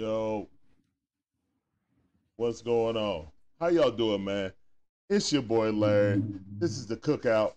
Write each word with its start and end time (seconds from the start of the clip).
Yo, 0.00 0.48
what's 2.36 2.62
going 2.62 2.96
on? 2.96 3.26
How 3.60 3.68
y'all 3.68 3.90
doing, 3.90 4.24
man? 4.24 4.50
It's 5.10 5.30
your 5.30 5.42
boy 5.42 5.72
Larry. 5.72 6.22
This 6.58 6.78
is 6.78 6.86
the 6.86 6.96
cookout. 6.96 7.52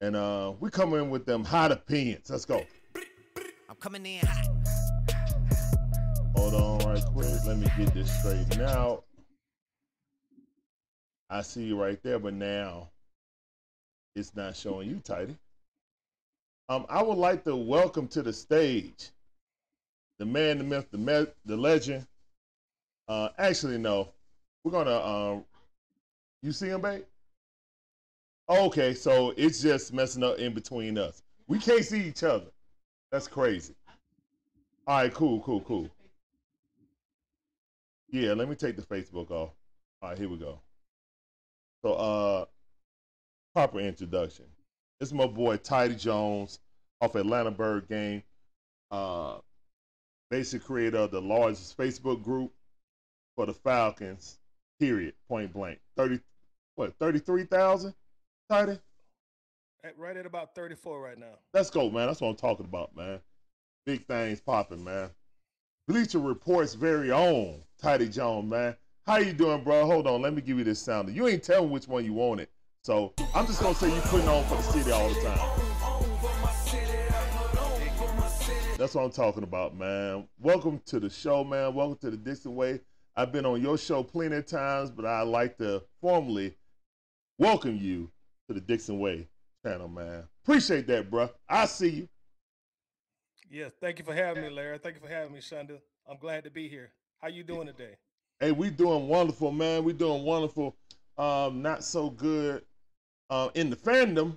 And 0.00 0.16
uh 0.16 0.54
we 0.58 0.70
come 0.70 0.94
in 0.94 1.08
with 1.08 1.24
them 1.24 1.44
hot 1.44 1.70
opinions. 1.70 2.30
Let's 2.30 2.44
go. 2.44 2.66
I'm 3.70 3.76
coming 3.78 4.04
in. 4.04 4.26
Hold 6.34 6.54
on 6.54 6.78
right 6.80 7.04
quick. 7.12 7.28
Let 7.46 7.58
me 7.58 7.68
get 7.78 7.94
this 7.94 8.10
straightened 8.18 8.62
out. 8.62 9.04
I 11.30 11.42
see 11.42 11.62
you 11.62 11.80
right 11.80 12.02
there, 12.02 12.18
but 12.18 12.34
now 12.34 12.90
it's 14.16 14.34
not 14.34 14.56
showing 14.56 14.90
you, 14.90 14.98
Tidy. 14.98 15.36
Um, 16.68 16.86
I 16.88 17.04
would 17.04 17.18
like 17.18 17.44
to 17.44 17.54
welcome 17.54 18.08
to 18.08 18.22
the 18.22 18.32
stage 18.32 19.10
the 20.18 20.26
man, 20.26 20.58
the 20.58 20.64
myth, 20.64 20.90
the 20.90 20.98
me- 20.98 21.32
the 21.44 21.56
legend. 21.56 22.06
Uh, 23.08 23.28
actually, 23.38 23.78
no, 23.78 24.08
we're 24.64 24.72
gonna. 24.72 24.98
Um, 24.98 25.44
you 26.42 26.52
see 26.52 26.68
him, 26.68 26.80
babe? 26.80 27.04
Okay, 28.48 28.94
so 28.94 29.32
it's 29.36 29.60
just 29.60 29.92
messing 29.92 30.22
up 30.22 30.38
in 30.38 30.54
between 30.54 30.98
us. 30.98 31.22
We 31.48 31.58
can't 31.58 31.84
see 31.84 32.04
each 32.04 32.22
other. 32.22 32.46
That's 33.10 33.26
crazy. 33.26 33.74
All 34.86 34.98
right, 34.98 35.12
cool, 35.12 35.40
cool, 35.40 35.60
cool. 35.62 35.90
Yeah, 38.10 38.34
let 38.34 38.48
me 38.48 38.54
take 38.54 38.76
the 38.76 38.82
Facebook 38.82 39.30
off. 39.30 39.50
All 40.00 40.10
right, 40.10 40.18
here 40.18 40.28
we 40.28 40.36
go. 40.36 40.60
So, 41.82 41.94
uh, 41.94 42.44
proper 43.54 43.80
introduction. 43.80 44.44
This 45.00 45.08
is 45.08 45.12
my 45.12 45.26
boy 45.26 45.56
Tidy 45.56 45.96
Jones 45.96 46.60
off 47.00 47.16
Atlanta 47.16 47.50
Bird 47.50 47.88
Gang. 47.88 48.22
Uh, 48.90 49.38
basic 50.30 50.64
creator 50.64 50.98
of 50.98 51.10
the 51.10 51.20
largest 51.20 51.76
Facebook 51.76 52.22
group 52.22 52.52
for 53.36 53.46
the 53.46 53.54
Falcons. 53.54 54.38
Period. 54.78 55.14
Point 55.28 55.52
blank. 55.52 55.78
Thirty, 55.96 56.20
what? 56.74 56.94
Thirty-three 56.98 57.44
thousand. 57.44 57.94
Tidy. 58.50 58.78
At, 59.84 59.98
right 59.98 60.16
at 60.16 60.26
about 60.26 60.54
34 60.54 61.00
right 61.00 61.18
now. 61.18 61.38
Let's 61.54 61.70
go, 61.70 61.90
man. 61.90 62.06
That's 62.06 62.20
what 62.20 62.28
I'm 62.28 62.36
talking 62.36 62.66
about, 62.66 62.96
man. 62.96 63.20
Big 63.84 64.04
things 64.06 64.40
popping, 64.40 64.82
man. 64.82 65.10
Bleacher 65.86 66.18
Report's 66.18 66.74
very 66.74 67.12
own 67.12 67.62
Tidy 67.80 68.08
Jones, 68.08 68.50
man. 68.50 68.74
How 69.06 69.18
you 69.18 69.32
doing, 69.32 69.62
bro? 69.62 69.86
Hold 69.86 70.08
on, 70.08 70.22
let 70.22 70.34
me 70.34 70.42
give 70.42 70.58
you 70.58 70.64
this 70.64 70.80
sounder. 70.80 71.12
You 71.12 71.28
ain't 71.28 71.44
telling 71.44 71.70
which 71.70 71.86
one 71.86 72.04
you 72.04 72.12
wanted, 72.12 72.48
so 72.82 73.14
I'm 73.34 73.46
just 73.46 73.62
gonna 73.62 73.74
say 73.74 73.94
you 73.94 74.00
putting 74.02 74.28
on 74.28 74.44
for 74.44 74.56
the 74.56 74.62
city 74.62 74.90
all 74.90 75.08
the 75.08 75.20
time. 75.20 75.65
That's 78.78 78.94
what 78.94 79.04
I'm 79.04 79.10
talking 79.10 79.42
about, 79.42 79.74
man. 79.74 80.28
Welcome 80.38 80.82
to 80.84 81.00
the 81.00 81.08
show, 81.08 81.42
man. 81.42 81.72
Welcome 81.72 81.96
to 82.02 82.10
the 82.10 82.16
Dixon 82.18 82.54
Way. 82.54 82.80
I've 83.16 83.32
been 83.32 83.46
on 83.46 83.62
your 83.62 83.78
show 83.78 84.02
plenty 84.02 84.36
of 84.36 84.44
times, 84.44 84.90
but 84.90 85.06
I'd 85.06 85.22
like 85.22 85.56
to 85.58 85.82
formally 86.02 86.54
welcome 87.38 87.78
you 87.78 88.10
to 88.46 88.54
the 88.54 88.60
Dixon 88.60 88.98
Way 88.98 89.28
channel, 89.64 89.88
man. 89.88 90.24
Appreciate 90.44 90.86
that, 90.88 91.10
bro. 91.10 91.30
I 91.48 91.64
see 91.64 91.88
you. 91.88 92.08
Yes, 93.50 93.72
thank 93.80 93.98
you 93.98 94.04
for 94.04 94.12
having 94.12 94.42
me, 94.42 94.50
Larry. 94.50 94.76
Thank 94.76 94.96
you 94.96 95.00
for 95.00 95.08
having 95.08 95.32
me, 95.32 95.38
Shonda. 95.38 95.78
I'm 96.06 96.18
glad 96.18 96.44
to 96.44 96.50
be 96.50 96.68
here. 96.68 96.90
How 97.22 97.28
you 97.28 97.44
doing 97.44 97.66
today? 97.68 97.96
Hey, 98.40 98.52
we 98.52 98.68
doing 98.68 99.08
wonderful, 99.08 99.52
man. 99.52 99.84
We 99.84 99.94
doing 99.94 100.22
wonderful. 100.22 100.76
Um, 101.16 101.62
not 101.62 101.82
so 101.82 102.10
good 102.10 102.62
uh, 103.30 103.48
in 103.54 103.70
the 103.70 103.76
fandom, 103.76 104.36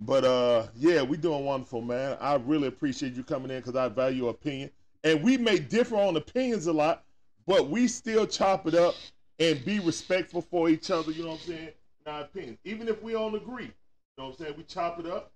but 0.00 0.24
uh, 0.24 0.66
yeah, 0.76 1.02
we 1.02 1.16
doing 1.16 1.44
wonderful, 1.44 1.82
man. 1.82 2.16
I 2.20 2.36
really 2.36 2.68
appreciate 2.68 3.14
you 3.14 3.24
coming 3.24 3.50
in 3.50 3.58
because 3.58 3.76
I 3.76 3.88
value 3.88 4.24
your 4.24 4.30
opinion, 4.30 4.70
and 5.04 5.22
we 5.22 5.36
may 5.36 5.58
differ 5.58 5.96
on 5.96 6.16
opinions 6.16 6.66
a 6.66 6.72
lot, 6.72 7.04
but 7.46 7.68
we 7.68 7.88
still 7.88 8.26
chop 8.26 8.66
it 8.66 8.74
up 8.74 8.94
and 9.40 9.64
be 9.64 9.80
respectful 9.80 10.42
for 10.42 10.68
each 10.68 10.90
other. 10.90 11.10
You 11.12 11.24
know 11.24 11.30
what 11.30 11.40
I'm 11.40 11.46
saying? 11.46 11.68
In 12.06 12.12
our 12.12 12.20
opinions, 12.22 12.58
even 12.64 12.88
if 12.88 13.02
we 13.02 13.12
don't 13.12 13.34
agree, 13.34 13.64
you 13.64 13.72
know 14.18 14.26
what 14.26 14.38
I'm 14.40 14.46
saying? 14.46 14.54
We 14.56 14.64
chop 14.64 15.00
it 15.00 15.06
up, 15.06 15.32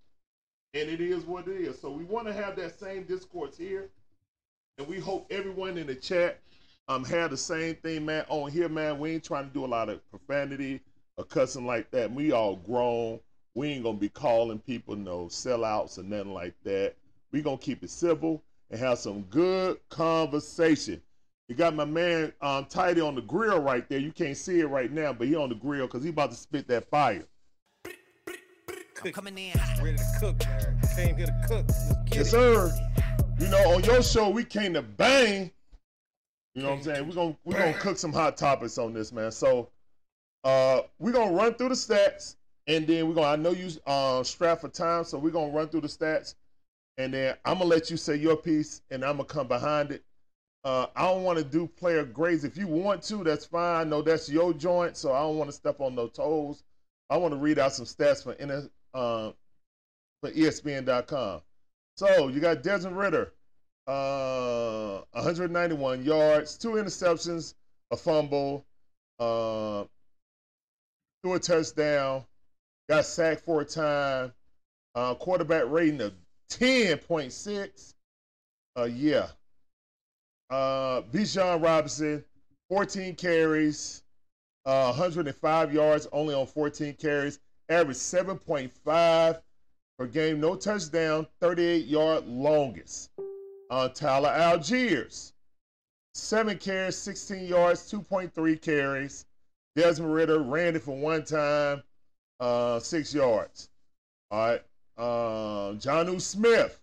and 0.74 0.88
it 0.88 1.00
is 1.00 1.24
what 1.24 1.48
it 1.48 1.60
is. 1.60 1.80
So 1.80 1.90
we 1.90 2.04
want 2.04 2.26
to 2.28 2.32
have 2.32 2.56
that 2.56 2.78
same 2.78 3.04
discourse 3.04 3.56
here, 3.56 3.88
and 4.78 4.86
we 4.86 4.98
hope 5.00 5.26
everyone 5.30 5.78
in 5.78 5.86
the 5.86 5.94
chat 5.94 6.38
um 6.88 7.04
have 7.04 7.30
the 7.30 7.36
same 7.36 7.74
thing, 7.76 8.06
man. 8.06 8.24
On 8.28 8.50
here, 8.50 8.68
man, 8.68 8.98
we 8.98 9.12
ain't 9.12 9.24
trying 9.24 9.48
to 9.48 9.54
do 9.54 9.64
a 9.64 9.66
lot 9.66 9.88
of 9.88 10.00
profanity 10.10 10.80
or 11.16 11.24
cussing 11.24 11.66
like 11.66 11.90
that. 11.92 12.12
We 12.12 12.32
all 12.32 12.56
grown. 12.56 13.20
We 13.54 13.68
ain't 13.68 13.84
gonna 13.84 13.98
be 13.98 14.08
calling 14.08 14.58
people 14.58 14.96
no 14.96 15.26
sellouts 15.26 15.98
or 15.98 16.02
nothing 16.02 16.32
like 16.32 16.54
that. 16.64 16.94
We 17.32 17.42
gonna 17.42 17.58
keep 17.58 17.82
it 17.82 17.90
civil 17.90 18.42
and 18.70 18.80
have 18.80 18.98
some 18.98 19.22
good 19.22 19.78
conversation. 19.90 21.02
You 21.48 21.54
got 21.54 21.74
my 21.74 21.84
man 21.84 22.32
um 22.40 22.64
Tidy 22.66 23.00
on 23.00 23.14
the 23.14 23.20
grill 23.20 23.60
right 23.60 23.86
there. 23.88 23.98
You 23.98 24.12
can't 24.12 24.36
see 24.36 24.60
it 24.60 24.66
right 24.66 24.90
now, 24.90 25.12
but 25.12 25.26
he 25.26 25.36
on 25.36 25.50
the 25.50 25.54
grill 25.54 25.86
because 25.86 26.02
he 26.02 26.10
about 26.10 26.30
to 26.30 26.36
spit 26.36 26.66
that 26.68 26.88
fire. 26.88 27.24
I'm 29.04 29.12
coming 29.12 29.36
in. 29.36 29.52
Ready 29.82 29.96
to 29.96 30.04
cook, 30.20 30.36
Larry. 30.46 30.76
Came 30.94 31.16
here 31.16 31.26
to 31.26 31.44
cook. 31.48 31.66
Let's 31.68 32.16
Yes, 32.16 32.26
it. 32.28 32.30
sir. 32.30 32.72
You 33.40 33.48
know, 33.48 33.74
on 33.74 33.82
your 33.82 34.02
show, 34.02 34.30
we 34.30 34.44
came 34.44 34.74
to 34.74 34.82
bang. 34.82 35.50
You 36.54 36.62
know 36.62 36.70
what 36.70 36.76
I'm 36.78 36.82
saying? 36.84 37.08
We're 37.08 37.14
gonna 37.14 37.36
we're 37.44 37.58
gonna 37.58 37.74
cook 37.74 37.98
some 37.98 38.12
hot 38.12 38.36
topics 38.36 38.78
on 38.78 38.92
this, 38.94 39.12
man. 39.12 39.30
So 39.32 39.70
uh 40.44 40.82
we're 40.98 41.12
gonna 41.12 41.32
run 41.32 41.54
through 41.54 41.70
the 41.70 41.74
stats 41.74 42.36
and 42.66 42.86
then 42.86 43.08
we're 43.08 43.14
gonna 43.14 43.28
I 43.28 43.36
know 43.36 43.50
you 43.50 43.70
uh 43.86 44.22
strapped 44.22 44.62
for 44.62 44.68
time, 44.68 45.04
so 45.04 45.18
we're 45.18 45.30
gonna 45.30 45.52
run 45.52 45.68
through 45.68 45.82
the 45.82 45.88
stats 45.88 46.34
and 46.98 47.14
then 47.14 47.36
I'm 47.44 47.58
gonna 47.58 47.70
let 47.70 47.90
you 47.90 47.96
say 47.96 48.16
your 48.16 48.36
piece 48.36 48.82
and 48.90 49.04
I'm 49.04 49.16
gonna 49.16 49.24
come 49.24 49.48
behind 49.48 49.92
it. 49.92 50.02
Uh 50.64 50.86
I 50.96 51.02
don't 51.06 51.24
wanna 51.24 51.44
do 51.44 51.66
player 51.66 52.04
grades. 52.04 52.44
If 52.44 52.56
you 52.56 52.66
want 52.68 53.02
to, 53.04 53.24
that's 53.24 53.46
fine. 53.46 53.80
I 53.80 53.84
know 53.88 54.02
that's 54.02 54.28
your 54.28 54.52
joint, 54.52 54.96
so 54.96 55.12
I 55.12 55.20
don't 55.20 55.38
wanna 55.38 55.52
step 55.52 55.80
on 55.80 55.94
no 55.94 56.08
toes. 56.08 56.64
I 57.12 57.18
want 57.18 57.34
to 57.34 57.38
read 57.38 57.58
out 57.58 57.74
some 57.74 57.84
stats 57.84 58.22
for 58.22 58.34
N- 58.40 58.70
uh, 58.94 59.32
for 60.22 60.30
ESPN.com. 60.30 61.42
So 61.96 62.28
you 62.28 62.40
got 62.40 62.62
Desmond 62.62 62.96
Ridder, 62.96 63.34
uh, 63.86 65.02
191 65.12 66.04
yards, 66.04 66.56
two 66.56 66.70
interceptions, 66.70 67.52
a 67.90 67.98
fumble, 67.98 68.64
uh, 69.18 69.84
threw 71.22 71.34
a 71.34 71.38
touchdown, 71.38 72.24
got 72.92 73.06
sacked 73.06 73.40
four 73.40 73.64
times, 73.64 74.32
uh, 74.94 75.14
quarterback 75.14 75.64
rating 75.68 76.02
of 76.02 76.12
10.6. 76.50 77.94
Uh, 78.76 78.84
yeah. 78.84 79.28
Uh, 80.50 81.00
Bijan 81.10 81.62
Robinson, 81.62 82.22
14 82.68 83.14
carries, 83.14 84.02
uh, 84.66 84.92
105 84.92 85.72
yards, 85.72 86.06
only 86.12 86.34
on 86.34 86.46
14 86.46 86.92
carries, 86.94 87.40
average 87.70 87.96
7.5 87.96 89.40
per 89.98 90.06
game, 90.06 90.38
no 90.38 90.54
touchdown, 90.54 91.26
38 91.40 91.86
yard 91.86 92.26
longest. 92.26 93.10
Uh, 93.70 93.88
Tyler 93.88 94.28
Allgeier, 94.28 95.32
seven 96.12 96.58
carries, 96.58 96.96
16 96.96 97.46
yards, 97.46 97.90
2.3 97.90 98.60
carries. 98.60 99.24
Desmond 99.76 100.12
Ridder 100.12 100.42
ran 100.42 100.76
it 100.76 100.82
for 100.82 100.94
one 100.94 101.24
time, 101.24 101.82
uh, 102.42 102.80
six 102.80 103.14
yards. 103.14 103.68
All 104.30 104.46
right. 104.46 104.62
Uh, 104.98 105.74
Jonnu 105.74 106.20
Smith, 106.20 106.80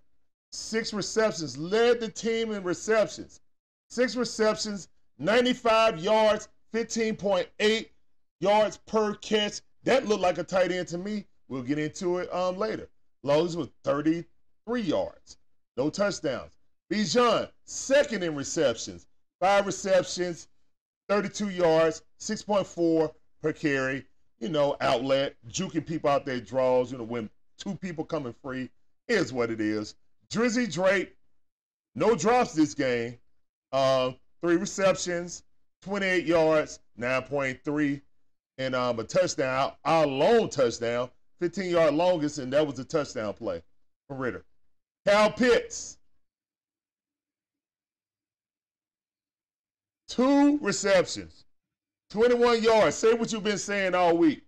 six 0.52 0.94
receptions, 0.94 1.58
led 1.58 2.00
the 2.00 2.08
team 2.08 2.54
in 2.54 2.64
receptions. 2.64 3.42
Six 3.90 4.16
receptions, 4.16 4.88
95 5.18 6.00
yards, 6.00 6.48
15.8 6.74 7.90
yards 8.40 8.78
per 8.88 9.16
catch. 9.16 9.62
That 9.84 10.08
looked 10.08 10.22
like 10.22 10.38
a 10.38 10.44
tight 10.44 10.72
end 10.72 10.88
to 10.90 10.98
me. 10.98 11.26
We'll 11.50 11.64
get 11.64 11.80
into 11.80 12.20
it 12.20 12.34
um 12.34 12.58
later. 12.58 12.90
Lowe's 13.24 13.58
with 13.58 13.72
33 13.84 14.82
yards, 14.82 15.38
no 15.76 15.90
touchdowns. 15.90 16.52
Bijan, 16.92 17.50
second 17.66 18.24
in 18.24 18.36
receptions, 18.36 19.08
five 19.40 19.66
receptions, 19.66 20.48
32 21.10 21.50
yards, 21.50 22.04
6.4 22.20 23.12
per 23.42 23.54
carry. 23.54 24.06
You 24.40 24.50
know, 24.50 24.78
outlet, 24.80 25.36
juking 25.50 25.86
people 25.86 26.10
out 26.10 26.26
their 26.26 26.40
draws. 26.40 26.92
You 26.92 26.98
know, 26.98 27.04
when 27.04 27.30
two 27.58 27.76
people 27.76 28.06
coming 28.06 28.34
free 28.42 28.70
is 29.08 29.34
what 29.34 29.50
it 29.50 29.60
is. 29.60 29.96
Drizzy 30.32 30.72
Drake, 30.72 31.16
no 31.96 32.16
drops 32.16 32.54
this 32.54 32.74
game. 32.74 33.18
Uh, 33.72 34.12
three 34.42 34.56
receptions, 34.56 35.44
28 35.84 36.26
yards, 36.26 36.80
9.3, 37.00 38.02
and 38.58 38.76
um, 38.76 39.00
a 39.00 39.04
touchdown, 39.04 39.74
our 39.86 40.06
lone 40.06 40.50
touchdown, 40.50 41.10
15 41.40 41.70
yard 41.72 41.94
longest, 41.94 42.38
and 42.40 42.52
that 42.54 42.66
was 42.66 42.80
a 42.80 42.84
touchdown 42.84 43.34
play 43.34 43.62
for 44.08 44.16
Ridder. 44.16 44.44
Kyle 45.06 45.32
Pitts, 45.32 45.98
two 50.08 50.58
receptions, 50.60 51.46
21 52.10 52.64
yards. 52.64 52.96
Say 52.96 53.14
what 53.14 53.32
you've 53.32 53.44
been 53.44 53.58
saying 53.58 53.96
all 53.96 54.18
week. 54.18 54.44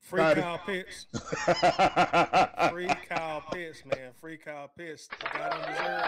Free 0.00 0.18
Got. 0.18 0.36
Kyle 0.36 0.58
Pitts. 0.64 1.06
Free 2.70 2.88
Kyle 3.08 3.42
Pitts, 3.52 3.82
man. 3.84 4.12
Free 4.20 4.38
Kyle 4.38 4.70
Pitts. 4.76 5.08
The 5.08 5.16
guy 5.26 5.50
don't 5.50 5.66
deserve 5.66 6.02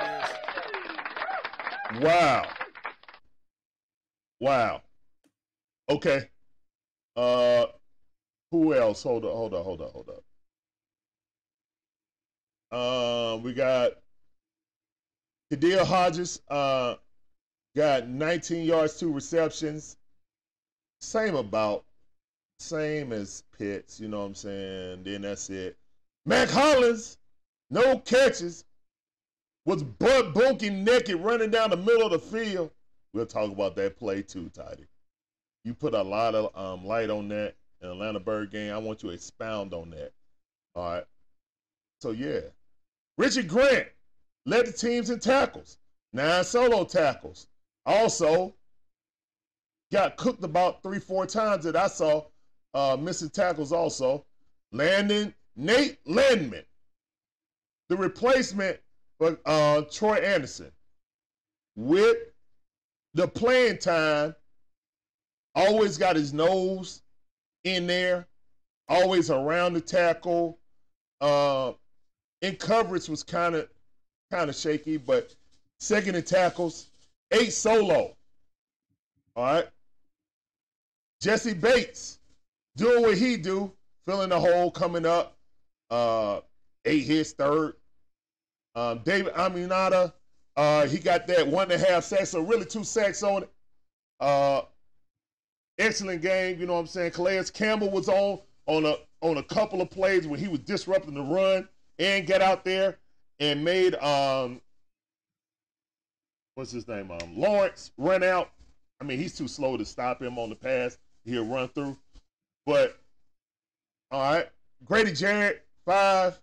this. 1.93 2.03
Wow. 2.03 2.47
Wow. 4.41 4.83
Okay. 5.91 6.29
Uh 7.17 7.67
who 8.51 8.75
else? 8.75 9.03
Hold 9.03 9.25
up, 9.25 9.33
hold 9.33 9.55
up, 9.55 9.65
hold 9.65 9.81
up, 9.81 9.93
hold 9.93 10.09
up. 10.09 10.25
Uh, 12.73 13.39
we 13.43 13.53
got 13.53 13.93
Kadia 15.53 15.85
Hodges, 15.85 16.41
uh, 16.49 16.97
got 17.77 18.09
19 18.09 18.65
yards, 18.65 18.99
two 18.99 19.13
receptions. 19.13 19.97
Same 21.01 21.35
about, 21.35 21.85
same 22.59 23.13
as 23.13 23.43
Pitts, 23.57 24.01
you 24.01 24.09
know 24.09 24.21
what 24.21 24.27
I'm 24.27 24.35
saying? 24.35 25.05
Then 25.05 25.23
that's 25.23 25.49
it. 25.51 25.77
Mack 26.27 26.51
Hollins, 26.51 27.19
no 27.71 27.99
catches, 27.99 28.65
was 29.65 29.83
butt 29.83 30.35
bunking 30.35 30.85
naked 30.85 31.17
running 31.17 31.51
down 31.51 31.71
the 31.71 31.77
middle 31.77 32.03
of 32.03 32.13
the 32.13 32.19
field. 32.19 32.71
We'll 33.13 33.27
talk 33.27 33.51
about 33.51 33.77
that 33.77 33.99
play 33.99 34.23
too, 34.23 34.51
Tidy. 34.51 34.87
You 35.65 35.75
put 35.75 35.95
a 35.95 36.03
lot 36.03 36.35
of 36.35 36.57
um, 36.57 36.87
light 36.87 37.11
on 37.11 37.29
that 37.29 37.55
in 37.81 37.89
Atlanta 37.89 38.21
Bird 38.21 38.51
Gang. 38.51 38.71
I 38.71 38.79
want 38.79 39.03
you 39.03 39.11
to 39.11 39.15
expound 39.15 39.75
on 39.75 39.91
that. 39.91 40.13
All 40.75 40.95
right. 40.95 41.05
So 42.01 42.13
yeah. 42.13 42.41
Richard 43.19 43.49
Grant 43.49 43.89
led 44.47 44.67
the 44.67 44.73
teams 44.73 45.11
in 45.11 45.21
tackles, 45.21 45.79
nine 46.13 46.45
solo 46.45 46.85
tackles. 46.85 47.49
Also, 47.91 48.55
got 49.91 50.17
cooked 50.17 50.45
about 50.45 50.81
three, 50.81 51.01
four 51.01 51.27
times 51.27 51.65
that 51.65 51.75
I 51.75 51.89
saw 51.89 52.25
uh, 52.73 52.97
missing 52.99 53.31
tackles 53.31 53.73
also. 53.73 54.25
Landon 54.71 55.35
Nate 55.57 55.99
Landman, 56.07 56.63
the 57.89 57.97
replacement 57.97 58.79
for 59.19 59.41
uh, 59.45 59.83
Troy 59.91 60.19
Andersen, 60.19 60.71
with 61.75 62.17
the 63.15 63.27
playing 63.27 63.79
time, 63.79 64.37
always 65.57 65.99
got 65.99 66.15
his 66.15 66.33
nose 66.33 67.03
in 67.65 67.89
there, 67.89 68.29
always 68.89 69.33
around 69.33 69.75
the 69.75 69.81
tackle. 69.81 70.61
Uh, 71.21 71.73
in 72.41 72.55
coverage 72.55 73.09
was 73.09 73.25
kind 73.25 73.57
of 73.57 73.69
kind 74.31 74.49
of 74.49 74.55
shaky, 74.55 74.97
but 74.97 75.35
second 75.81 76.25
tackles, 76.25 76.90
eight 77.33 77.53
solo. 77.53 78.17
All 79.37 79.45
right. 79.45 79.69
Jessie 81.21 81.55
Bates 81.55 82.19
doing 82.77 83.03
what 83.03 83.19
he 83.19 83.37
do, 83.37 83.73
filling 84.07 84.31
the 84.31 84.41
hole 84.41 84.71
coming 84.71 85.07
up. 85.07 85.37
Uh, 85.91 86.41
eight 86.85 87.05
hits, 87.05 87.33
third. 87.33 87.75
Um, 88.75 89.01
David 89.05 89.35
Onyemata, 89.35 90.13
uh, 90.57 90.87
he 90.87 90.99
got 90.99 91.27
that 91.27 91.47
one 91.47 91.71
and 91.71 91.83
a 91.83 91.87
half 91.87 92.05
sacks, 92.05 92.31
so 92.31 92.41
really 92.41 92.65
two 92.65 92.85
sacks 92.85 93.23
on 93.23 93.43
it. 93.43 93.51
Uh, 94.21 94.63
excellent 95.79 96.23
game, 96.23 96.61
you 96.61 96.67
know 96.67 96.75
what 96.75 96.81
I'm 96.81 96.87
saying? 96.87 97.11
Calais 97.13 97.45
Campbell 97.53 97.91
was 97.91 98.09
on 98.09 98.41
on 98.67 98.85
a 98.87 98.95
on 99.23 99.39
a 99.39 99.43
couple 99.43 99.81
of 99.81 99.91
plays 99.91 100.27
where 100.27 100.39
he 100.39 100.49
was 100.49 100.61
disrupting 100.61 101.15
the 101.15 101.23
run 101.23 101.69
and 101.99 102.27
get 102.27 102.41
out 102.43 102.65
there 102.65 102.99
and 103.41 103.65
made 103.65 103.95
um 103.97 104.61
what's 106.55 106.71
his 106.71 106.89
name 106.89 107.11
um 107.11 107.37
Lawrence 107.37 107.93
run 107.97 108.23
out. 108.23 108.51
I 109.01 109.05
mean 109.05 109.19
he's 109.19 109.37
too 109.37 109.49
slow 109.49 109.77
to 109.77 109.85
stop 109.85 110.23
him 110.23 110.39
on 110.39 110.51
the 110.51 110.57
pass. 110.57 110.99
He'll 111.25 111.47
run 111.47 111.69
through. 111.69 111.97
But 112.67 112.99
all 114.11 114.35
right, 114.35 114.49
Grady 114.85 115.13
Jarrett 115.13 115.65
five 115.85 116.41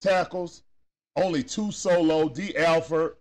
tackles, 0.00 0.62
only 1.16 1.42
two 1.42 1.70
solo. 1.70 2.28
Dee 2.28 2.56
Alford 2.56 3.16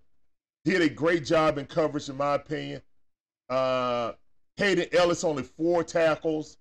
did 0.66 0.82
a 0.82 0.90
great 0.90 1.26
job 1.26 1.58
in 1.58 1.66
coverage 1.66 2.10
in 2.10 2.18
my 2.18 2.36
opinion. 2.36 2.82
Uh, 3.50 4.14
Hayden 4.58 4.88
Ellis 4.94 5.24
only 5.24 5.44
four 5.44 5.84
tackles, 5.84 6.58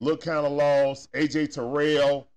look 0.00 0.22
kind 0.22 0.46
of 0.46 0.52
lost. 0.52 1.12
AJ 1.12 1.52
Terrell, 1.52 2.28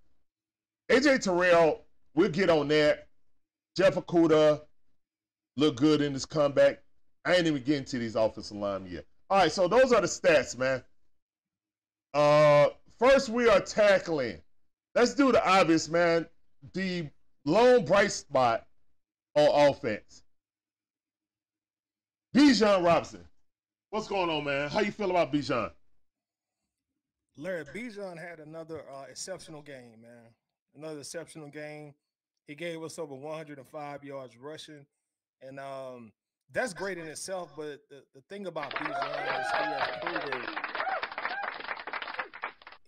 AJ 0.89 1.23
Terrell 1.23 1.85
We'll 2.17 2.29
get 2.29 2.49
on 2.49 2.67
that. 2.69 3.07
Jeff 3.77 3.93
Okudah 3.93 4.61
looked 5.57 5.79
good 5.79 6.01
in 6.01 6.13
his 6.13 6.25
comeback. 6.25 6.81
I 7.25 7.35
ain't 7.35 7.47
even 7.47 7.61
getting 7.63 7.85
to 7.85 7.99
these 7.99 8.15
offensive 8.15 8.55
linemen 8.55 8.91
yet. 8.91 9.05
All 9.29 9.39
right, 9.39 9.51
so 9.51 9.67
those 9.67 9.91
are 9.91 9.99
the 9.99 10.07
stats, 10.07 10.57
man. 10.57 10.81
Uh, 12.13 12.69
first, 12.97 13.27
we 13.27 13.49
are 13.49 13.59
tackling. 13.59 14.39
Let's 14.95 15.13
do 15.13 15.31
the 15.31 15.45
obvious, 15.45 15.89
man. 15.89 16.25
The 16.73 17.09
lone 17.43 17.83
bright 17.83 18.11
spot 18.11 18.65
on 19.35 19.69
offense. 19.69 20.23
Bijan 22.35 22.85
Robinson. 22.85 23.25
What's 23.89 24.07
going 24.07 24.29
on, 24.29 24.43
man? 24.43 24.69
How 24.69 24.79
you 24.81 24.91
feel 24.91 25.09
about 25.09 25.33
Bijan? 25.33 25.71
Larry 27.37 27.65
Bijan 27.65 28.17
had 28.17 28.39
another 28.39 28.83
uh, 28.91 29.03
exceptional 29.09 29.61
game, 29.61 30.01
man. 30.01 30.31
Another 30.75 30.99
exceptional 30.99 31.49
game. 31.49 31.93
He 32.47 32.55
gave 32.55 32.81
us 32.81 32.97
over 32.97 33.13
105 33.13 34.03
yards 34.03 34.37
rushing, 34.37 34.85
and 35.41 35.59
um, 35.59 36.11
that's 36.51 36.73
great 36.73 36.97
in 36.97 37.07
itself. 37.07 37.51
But 37.55 37.81
the, 37.89 38.03
the 38.15 38.21
thing 38.29 38.47
about 38.47 38.73
Bijan 38.73 39.41
is 39.41 39.47
he 39.51 39.63
has 39.63 39.97
proven 40.01 40.45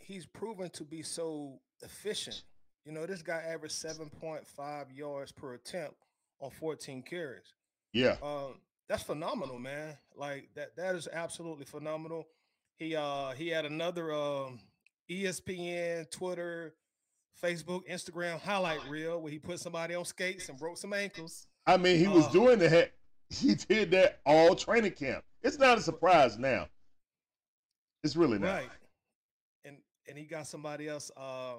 he's 0.09 0.25
proven 0.25 0.69
to 0.71 0.83
be 0.83 1.03
so 1.03 1.59
efficient. 1.83 2.43
You 2.83 2.91
know, 2.91 3.05
this 3.05 3.21
guy 3.21 3.43
averaged 3.47 3.75
7.5 3.75 4.43
yards 4.91 5.31
per 5.31 5.53
attempt 5.53 5.95
on 6.39 6.49
14 6.49 7.03
carries. 7.03 7.53
Yeah. 7.93 8.15
Um, 8.23 8.55
that's 8.89 9.03
phenomenal, 9.03 9.59
man. 9.59 9.97
Like 10.15 10.49
that 10.55 10.75
that 10.75 10.95
is 10.95 11.07
absolutely 11.11 11.65
phenomenal. 11.65 12.27
He 12.77 12.95
uh 12.95 13.31
he 13.31 13.49
had 13.49 13.65
another 13.65 14.11
um 14.13 14.59
ESPN, 15.09 16.09
Twitter, 16.09 16.73
Facebook, 17.41 17.81
Instagram 17.89 18.39
highlight 18.39 18.79
reel 18.89 19.21
where 19.21 19.31
he 19.31 19.37
put 19.37 19.59
somebody 19.59 19.93
on 19.93 20.05
skates 20.05 20.49
and 20.49 20.57
broke 20.57 20.77
some 20.77 20.93
ankles. 20.93 21.45
I 21.73 21.77
mean, 21.77 21.97
he 21.99 22.07
was 22.07 22.25
Uh, 22.27 22.31
doing 22.31 22.59
that. 22.59 22.91
He 23.31 23.53
did 23.53 23.91
that 23.91 24.21
all 24.25 24.55
training 24.55 24.93
camp. 24.93 25.23
It's 25.43 25.59
not 25.59 25.77
a 25.77 25.81
surprise 25.81 26.39
now. 26.39 26.67
It's 28.03 28.15
really 28.15 28.39
not. 28.39 28.55
Right. 28.61 28.69
And 29.65 29.77
and 30.07 30.17
he 30.17 30.23
got 30.25 30.47
somebody 30.47 30.87
else 30.87 31.11
uh 31.15 31.57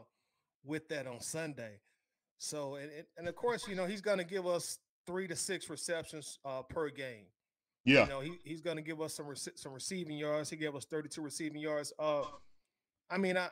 with 0.64 0.88
that 0.88 1.06
on 1.06 1.20
Sunday. 1.20 1.78
So 2.38 2.74
and 2.74 2.90
and- 3.16 3.28
of 3.28 3.36
course, 3.36 3.68
you 3.68 3.76
know, 3.76 3.86
he's 3.86 4.00
gonna 4.00 4.24
give 4.24 4.46
us 4.48 4.80
three 5.06 5.28
to 5.28 5.36
six 5.36 5.70
receptions 5.70 6.40
uh 6.44 6.62
per 6.62 6.88
game. 6.90 7.26
Yeah. 7.84 8.02
You 8.02 8.08
know, 8.10 8.20
he, 8.20 8.32
he's 8.44 8.60
going 8.60 8.76
to 8.76 8.82
give 8.82 9.00
us 9.00 9.14
some 9.14 9.26
some 9.34 9.72
receiving 9.72 10.18
yards. 10.18 10.50
He 10.50 10.56
gave 10.56 10.74
us 10.74 10.84
32 10.84 11.22
receiving 11.22 11.62
yards. 11.62 11.94
Uh, 11.98 12.24
I 13.08 13.16
mean, 13.16 13.38
I, 13.38 13.46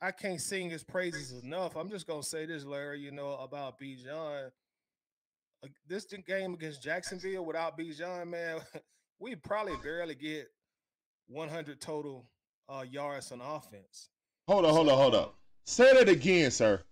I 0.00 0.08
I 0.08 0.10
can't 0.10 0.40
sing 0.40 0.70
his 0.70 0.82
praises 0.82 1.32
enough. 1.42 1.76
I'm 1.76 1.90
just 1.90 2.06
going 2.06 2.22
to 2.22 2.26
say 2.26 2.46
this, 2.46 2.64
Larry. 2.64 3.00
You 3.00 3.10
know 3.10 3.34
about 3.34 3.78
Bijan. 3.78 4.50
This 5.88 6.06
game 6.26 6.54
against 6.54 6.82
Jacksonville 6.82 7.44
without 7.44 7.78
Bijan, 7.78 8.28
man, 8.28 8.60
we 9.18 9.34
probably 9.34 9.74
barely 9.82 10.14
get 10.14 10.48
100 11.28 11.80
total 11.80 12.26
uh, 12.68 12.84
yards 12.88 13.32
on 13.32 13.40
offense. 13.40 14.10
Hold 14.46 14.66
on, 14.66 14.74
hold 14.74 14.88
on, 14.88 14.98
hold 14.98 15.14
on. 15.14 15.28
Say 15.64 15.92
that 15.94 16.08
again, 16.08 16.50
sir. 16.50 16.82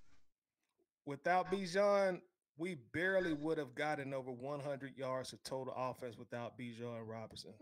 Without 1.05 1.51
Bijan, 1.51 2.21
we 2.57 2.77
barely 2.93 3.33
would 3.33 3.59
have 3.59 3.75
gotten 3.75 4.15
over 4.15 4.31
100 4.31 4.97
yards 4.97 5.33
of 5.33 5.43
total 5.43 5.75
offense 5.77 6.17
without 6.17 6.57
Bijan 6.59 7.01
Robinson. 7.05 7.53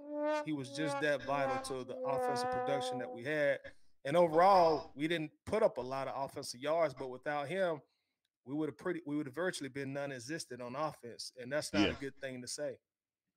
He 0.45 0.53
was 0.53 0.71
just 0.71 1.01
that 1.01 1.25
vital 1.25 1.59
to 1.59 1.85
the 1.85 1.97
offensive 1.97 2.51
production 2.51 2.99
that 2.99 3.11
we 3.11 3.25
had. 3.25 3.59
And 4.05 4.17
overall, 4.17 4.93
we 4.95 5.09
didn't 5.09 5.31
put 5.47 5.63
up 5.63 5.79
a 5.79 5.83
lot 5.83 6.09
of 6.09 6.25
offensive 6.25 6.61
yards, 6.61 6.95
but 6.95 7.11
without 7.11 7.49
him, 7.49 7.81
we 8.45 8.55
would 8.55 8.69
have 8.69 8.79
pretty 8.79 9.01
we 9.07 9.17
would 9.17 9.27
have 9.27 9.35
virtually 9.35 9.69
been 9.69 9.93
non-existent 9.93 10.61
on 10.61 10.75
offense. 10.77 11.33
And 11.41 11.53
that's 11.53 11.73
not 11.73 11.83
Yeah. 11.83 11.89
a 11.89 11.95
good 11.95 12.15
thing 12.21 12.41
to 12.43 12.49
say. 12.49 12.79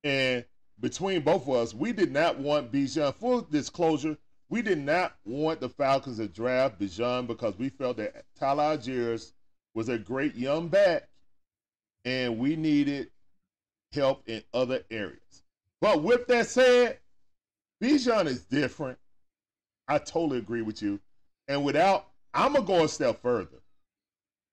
And 0.02 0.44
between 0.80 1.22
both 1.22 1.42
of 1.42 1.54
us, 1.54 1.74
we 1.74 1.92
did 1.92 2.12
not 2.12 2.38
want 2.38 2.72
Bijan. 2.72 3.14
Full 3.14 3.42
disclosure, 3.42 4.16
we 4.48 4.60
did 4.62 4.78
not 4.78 5.16
want 5.24 5.60
the 5.60 5.68
Falcons 5.68 6.18
to 6.18 6.28
draft 6.28 6.78
Bijan 6.80 7.26
because 7.26 7.56
we 7.58 7.68
felt 7.68 7.96
that 7.98 8.24
Tyler 8.38 8.76
Allgeier 8.76 9.32
was 9.74 9.88
a 9.88 9.98
great 9.98 10.34
young 10.34 10.68
back, 10.68 11.08
and 12.04 12.38
we 12.38 12.56
needed 12.56 13.10
help 13.92 14.22
in 14.28 14.42
other 14.52 14.84
areas. 14.90 15.42
But 15.80 16.02
with 16.02 16.26
that 16.26 16.46
said, 16.46 16.98
Bijan 17.82 18.26
is 18.26 18.44
different. 18.44 18.98
I 19.88 19.98
totally 19.98 20.38
agree 20.38 20.62
with 20.62 20.82
you. 20.82 21.00
And 21.48 21.64
without, 21.64 22.08
I'm 22.32 22.54
gonna 22.54 22.66
go 22.66 22.84
a 22.84 22.88
step 22.88 23.20
further. 23.22 23.60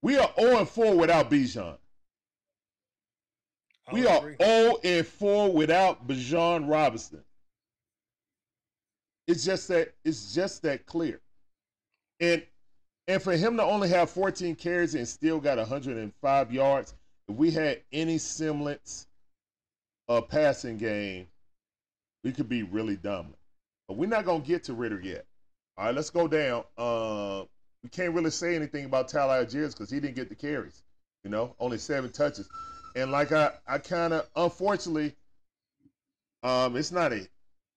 We 0.02 0.18
are 0.18 0.32
0 0.40 0.66
4 0.66 0.96
without 0.96 1.30
Bijan. 1.30 1.78
We 3.92 4.08
are 4.08 4.18
agree. 4.18 4.36
0 4.42 4.78
and 4.84 5.06
4 5.06 5.52
without 5.52 6.08
Bijan 6.08 6.70
Robinson. 6.70 7.24
It's 9.28 9.46
just 9.46 9.68
that 9.68 9.94
it's 10.04 10.34
just 10.34 10.64
that 10.64 10.86
clear. 10.86 11.22
And 12.20 12.44
and 13.08 13.22
for 13.22 13.34
him 13.34 13.58
to 13.58 13.64
only 13.64 13.90
have 13.90 14.10
14 14.10 14.56
carries 14.56 14.96
and 14.96 15.08
still 15.08 15.40
got 15.40 15.58
105 15.58 16.54
yards, 16.54 16.96
if 17.28 17.36
we 17.36 17.52
had 17.52 17.82
any 17.92 18.18
semblance 18.18 19.08
of 20.08 20.28
passing 20.30 20.78
game, 20.78 21.28
we 22.24 22.32
could 22.32 22.50
be 22.50 22.64
really 22.64 22.96
dominant. 22.96 23.38
But 23.88 23.98
we're 23.98 24.10
not 24.10 24.26
gonna 24.26 24.44
get 24.44 24.64
to 24.66 24.74
Ridder 24.74 25.02
yet. 25.02 25.26
All 25.78 25.86
right, 25.86 25.96
let's 25.96 26.10
go 26.10 26.28
down. 26.28 26.64
Uh, 26.78 27.44
we 27.84 27.90
can't 27.90 28.14
really 28.14 28.32
say 28.32 28.56
anything 28.56 28.86
about 28.86 29.08
Tyler 29.10 29.44
Allgeier 29.44 29.72
because 29.72 29.90
he 29.90 30.00
didn't 30.00 30.16
get 30.16 30.30
the 30.30 30.36
carries. 30.36 30.84
You 31.24 31.30
know, 31.30 31.56
only 31.60 31.78
seven 31.78 32.12
touches. 32.12 32.50
And 32.96 33.12
like 33.12 33.32
I, 33.32 33.52
I 33.68 33.78
kind 33.78 34.14
of 34.14 34.28
unfortunately, 34.36 35.16
um, 36.44 36.76
it's 36.76 36.92
not 36.92 37.14
a 37.14 37.28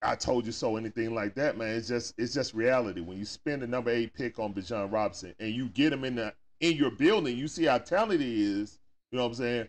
I 0.03 0.15
told 0.15 0.45
you 0.45 0.53
so 0.53 0.77
anything 0.77 1.15
like 1.15 1.35
that, 1.37 1.57
man. 1.57 1.75
It's 1.77 1.89
just 1.89 2.15
it's 2.19 2.35
just 2.35 2.55
reality. 2.55 3.01
When 3.01 3.19
you 3.19 3.25
spend 3.25 3.63
the 3.63 3.67
number 3.67 3.91
eight 3.91 4.13
pick 4.15 4.39
on 4.39 4.53
Bijan 4.53 4.93
Robinson 4.93 5.35
and 5.39 5.51
you 5.51 5.69
get 5.69 5.93
him 5.93 6.05
in 6.05 6.17
the 6.17 6.35
in 6.61 6.77
your 6.77 6.91
building, 6.91 7.37
you 7.37 7.49
see 7.49 7.65
how 7.65 7.79
talented 7.79 8.21
he 8.21 8.61
is. 8.61 8.79
You 9.11 9.19
know 9.19 9.25
what 9.25 9.31
I'm 9.31 9.35
saying? 9.37 9.69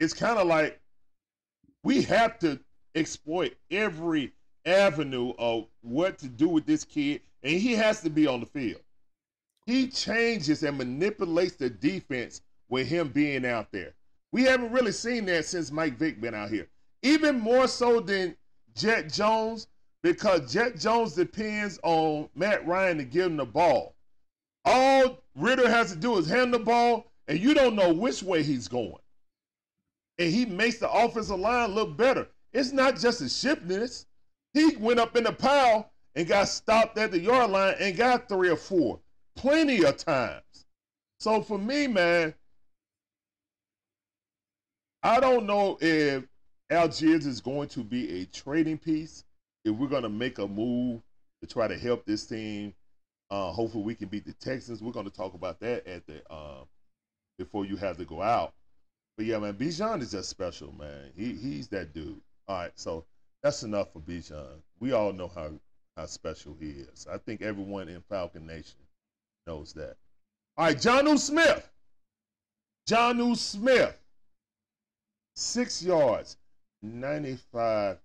It's 0.00 0.12
kind 0.12 0.38
of 0.38 0.46
like 0.46 0.80
we 1.84 2.02
have 2.02 2.38
to 2.40 2.58
exploit 2.94 3.54
every 3.70 4.32
avenue 4.66 5.32
of 5.38 5.66
what 5.82 6.18
to 6.18 6.28
do 6.28 6.48
with 6.48 6.66
this 6.66 6.84
kid, 6.84 7.20
and 7.44 7.60
he 7.60 7.74
has 7.74 8.00
to 8.00 8.10
be 8.10 8.26
on 8.26 8.40
the 8.40 8.46
field. 8.46 8.80
He 9.66 9.88
changes 9.88 10.62
and 10.62 10.76
manipulates 10.76 11.56
the 11.56 11.70
defense 11.70 12.40
with 12.68 12.86
him 12.86 13.08
being 13.08 13.46
out 13.46 13.70
there. 13.70 13.94
We 14.32 14.42
haven't 14.42 14.72
really 14.72 14.92
seen 14.92 15.26
that 15.26 15.44
since 15.44 15.70
Mike 15.70 15.96
Vick 15.96 16.20
been 16.20 16.34
out 16.34 16.50
here. 16.50 16.68
Even 17.02 17.38
more 17.38 17.68
so 17.68 18.00
than 18.00 18.34
Jet 18.74 19.12
Jones, 19.12 19.68
because 20.02 20.52
Jet 20.52 20.78
Jones 20.78 21.14
depends 21.14 21.78
on 21.82 22.28
Matt 22.34 22.66
Ryan 22.66 22.98
to 22.98 23.04
give 23.04 23.26
him 23.26 23.36
the 23.36 23.44
ball. 23.44 23.94
All 24.64 25.22
Ridder 25.36 25.68
has 25.68 25.92
to 25.92 25.96
do 25.96 26.16
is 26.16 26.28
hand 26.28 26.52
the 26.52 26.58
ball, 26.58 27.12
and 27.28 27.38
you 27.38 27.54
don't 27.54 27.76
know 27.76 27.92
which 27.92 28.22
way 28.22 28.42
he's 28.42 28.68
going. 28.68 28.96
And 30.18 30.32
he 30.32 30.46
makes 30.46 30.78
the 30.78 30.90
offensive 30.90 31.38
line 31.38 31.72
look 31.72 31.96
better. 31.96 32.28
It's 32.52 32.72
not 32.72 32.98
just 32.98 33.20
a 33.20 33.28
shiftiness. 33.28 34.06
He 34.52 34.76
went 34.76 35.00
up 35.00 35.16
in 35.16 35.24
the 35.24 35.32
pile 35.32 35.90
and 36.14 36.26
got 36.26 36.48
stopped 36.48 36.98
at 36.98 37.10
the 37.10 37.18
yard 37.18 37.50
line 37.50 37.74
and 37.80 37.96
got 37.96 38.28
three 38.28 38.48
or 38.48 38.56
four 38.56 39.00
plenty 39.36 39.84
of 39.84 39.96
times. 39.96 40.66
So 41.18 41.42
for 41.42 41.58
me, 41.58 41.86
man, 41.86 42.34
I 45.02 45.20
don't 45.20 45.46
know 45.46 45.76
if 45.80 46.24
Allgeier 46.70 47.24
is 47.26 47.40
going 47.40 47.68
to 47.68 47.84
be 47.84 48.22
a 48.22 48.26
trading 48.26 48.78
piece. 48.78 49.24
If 49.64 49.74
we're 49.76 49.88
going 49.88 50.02
to 50.02 50.08
make 50.08 50.38
a 50.38 50.46
move 50.46 51.02
to 51.40 51.46
try 51.46 51.68
to 51.68 51.78
help 51.78 52.04
this 52.04 52.26
team, 52.26 52.74
uh, 53.30 53.50
hopefully 53.50 53.84
we 53.84 53.94
can 53.94 54.08
beat 54.08 54.24
the 54.24 54.32
Texans. 54.34 54.82
We're 54.82 54.92
going 54.92 55.08
to 55.08 55.16
talk 55.16 55.34
about 55.34 55.60
that 55.60 55.86
at 55.86 56.06
the 56.06 56.22
um, 56.32 56.66
before 57.38 57.64
you 57.64 57.76
have 57.76 57.96
to 57.96 58.04
go 58.04 58.22
out. 58.22 58.52
But 59.16 59.26
yeah, 59.26 59.38
man, 59.38 59.54
Bijan 59.54 60.02
is 60.02 60.10
just 60.10 60.28
special, 60.28 60.72
man. 60.72 61.10
He 61.16 61.32
he's 61.32 61.68
that 61.68 61.92
dude. 61.94 62.20
All 62.48 62.56
right, 62.56 62.72
so 62.74 63.04
that's 63.42 63.62
enough 63.62 63.92
for 63.92 64.00
Bijan. 64.00 64.60
We 64.80 64.92
all 64.92 65.12
know 65.12 65.30
how 65.34 65.50
how 65.96 66.06
special 66.06 66.56
he 66.58 66.70
is. 66.70 67.06
I 67.10 67.18
think 67.18 67.42
everyone 67.42 67.88
in 67.88 68.00
Falcon 68.08 68.46
Nation 68.46 68.78
knows 69.46 69.72
that. 69.74 69.96
All 70.56 70.66
right, 70.66 70.76
Jonnu 70.76 71.18
Smith. 71.18 71.68
Jonnu 72.88 73.36
Smith. 73.36 73.96
Six 75.36 75.82
yards, 75.82 76.36
95. 76.82 77.98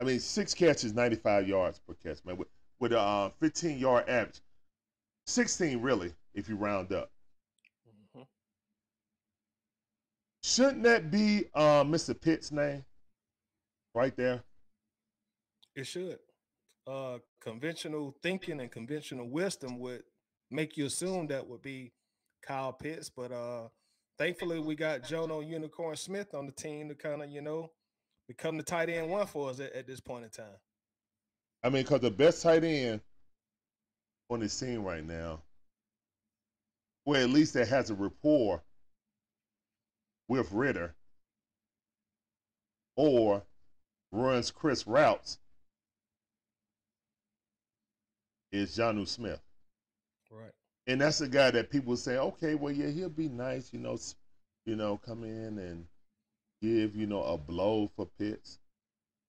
I 0.00 0.04
mean, 0.04 0.18
six 0.20 0.54
catches, 0.54 0.94
95 0.94 1.46
yards 1.46 1.80
per 1.86 1.94
catch, 1.94 2.24
man, 2.24 2.36
with, 2.36 2.48
with 2.80 2.92
a 2.92 2.98
uh, 2.98 3.30
15 3.40 3.78
yard 3.78 4.08
average. 4.08 4.40
16, 5.26 5.80
really, 5.80 6.12
if 6.34 6.48
you 6.48 6.56
round 6.56 6.92
up. 6.92 7.10
Mhm. 8.16 8.26
Shouldn't 10.42 10.82
that 10.82 11.10
be 11.10 11.44
uh, 11.54 11.84
Mr. 11.84 12.18
Pitt's 12.18 12.50
name? 12.50 12.84
Right 13.94 14.16
there. 14.16 14.42
It 15.76 15.86
should. 15.86 16.18
Uh, 16.86 17.18
conventional 17.40 18.16
thinking 18.22 18.60
and 18.60 18.72
conventional 18.72 19.28
wisdom 19.28 19.78
would 19.78 20.02
make 20.50 20.76
you 20.76 20.86
assume 20.86 21.28
that 21.28 21.46
would 21.46 21.62
be 21.62 21.92
Kyle 22.44 22.72
Pitts, 22.72 23.08
but 23.08 23.30
uh, 23.30 23.68
thankfully 24.18 24.58
we 24.58 24.74
got 24.74 25.02
Jonnu 25.02 25.48
Unicorn 25.48 25.96
Smith 25.96 26.34
on 26.34 26.46
the 26.46 26.52
team 26.52 26.88
to 26.88 26.94
kind 26.94 27.22
of 27.22 27.30
you 27.30 27.40
know 27.40 27.70
become 28.26 28.56
the 28.56 28.62
tight 28.64 28.88
end 28.88 29.10
one 29.10 29.26
for 29.26 29.50
us 29.50 29.60
at, 29.60 29.72
at 29.74 29.86
this 29.86 30.00
point 30.00 30.24
in 30.24 30.30
time. 30.30 30.56
I 31.62 31.68
mean, 31.68 31.84
because 31.84 32.00
the 32.00 32.10
best 32.10 32.42
tight 32.42 32.64
end 32.64 33.00
on 34.28 34.40
the 34.40 34.48
scene 34.48 34.80
right 34.80 35.04
now, 35.04 35.42
well, 37.04 37.22
at 37.22 37.30
least 37.30 37.54
that 37.54 37.68
has 37.68 37.90
a 37.90 37.94
rapport 37.94 38.62
with 40.28 40.50
Ridder 40.50 40.94
or 42.96 43.42
runs 44.10 44.50
Chris 44.50 44.86
routes 44.86 45.38
is 48.52 48.76
Jonnu 48.76 49.08
Smith. 49.08 49.40
Right. 50.30 50.52
And 50.86 51.00
that's 51.00 51.20
a 51.20 51.28
guy 51.28 51.50
that 51.50 51.70
people 51.70 51.96
say, 51.96 52.18
okay, 52.18 52.54
well, 52.54 52.72
yeah, 52.72 52.88
he'll 52.88 53.08
be 53.08 53.28
nice, 53.28 53.72
you 53.72 53.78
know, 53.78 53.98
you 54.66 54.76
know, 54.76 54.96
come 54.96 55.24
in 55.24 55.58
and 55.58 55.86
give, 56.60 56.94
you 56.96 57.06
know, 57.06 57.22
a 57.22 57.36
blow 57.38 57.90
for 57.96 58.06
Pitts. 58.18 58.58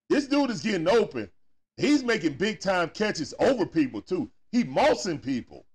This 0.10 0.28
dude 0.28 0.50
is 0.50 0.62
getting 0.62 0.88
open. 0.88 1.30
He's 1.78 2.04
making 2.04 2.34
big 2.34 2.60
time 2.60 2.90
catches 2.90 3.34
over 3.40 3.66
people 3.66 4.02
too. 4.02 4.30
He 4.52 4.64
mossing 4.64 5.22
people. 5.22 5.66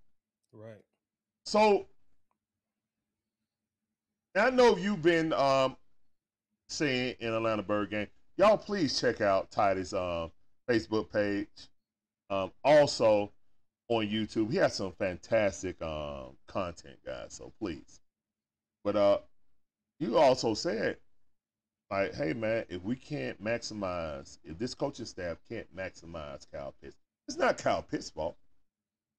Right. 0.52 0.80
So 1.46 1.86
I 4.36 4.50
know 4.50 4.76
you've 4.76 5.02
been 5.02 5.32
um, 5.32 5.76
saying 6.68 7.16
in 7.20 7.32
Atlanta 7.32 7.62
Bird 7.62 7.90
Gang. 7.90 8.06
Y'all 8.36 8.56
please 8.56 9.00
check 9.00 9.20
out 9.20 9.50
Titus' 9.50 9.92
um, 9.92 10.30
Facebook 10.70 11.10
page. 11.10 11.48
Um, 12.30 12.52
also 12.62 13.32
on 13.88 14.06
YouTube. 14.06 14.50
He 14.50 14.58
has 14.58 14.74
some 14.74 14.92
fantastic 14.92 15.80
um, 15.82 16.36
content, 16.46 16.98
guys. 17.04 17.34
So 17.34 17.52
please. 17.58 18.00
But 18.84 18.96
uh, 18.96 19.18
you 20.00 20.18
also 20.18 20.54
said, 20.54 20.96
like, 21.90 22.14
hey 22.14 22.32
man, 22.32 22.64
if 22.68 22.82
we 22.82 22.96
can't 22.96 23.42
maximize, 23.42 24.38
if 24.44 24.58
this 24.58 24.74
coaching 24.74 25.06
staff 25.06 25.38
can't 25.48 25.74
maximize 25.76 26.46
Kyle 26.52 26.74
Pitts, 26.82 26.96
it's 27.26 27.38
not 27.38 27.58
Kyle 27.58 27.82
Pitts' 27.82 28.10
fault 28.10 28.36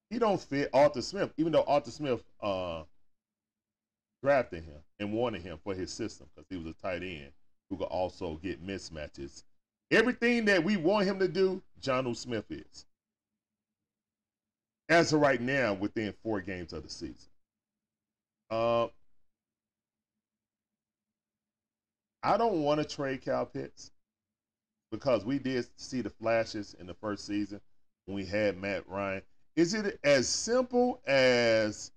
he 0.10 0.18
don't 0.18 0.42
fit 0.42 0.70
Arthur 0.74 1.02
Smith, 1.02 1.32
even 1.38 1.52
though 1.52 1.64
Arthur 1.64 1.92
Smith 1.92 2.24
uh, 2.42 2.84
drafted 4.24 4.64
him 4.64 4.82
and 5.00 5.14
wanted 5.14 5.42
him 5.42 5.60
for 5.64 5.74
his 5.74 5.92
system 5.92 6.28
because 6.36 6.48
he 6.50 6.58
was 6.58 6.68
a 6.68 6.74
tight 6.82 7.04
end 7.04 7.32
who 7.70 7.78
could 7.78 7.86
also 7.86 8.36
get 8.42 8.66
mismatches. 8.66 9.44
Everything 9.92 10.46
that 10.46 10.64
we 10.64 10.78
want 10.78 11.06
him 11.06 11.20
to 11.20 11.28
do, 11.28 11.62
Jonnu 11.82 12.16
Smith 12.16 12.46
is. 12.50 12.86
As 14.90 15.14
of 15.14 15.22
right 15.22 15.40
now, 15.40 15.74
within 15.74 16.14
four 16.24 16.42
games 16.42 16.74
of 16.74 16.82
the 16.84 16.90
season. 16.90 17.30
Uh, 18.50 18.88
I 22.24 22.38
don't 22.38 22.64
want 22.64 22.82
to 22.82 22.96
trade 22.96 23.24
Kyle 23.24 23.46
Pitts 23.46 23.92
because 24.92 25.24
we 25.24 25.38
did 25.38 25.68
see 25.78 26.02
the 26.02 26.10
flashes 26.10 26.76
in 26.80 26.88
the 26.88 26.96
first 26.96 27.26
season 27.26 27.62
when 28.06 28.16
we 28.16 28.26
had 28.26 28.58
Matt 28.58 28.90
Ryan. 28.90 29.22
Is 29.56 29.76
it 29.76 30.00
as 30.04 30.28
simple 30.28 31.02
as 31.06 31.92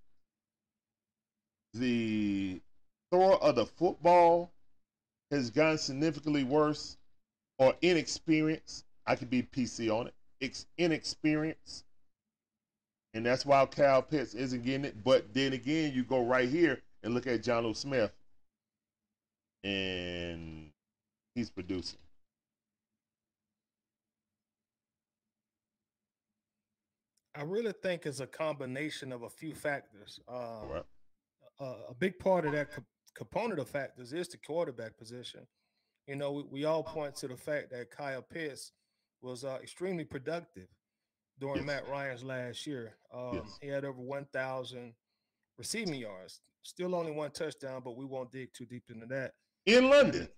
the 1.73 2.61
throw 3.11 3.37
of 3.37 3.55
the 3.55 3.67
football 3.67 4.53
has 5.31 5.51
gotten 5.51 5.79
significantly 5.79 6.45
worse 6.45 6.99
or 7.59 7.75
inexperience? 7.81 8.85
I 9.07 9.17
could 9.17 9.31
be 9.31 9.43
PC 9.43 9.91
on 9.91 10.09
it. 10.09 10.15
Ex- 10.43 10.67
inexperience. 10.77 11.85
And 13.15 13.27
that's 13.27 13.45
why 13.45 13.65
Kyle 13.67 14.03
Pitts 14.03 14.35
isn't 14.35 14.65
getting 14.65 14.87
it. 14.87 15.05
But 15.05 15.35
then 15.35 15.53
again, 15.53 15.93
you 15.95 16.03
go 16.03 16.25
right 16.25 16.49
here 16.49 16.81
and 17.03 17.15
look 17.15 17.27
at 17.27 17.43
Jonnu 17.43 17.77
Smith, 17.77 18.13
and 19.65 20.71
he's 21.35 21.51
producing. 21.51 21.99
I 27.35 27.43
really 27.43 27.73
think 27.73 28.05
it's 28.07 28.21
a 28.21 28.27
combination 28.27 29.13
of 29.13 29.23
a 29.23 29.31
few 29.31 29.55
factors. 29.55 30.21
Uh, 30.29 30.61
right. 30.71 30.85
uh, 31.61 31.75
a 31.89 31.95
big 31.95 32.19
part 32.19 32.45
of 32.45 32.53
that 32.53 32.71
co- 32.71 32.85
component 33.15 33.59
of 33.59 33.69
factors 33.69 34.13
is 34.13 34.29
the 34.29 34.37
quarterback 34.37 34.99
position. 34.99 35.47
You 36.07 36.17
know, 36.17 36.33
we, 36.33 36.43
we 36.51 36.65
all 36.65 36.83
point 36.83 37.17
to 37.17 37.29
the 37.29 37.37
fact 37.37 37.71
that 37.71 37.91
Kyle 37.91 38.23
Pitts 38.23 38.73
was 39.23 39.45
uh, 39.45 39.59
extremely 39.63 40.05
productive 40.05 40.69
during 41.43 41.57
Yes. 41.57 41.67
Matt 41.67 41.89
Ryan's 41.89 42.23
last 42.23 42.67
year. 42.67 42.95
Um, 43.13 43.35
Yes. 43.35 43.59
He 43.61 43.67
had 43.69 43.85
over 43.85 44.01
1,000 44.01 44.95
receiving 45.59 45.95
yards, 45.95 46.41
still 46.63 46.95
only 46.95 47.11
one 47.11 47.33
touchdown, 47.33 47.83
but 47.85 47.97
we 47.97 48.05
won't 48.05 48.31
dig 48.31 48.53
too 48.53 48.65
deep 48.65 48.85
into 48.89 49.07
that. 49.07 49.35
In 49.67 49.91
London. 49.91 50.29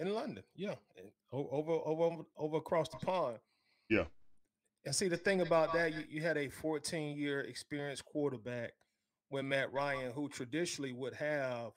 In 0.00 0.14
London, 0.14 0.42
yeah, 0.56 0.74
and 0.96 1.12
over 1.30 1.72
over 1.72 2.24
over 2.36 2.56
across 2.56 2.88
the 2.88 2.96
pond. 2.96 3.38
Yeah. 3.88 4.06
And 4.84 4.94
see 4.94 5.06
the 5.06 5.16
thing 5.18 5.42
about 5.42 5.72
that, 5.74 5.92
you, 5.92 6.02
you 6.08 6.22
had 6.22 6.36
a 6.36 6.48
14 6.48 7.16
year 7.16 7.42
experienced 7.42 8.04
quarterback 8.04 8.72
with 9.30 9.44
Matt 9.44 9.72
Ryan, 9.72 10.10
who 10.12 10.28
traditionally 10.28 10.92
would 10.92 11.14
have 11.14 11.72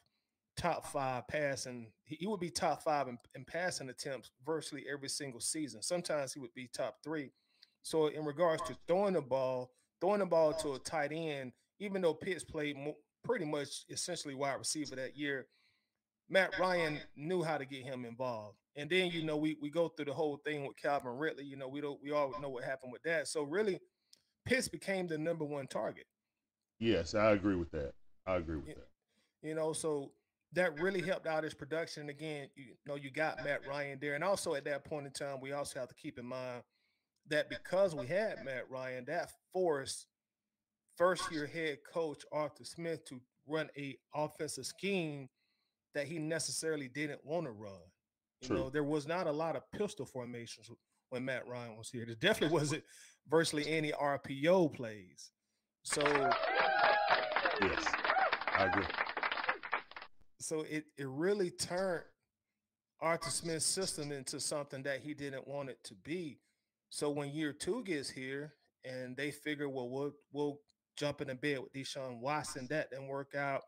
top 0.57 0.87
five 0.87 1.27
passing. 1.27 1.91
He, 2.03 2.15
he 2.15 2.25
would 2.25 2.39
be 2.39 2.49
top 2.49 2.81
five 2.81 3.07
in, 3.09 3.19
in 3.35 3.45
passing 3.45 3.89
attempts 3.89 4.31
virtually 4.43 4.85
every 4.91 5.09
single 5.09 5.41
season. 5.41 5.83
Sometimes 5.83 6.33
he 6.33 6.39
would 6.39 6.53
be 6.55 6.67
top 6.73 6.97
three. 7.03 7.31
So 7.85 8.07
in 8.07 8.25
regards 8.25 8.63
to 8.63 8.75
throwing 8.87 9.13
the 9.13 9.21
ball, 9.21 9.69
throwing 10.01 10.17
the 10.19 10.25
ball 10.25 10.53
to 10.53 10.73
a 10.73 10.79
tight 10.79 11.11
end, 11.13 11.51
even 11.79 12.01
though 12.01 12.15
Pitts 12.15 12.43
played 12.43 12.75
mo- 12.75 12.97
pretty 13.23 13.45
much 13.45 13.85
essentially 13.91 14.33
wide 14.33 14.55
receiver 14.55 14.95
that 14.95 15.15
year, 15.15 15.45
Matt 16.27 16.57
Ryan 16.57 16.99
knew 17.15 17.43
how 17.43 17.59
to 17.59 17.65
get 17.65 17.83
him 17.83 18.03
involved. 18.03 18.57
And 18.75 18.89
then 18.89 19.11
you 19.11 19.23
know 19.23 19.37
we 19.37 19.55
we 19.61 19.69
go 19.69 19.87
through 19.87 20.05
the 20.05 20.13
whole 20.15 20.37
thing 20.43 20.65
with 20.65 20.75
Calvin 20.77 21.11
Ridley. 21.15 21.45
You 21.45 21.57
know 21.57 21.67
we 21.67 21.79
don't 21.79 22.01
we 22.01 22.09
all 22.11 22.33
know 22.41 22.49
what 22.49 22.63
happened 22.63 22.91
with 22.91 23.03
that. 23.03 23.27
So 23.27 23.43
really, 23.43 23.79
Pitts 24.45 24.67
became 24.67 25.05
the 25.05 25.19
number 25.19 25.45
one 25.45 25.67
target. 25.67 26.07
Yes, 26.79 27.13
I 27.13 27.33
agree 27.33 27.55
with 27.55 27.69
that. 27.71 27.93
I 28.25 28.37
agree 28.37 28.57
with 28.57 28.67
Yeah. 28.69 28.73
that. 28.73 29.47
You 29.47 29.53
know, 29.53 29.73
so 29.73 30.11
that 30.53 30.79
really 30.79 31.03
helped 31.03 31.27
out 31.27 31.43
his 31.43 31.53
production. 31.53 32.09
Again, 32.09 32.49
you 32.55 32.75
know, 32.87 32.95
you 32.95 33.11
got 33.11 33.43
Matt 33.43 33.67
Ryan 33.67 33.99
there, 34.01 34.15
and 34.15 34.23
also 34.23 34.55
at 34.55 34.65
that 34.65 34.85
point 34.85 35.05
in 35.05 35.11
time, 35.13 35.39
we 35.39 35.51
also 35.51 35.79
have 35.79 35.89
to 35.89 35.95
keep 35.95 36.17
in 36.17 36.25
mind 36.25 36.63
that 37.27 37.49
because 37.49 37.95
we 37.95 38.07
had 38.07 38.43
Matt 38.43 38.69
Ryan, 38.69 39.05
that 39.05 39.31
forced 39.53 40.07
first 40.97 41.31
year 41.31 41.45
head 41.47 41.79
coach 41.91 42.23
Arthur 42.31 42.63
Smith 42.63 43.05
to 43.05 43.19
run 43.47 43.69
a 43.77 43.97
offensive 44.13 44.65
scheme 44.65 45.27
that 45.93 46.07
he 46.07 46.19
necessarily 46.19 46.87
didn't 46.87 47.23
want 47.25 47.45
to 47.45 47.51
run. 47.51 47.73
You 48.41 48.47
True. 48.49 48.57
know, 48.57 48.69
there 48.69 48.83
was 48.83 49.07
not 49.07 49.27
a 49.27 49.31
lot 49.31 49.55
of 49.55 49.63
pistol 49.71 50.05
formations 50.05 50.69
when 51.09 51.25
Matt 51.25 51.47
Ryan 51.47 51.77
was 51.77 51.89
here. 51.89 52.05
There 52.05 52.15
definitely 52.15 52.53
wasn't 52.57 52.83
virtually 53.29 53.67
any 53.69 53.91
RPO 53.91 54.73
plays. 54.73 55.31
So 55.83 56.01
Yes, 57.61 57.85
I 58.57 58.65
agree. 58.65 58.85
so 60.39 60.61
it 60.61 60.85
it 60.97 61.07
really 61.07 61.49
turned 61.51 62.03
Arthur 63.01 63.29
Smith's 63.29 63.65
system 63.65 64.11
into 64.11 64.39
something 64.39 64.83
that 64.83 65.01
he 65.01 65.13
didn't 65.13 65.47
want 65.47 65.69
it 65.69 65.77
to 65.85 65.93
be. 65.95 66.39
So 66.89 67.09
when 67.09 67.29
year 67.29 67.53
two 67.53 67.83
gets 67.83 68.09
here 68.09 68.53
and 68.83 69.17
they 69.17 69.31
figure, 69.31 69.69
well, 69.69 69.89
we'll 69.89 70.13
we'll 70.31 70.59
jump 70.97 71.21
in 71.21 71.27
the 71.27 71.35
bed 71.35 71.59
with 71.59 71.73
Deshaun 71.73 72.19
Watson, 72.19 72.67
that 72.69 72.89
didn't 72.89 73.07
work 73.07 73.35
out. 73.35 73.61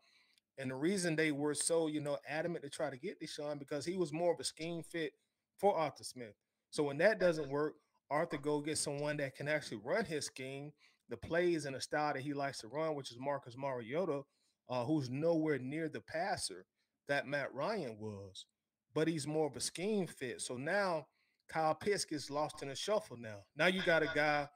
And 0.58 0.70
the 0.70 0.74
reason 0.74 1.14
they 1.14 1.30
were 1.30 1.54
so, 1.54 1.86
you 1.86 2.00
know, 2.00 2.18
adamant 2.28 2.64
to 2.64 2.70
try 2.70 2.90
to 2.90 2.96
get 2.96 3.20
Deshaun 3.20 3.58
because 3.58 3.84
he 3.84 3.96
was 3.96 4.12
more 4.12 4.32
of 4.32 4.40
a 4.40 4.44
scheme 4.44 4.82
fit 4.82 5.12
for 5.56 5.76
Arthur 5.76 6.04
Smith. 6.04 6.34
So 6.70 6.82
when 6.82 6.98
that 6.98 7.20
doesn't 7.20 7.50
work, 7.50 7.74
Arthur 8.10 8.38
go 8.38 8.60
get 8.60 8.78
someone 8.78 9.18
that 9.18 9.36
can 9.36 9.48
actually 9.48 9.80
run 9.84 10.04
his 10.04 10.26
scheme, 10.26 10.72
the 11.08 11.16
plays 11.16 11.64
and 11.64 11.76
the 11.76 11.80
style 11.80 12.14
that 12.14 12.22
he 12.22 12.32
likes 12.34 12.58
to 12.60 12.68
run, 12.68 12.94
which 12.94 13.10
is 13.10 13.18
Marcus 13.18 13.54
Mariota, 13.56 14.22
uh, 14.68 14.84
who's 14.84 15.10
nowhere 15.10 15.58
near 15.58 15.88
the 15.88 16.00
passer 16.00 16.66
that 17.08 17.26
Matt 17.26 17.52
Ryan 17.54 17.96
was, 17.98 18.46
but 18.94 19.08
he's 19.08 19.26
more 19.26 19.46
of 19.46 19.56
a 19.56 19.60
scheme 19.60 20.06
fit. 20.06 20.40
So 20.40 20.56
now 20.56 21.06
Kyle 21.48 21.74
Pitts 21.74 22.04
gets 22.04 22.30
lost 22.30 22.62
in 22.62 22.68
the 22.68 22.74
shuffle. 22.74 23.16
Now, 23.16 23.38
now 23.56 23.66
you 23.66 23.82
got 23.82 24.02
a 24.02 24.10
guy. 24.14 24.48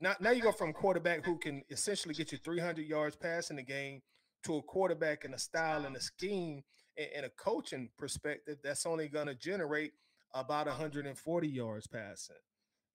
Now, 0.00 0.14
now 0.20 0.30
you 0.30 0.42
go 0.42 0.52
from 0.52 0.72
quarterback 0.72 1.24
who 1.24 1.38
can 1.38 1.62
essentially 1.70 2.14
get 2.14 2.32
you 2.32 2.38
300 2.38 2.86
yards 2.86 3.16
passing 3.16 3.56
the 3.56 3.62
game 3.62 4.00
to 4.44 4.56
a 4.56 4.62
quarterback 4.62 5.24
in 5.24 5.34
a 5.34 5.38
style 5.38 5.84
and 5.84 5.94
a 5.94 6.00
scheme 6.00 6.62
and, 6.96 7.08
and 7.16 7.26
a 7.26 7.30
coaching 7.30 7.90
perspective 7.98 8.58
that's 8.64 8.86
only 8.86 9.08
going 9.08 9.26
to 9.26 9.34
generate 9.34 9.92
about 10.34 10.66
140 10.66 11.48
yards 11.48 11.86
passing. 11.86 12.36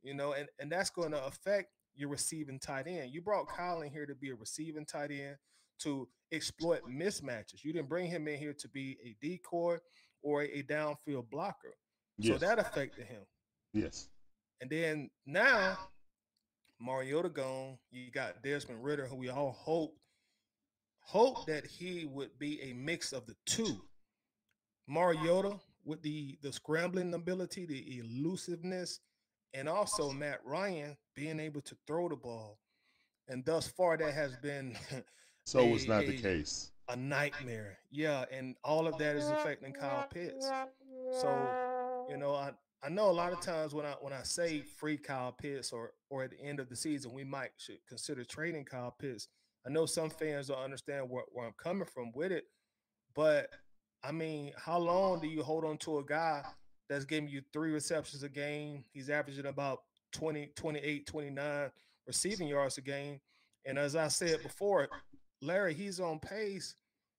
You 0.01 0.13
know, 0.13 0.33
and 0.33 0.47
and 0.59 0.71
that's 0.71 0.89
going 0.89 1.11
to 1.11 1.25
affect 1.25 1.69
your 1.95 2.09
receiving 2.09 2.59
tight 2.59 2.87
end. 2.87 3.11
You 3.11 3.21
brought 3.21 3.47
Kyle 3.47 3.81
in 3.81 3.91
here 3.91 4.05
to 4.05 4.15
be 4.15 4.29
a 4.29 4.35
receiving 4.35 4.85
tight 4.85 5.11
end 5.11 5.37
to 5.79 6.07
exploit 6.31 6.81
mismatches. 6.89 7.63
You 7.63 7.73
didn't 7.73 7.89
bring 7.89 8.07
him 8.07 8.27
in 8.27 8.37
here 8.37 8.53
to 8.53 8.69
be 8.69 8.97
a 9.03 9.15
decoy 9.25 9.77
or 10.21 10.43
a 10.43 10.63
downfield 10.63 11.29
blocker. 11.29 11.75
So 12.21 12.37
that 12.37 12.59
affected 12.59 13.05
him. 13.07 13.21
yes, 13.73 14.09
And 14.61 14.69
then 14.69 15.09
now, 15.25 15.77
Mariota 16.79 17.29
gone. 17.29 17.77
You 17.91 18.11
got 18.11 18.41
Desmond 18.43 18.83
Ridder, 18.83 19.05
who 19.07 19.15
we 19.17 19.29
all 19.29 19.51
hope 19.51 19.97
hope 21.01 21.45
that 21.45 21.65
he 21.65 22.05
would 22.05 22.37
be 22.39 22.59
a 22.61 22.73
mix 22.73 23.11
of 23.13 23.25
the 23.27 23.35
two. 23.45 23.81
Mariota 24.87 25.59
with 25.83 26.01
the 26.01 26.37
the 26.41 26.51
scrambling 26.51 27.13
ability, 27.13 27.65
the 27.65 27.99
elusiveness, 27.99 28.99
and 29.53 29.67
also 29.69 30.11
Matt 30.11 30.39
Ryan 30.45 30.95
being 31.15 31.39
able 31.39 31.61
to 31.61 31.75
throw 31.87 32.09
the 32.09 32.15
ball. 32.15 32.59
And 33.27 33.43
thus 33.45 33.67
far, 33.67 33.97
that 33.97 34.13
has 34.13 34.35
been 34.37 34.77
So 35.45 35.59
it's 35.59 35.85
a- 35.85 35.89
not 35.89 36.05
the 36.05 36.17
case. 36.17 36.71
a 36.89 36.95
nightmare. 36.95 37.77
Yeah, 37.91 38.25
and 38.31 38.55
all 38.63 38.87
of 38.87 38.97
that 38.99 39.15
is 39.15 39.27
affecting 39.29 39.73
Kyle 39.73 40.07
Pitts. 40.11 40.47
So, 41.21 41.27
you 42.09 42.15
oh. 42.15 42.19
know, 42.19 42.35
I, 42.35 42.51
I 42.83 42.89
know 42.89 43.09
a 43.09 43.11
lot 43.11 43.33
of 43.33 43.41
times 43.41 43.73
when 43.73 43.85
I 43.85 43.93
when 44.01 44.13
I 44.13 44.21
say 44.23 44.61
free 44.61 44.97
Kyle 44.97 45.31
Pitts 45.31 45.71
or 45.71 45.93
or 46.09 46.23
at 46.23 46.31
the 46.31 46.41
end 46.41 46.59
of 46.59 46.69
the 46.69 46.75
season, 46.75 47.13
we 47.13 47.23
might 47.23 47.51
should 47.57 47.79
consider 47.87 48.23
trading 48.23 48.65
Kyle 48.65 48.95
Pitts. 48.97 49.27
I 49.65 49.71
know 49.71 49.87
some 49.87 50.11
fans 50.11 50.47
don't 50.47 50.59
understand 50.59 51.09
where, 51.09 51.23
where 51.31 51.47
I'm 51.47 51.53
coming 51.57 51.87
from 51.91 52.11
with 52.13 52.31
it, 52.31 52.45
but 53.15 53.49
I 54.03 54.11
mean, 54.11 54.51
how 54.63 54.77
long 54.77 55.19
do 55.19 55.27
you 55.27 55.41
hold 55.41 55.65
on 55.65 55.77
to 55.79 55.97
a 55.97 56.05
guy 56.05 56.43
that's 56.87 57.05
giving 57.05 57.27
you 57.27 57.41
three 57.51 57.71
receptions 57.71 58.21
a 58.21 58.29
game? 58.29 58.83
He's 58.93 59.09
averaging 59.09 59.47
about 59.47 59.79
20, 60.11 60.51
28, 60.55 61.07
29 61.07 61.71
receiving 62.05 62.47
yards 62.47 62.77
a 62.77 62.81
game. 62.81 63.19
And 63.65 63.79
as 63.79 63.95
I 63.95 64.09
said 64.09 64.43
before, 64.43 64.87
Larry, 65.41 65.73
he's 65.73 65.99
on 65.99 66.19
pace 66.19 66.75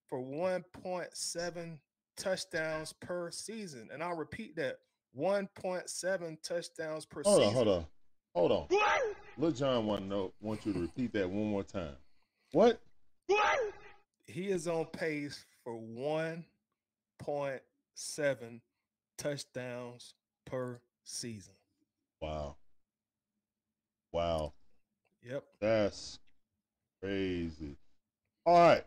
for 0.09 0.21
1.7 0.21 1.79
touchdowns 2.17 2.93
per 2.93 3.31
season. 3.31 3.89
And 3.93 4.03
I'll 4.03 4.17
repeat 4.17 4.57
that 4.57 4.79
1.7 5.19 6.43
touchdowns 6.43 7.07
per 7.07 7.23
Hold 7.25 7.43
on, 7.43 7.49
season. 7.49 7.55
hold 7.55 7.69
on, 7.69 7.87
hold 8.35 8.53
on. 8.53 8.67
Lil 9.39 9.53
Jon 9.53 9.87
want 9.87 10.03
to 10.03 10.07
know, 10.07 10.33
want 10.41 10.65
you 10.67 10.73
to 10.73 10.81
repeat 10.81 11.13
that 11.13 11.29
one 11.29 11.51
more 11.51 11.63
time. 11.63 11.97
What? 12.53 12.81
What? 13.27 13.59
He 14.27 14.49
is 14.49 14.67
on 14.67 14.87
pace 14.87 15.45
for 15.63 15.75
1.7 15.75 18.61
touchdowns 19.19 20.15
per 20.47 20.81
season. 21.05 21.55
Wow. 22.21 22.57
Wow. 24.13 24.55
Yep. 25.23 25.45
That's 25.61 26.19
crazy. 27.03 27.77
All 28.45 28.55
right. 28.55 28.85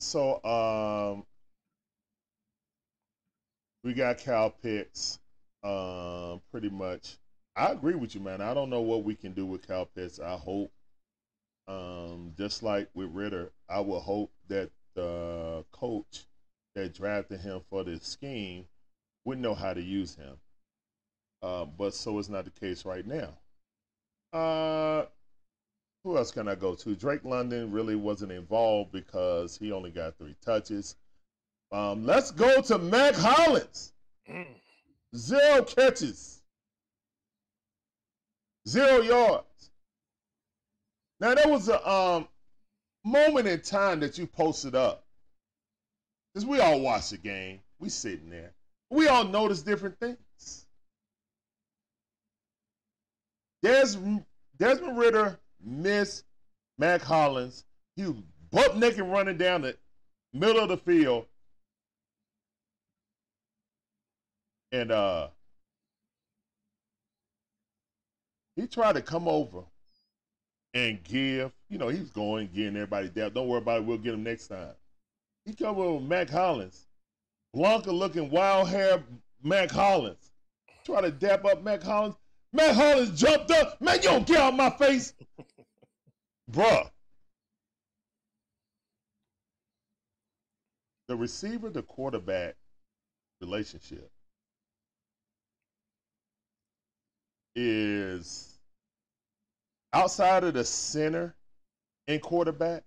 So 0.00 0.42
um 0.44 1.24
we 3.86 3.94
got 3.94 4.18
Kyle 4.18 4.50
Pitts. 4.50 5.20
Um 5.62 6.40
pretty 6.50 6.68
much. 6.68 7.16
I 7.54 7.70
agree 7.70 7.94
with 7.94 8.14
you, 8.14 8.20
man. 8.20 8.40
I 8.40 8.52
don't 8.52 8.68
know 8.68 8.80
what 8.82 9.04
we 9.04 9.14
can 9.14 9.32
do 9.32 9.46
with 9.46 9.66
Kyle 9.66 9.86
Pitts. 9.86 10.18
I 10.18 10.36
hope 10.36 10.72
um 11.68 12.32
just 12.36 12.64
like 12.64 12.88
with 12.94 13.10
Ridder, 13.12 13.52
I 13.68 13.80
will 13.80 14.00
hope 14.00 14.32
that 14.48 14.70
the 14.94 15.64
coach 15.70 16.24
that 16.74 16.94
drafted 16.94 17.40
him 17.40 17.60
for 17.70 17.84
this 17.84 18.02
scheme 18.02 18.66
would 19.24 19.38
know 19.38 19.54
how 19.54 19.72
to 19.72 19.80
use 19.80 20.16
him. 20.16 20.36
Uh, 21.42 21.64
but 21.64 21.94
so 21.94 22.18
is 22.18 22.28
not 22.28 22.44
the 22.44 22.50
case 22.50 22.84
right 22.84 23.06
now. 23.06 23.38
Uh 24.32 25.06
who 26.02 26.16
else 26.16 26.32
can 26.32 26.48
I 26.48 26.56
go 26.56 26.74
to? 26.74 26.96
Drake 26.96 27.24
London 27.24 27.70
really 27.70 27.96
wasn't 27.96 28.32
involved 28.32 28.90
because 28.90 29.56
he 29.56 29.70
only 29.70 29.90
got 29.90 30.18
three 30.18 30.36
touches. 30.44 30.96
Um, 31.72 32.06
let's 32.06 32.30
go 32.30 32.60
to 32.62 32.78
Mack 32.78 33.14
Hollins. 33.14 33.92
Mm. 34.30 34.46
Zero 35.14 35.62
catches, 35.62 36.42
zero 38.68 39.00
yards. 39.00 39.70
Now 41.20 41.34
there 41.34 41.48
was 41.48 41.68
a 41.68 41.90
um, 41.90 42.28
moment 43.04 43.48
in 43.48 43.60
time 43.60 44.00
that 44.00 44.18
you 44.18 44.26
posted 44.26 44.74
up, 44.74 45.04
because 46.32 46.46
we 46.46 46.60
all 46.60 46.80
watch 46.80 47.10
the 47.10 47.16
game. 47.16 47.60
We 47.78 47.88
sitting 47.88 48.30
there. 48.30 48.52
We 48.90 49.08
all 49.08 49.24
notice 49.24 49.62
different 49.62 49.98
things. 49.98 50.66
Des- 53.62 54.22
Desmond 54.58 54.98
Ridder 54.98 55.38
missed 55.64 56.24
Mack 56.78 57.02
Hollins. 57.02 57.64
He 57.96 58.04
was 58.04 58.14
butt 58.50 58.76
naked 58.76 59.00
running 59.00 59.38
down 59.38 59.62
the 59.62 59.76
middle 60.32 60.62
of 60.62 60.68
the 60.68 60.76
field. 60.76 61.26
And 64.76 64.92
uh 64.92 65.28
he 68.56 68.66
tried 68.66 68.94
to 68.96 69.02
come 69.02 69.26
over 69.26 69.62
and 70.74 71.02
give, 71.02 71.50
you 71.70 71.78
know, 71.78 71.88
he 71.88 71.98
was 71.98 72.10
going, 72.10 72.50
getting 72.54 72.76
everybody 72.76 73.08
down. 73.08 73.32
Don't 73.32 73.48
worry 73.48 73.58
about 73.58 73.78
it, 73.78 73.86
we'll 73.86 73.96
get 73.96 74.12
him 74.12 74.22
next 74.22 74.48
time. 74.48 74.74
He 75.46 75.54
come 75.54 75.78
over 75.78 75.94
with 75.94 76.02
Mack 76.02 76.28
Hollins. 76.28 76.86
Blanca 77.54 77.90
looking 77.90 78.30
wild 78.30 78.68
hair 78.68 79.02
Mack 79.42 79.70
Hollins. 79.70 80.30
Try 80.84 81.00
to 81.00 81.10
dap 81.10 81.46
up 81.46 81.62
Mack 81.62 81.82
Hollins. 81.82 82.16
Mack 82.52 82.74
Hollins 82.74 83.18
jumped 83.18 83.50
up. 83.52 83.80
Man, 83.80 83.96
you 83.96 84.02
don't 84.02 84.26
get 84.26 84.38
out 84.38 84.54
my 84.54 84.70
face. 84.70 85.14
Bruh. 86.52 86.90
the 91.08 91.16
receiver 91.16 91.70
the 91.70 91.82
quarterback 91.82 92.56
relationship 93.40 94.10
is 97.56 98.58
outside 99.92 100.44
of 100.44 100.54
the 100.54 100.64
center 100.64 101.34
and 102.06 102.20
quarterback. 102.20 102.84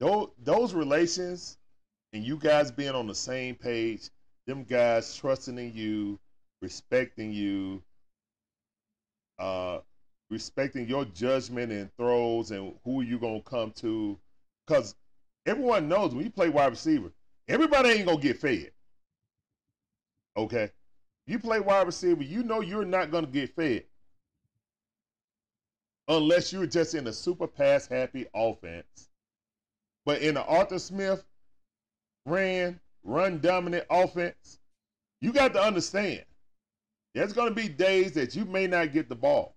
Those, 0.00 0.28
those 0.42 0.74
relations 0.74 1.58
and 2.12 2.24
you 2.24 2.38
guys 2.38 2.70
being 2.70 2.94
on 2.94 3.06
the 3.06 3.14
same 3.14 3.54
page, 3.54 4.10
them 4.46 4.64
guys 4.64 5.14
trusting 5.14 5.58
in 5.58 5.74
you, 5.74 6.18
respecting 6.62 7.32
you, 7.32 7.82
uh, 9.38 9.78
respecting 10.30 10.88
your 10.88 11.04
judgment 11.04 11.70
and 11.70 11.90
throws 11.96 12.50
and 12.50 12.74
who 12.84 13.02
you 13.02 13.18
gonna 13.18 13.42
come 13.42 13.72
to, 13.72 14.18
because 14.66 14.94
everyone 15.44 15.88
knows 15.88 16.14
when 16.14 16.24
you 16.24 16.30
play 16.30 16.48
wide 16.48 16.70
receiver, 16.70 17.10
everybody 17.48 17.90
ain't 17.90 18.06
gonna 18.06 18.20
get 18.20 18.38
fed. 18.38 18.70
Okay, 20.36 20.70
you 21.26 21.38
play 21.38 21.60
wide 21.60 21.86
receiver, 21.86 22.22
you 22.22 22.42
know 22.42 22.60
you're 22.60 22.84
not 22.84 23.10
gonna 23.10 23.26
get 23.26 23.54
fed 23.54 23.84
unless 26.08 26.52
you're 26.52 26.66
just 26.66 26.94
in 26.94 27.06
a 27.06 27.12
super 27.12 27.46
pass 27.46 27.86
happy 27.86 28.26
offense. 28.34 29.08
But 30.04 30.22
in 30.22 30.34
the 30.34 30.44
Arthur 30.44 30.78
Smith 30.78 31.24
ran, 32.24 32.78
run 33.02 33.40
dominant 33.40 33.86
offense, 33.90 34.58
you 35.20 35.32
got 35.32 35.52
to 35.54 35.62
understand 35.62 36.24
there's 37.14 37.32
going 37.32 37.48
to 37.48 37.54
be 37.54 37.68
days 37.68 38.12
that 38.12 38.36
you 38.36 38.44
may 38.44 38.66
not 38.66 38.92
get 38.92 39.08
the 39.08 39.16
ball. 39.16 39.56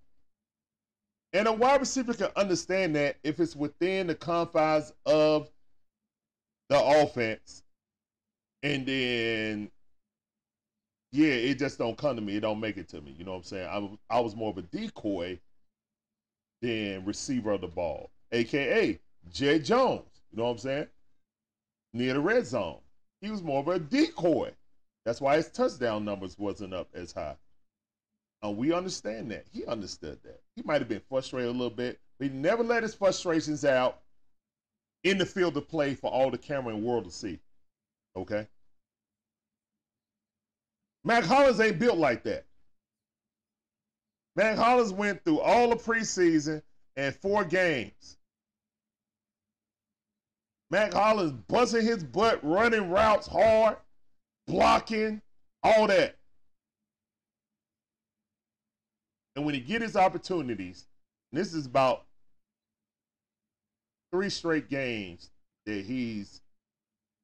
And 1.33 1.47
a 1.47 1.51
wide 1.51 1.81
receiver 1.81 2.13
can 2.13 2.29
understand 2.35 2.95
that 2.95 3.17
if 3.23 3.39
it's 3.39 3.55
within 3.55 4.07
the 4.07 4.15
confines 4.15 4.93
of 5.05 5.49
the 6.69 6.81
offense. 6.81 7.63
And 8.63 8.85
then, 8.85 9.69
yeah, 11.11 11.31
it 11.31 11.59
just 11.59 11.77
don't 11.77 11.97
come 11.97 12.15
to 12.15 12.21
me. 12.21 12.37
It 12.37 12.41
don't 12.41 12.59
make 12.59 12.77
it 12.77 12.87
to 12.89 13.01
me. 13.01 13.15
You 13.17 13.25
know 13.25 13.31
what 13.31 13.37
I'm 13.37 13.43
saying? 13.43 13.67
I, 14.09 14.17
I 14.17 14.19
was 14.19 14.35
more 14.35 14.51
of 14.51 14.57
a 14.57 14.61
decoy 14.61 15.39
than 16.61 17.05
receiver 17.05 17.51
of 17.51 17.61
the 17.61 17.67
ball, 17.67 18.11
aka 18.31 18.99
Jay 19.31 19.59
Jones. 19.59 20.21
You 20.31 20.37
know 20.37 20.45
what 20.45 20.51
I'm 20.51 20.57
saying? 20.59 20.87
Near 21.93 22.13
the 22.13 22.19
red 22.19 22.45
zone, 22.45 22.79
he 23.21 23.31
was 23.31 23.41
more 23.41 23.59
of 23.59 23.67
a 23.67 23.79
decoy. 23.79 24.51
That's 25.05 25.21
why 25.21 25.37
his 25.37 25.49
touchdown 25.49 26.05
numbers 26.05 26.37
wasn't 26.37 26.73
up 26.73 26.89
as 26.93 27.11
high. 27.11 27.35
And 28.43 28.57
we 28.57 28.73
understand 28.73 29.31
that. 29.31 29.45
He 29.51 29.65
understood 29.65 30.19
that. 30.23 30.41
He 30.55 30.61
might 30.61 30.81
have 30.81 30.87
been 30.87 31.01
frustrated 31.09 31.49
a 31.49 31.51
little 31.51 31.69
bit, 31.69 31.99
but 32.17 32.27
he 32.27 32.33
never 32.33 32.63
let 32.63 32.83
his 32.83 32.93
frustrations 32.93 33.65
out 33.65 34.01
in 35.03 35.17
the 35.17 35.25
field 35.25 35.57
of 35.57 35.67
play 35.67 35.95
for 35.95 36.11
all 36.11 36.29
the 36.29 36.37
camera 36.37 36.73
and 36.73 36.83
world 36.83 37.05
to 37.05 37.11
see. 37.11 37.39
Okay? 38.15 38.47
Mack 41.03 41.23
Hollins 41.23 41.59
ain't 41.59 41.79
built 41.79 41.97
like 41.97 42.23
that. 42.23 42.45
Mack 44.35 44.57
Hollins 44.57 44.93
went 44.93 45.23
through 45.23 45.39
all 45.39 45.69
the 45.69 45.75
preseason 45.75 46.61
and 46.95 47.15
four 47.15 47.43
games. 47.43 48.17
Mack 50.71 50.93
Hollins 50.93 51.31
busting 51.47 51.85
his 51.85 52.03
butt, 52.03 52.43
running 52.43 52.89
routes 52.89 53.27
hard, 53.27 53.77
blocking, 54.47 55.21
all 55.63 55.87
that. 55.87 56.15
And 59.35 59.45
when 59.45 59.55
he 59.55 59.61
get 59.61 59.81
his 59.81 59.95
opportunities, 59.95 60.85
this 61.31 61.53
is 61.53 61.65
about 61.65 62.05
three 64.11 64.29
straight 64.29 64.69
games 64.69 65.29
that 65.65 65.85
he's 65.85 66.41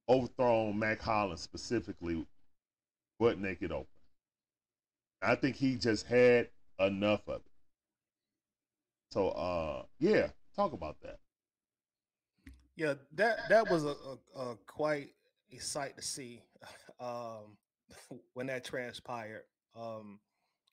overthrown 0.08 0.78
Mack 0.78 1.02
Hollins 1.02 1.42
specifically 1.42 2.26
butt 3.20 3.40
naked 3.40 3.72
open. 3.72 3.88
I 5.22 5.36
think 5.36 5.56
he 5.56 5.76
just 5.76 6.06
had 6.06 6.50
enough 6.80 7.22
of 7.28 7.38
it. 7.38 7.52
So 9.12 9.30
uh 9.30 9.84
yeah, 10.00 10.30
talk 10.56 10.74
about 10.74 10.98
that. 11.02 11.20
Yeah, 12.76 12.96
that 13.14 13.38
that 13.50 13.70
was 13.70 13.86
a, 13.86 13.96
a, 14.36 14.40
a 14.40 14.56
quite 14.68 15.10
a 15.54 15.58
sight 15.60 15.96
to 15.96 16.02
see 16.04 16.42
um, 17.00 17.58
when 18.34 18.48
that 18.48 18.66
transpired. 18.66 19.44
Um, 19.76 20.20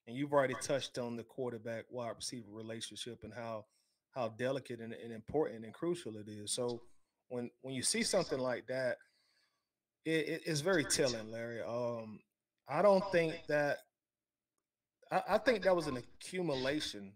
and 0.08 0.16
you've 0.16 0.32
already 0.32 0.54
touched 0.60 0.98
on 0.98 1.16
the 1.16 1.22
quarterback 1.22 1.84
wide 1.90 2.16
receiver 2.16 2.50
relationship 2.50 3.20
and 3.22 3.32
how 3.32 3.66
how 4.10 4.28
delicate 4.30 4.80
and, 4.80 4.92
and 4.92 5.12
important 5.12 5.64
and 5.64 5.72
crucial 5.72 6.16
it 6.16 6.28
is. 6.28 6.52
So 6.52 6.82
when 7.28 7.50
when 7.62 7.74
you 7.74 7.82
see 7.82 8.02
something 8.02 8.38
like 8.40 8.66
that, 8.66 8.96
it, 10.04 10.28
it- 10.28 10.42
it's 10.46 10.60
very 10.60 10.84
telling, 10.84 11.30
Larry. 11.30 11.62
Um, 11.62 12.18
I 12.68 12.82
don't 12.82 13.04
think 13.12 13.34
that 13.48 13.78
I, 15.10 15.22
I 15.30 15.38
think 15.38 15.62
that 15.64 15.76
was 15.76 15.86
an 15.86 15.96
accumulation 15.96 17.12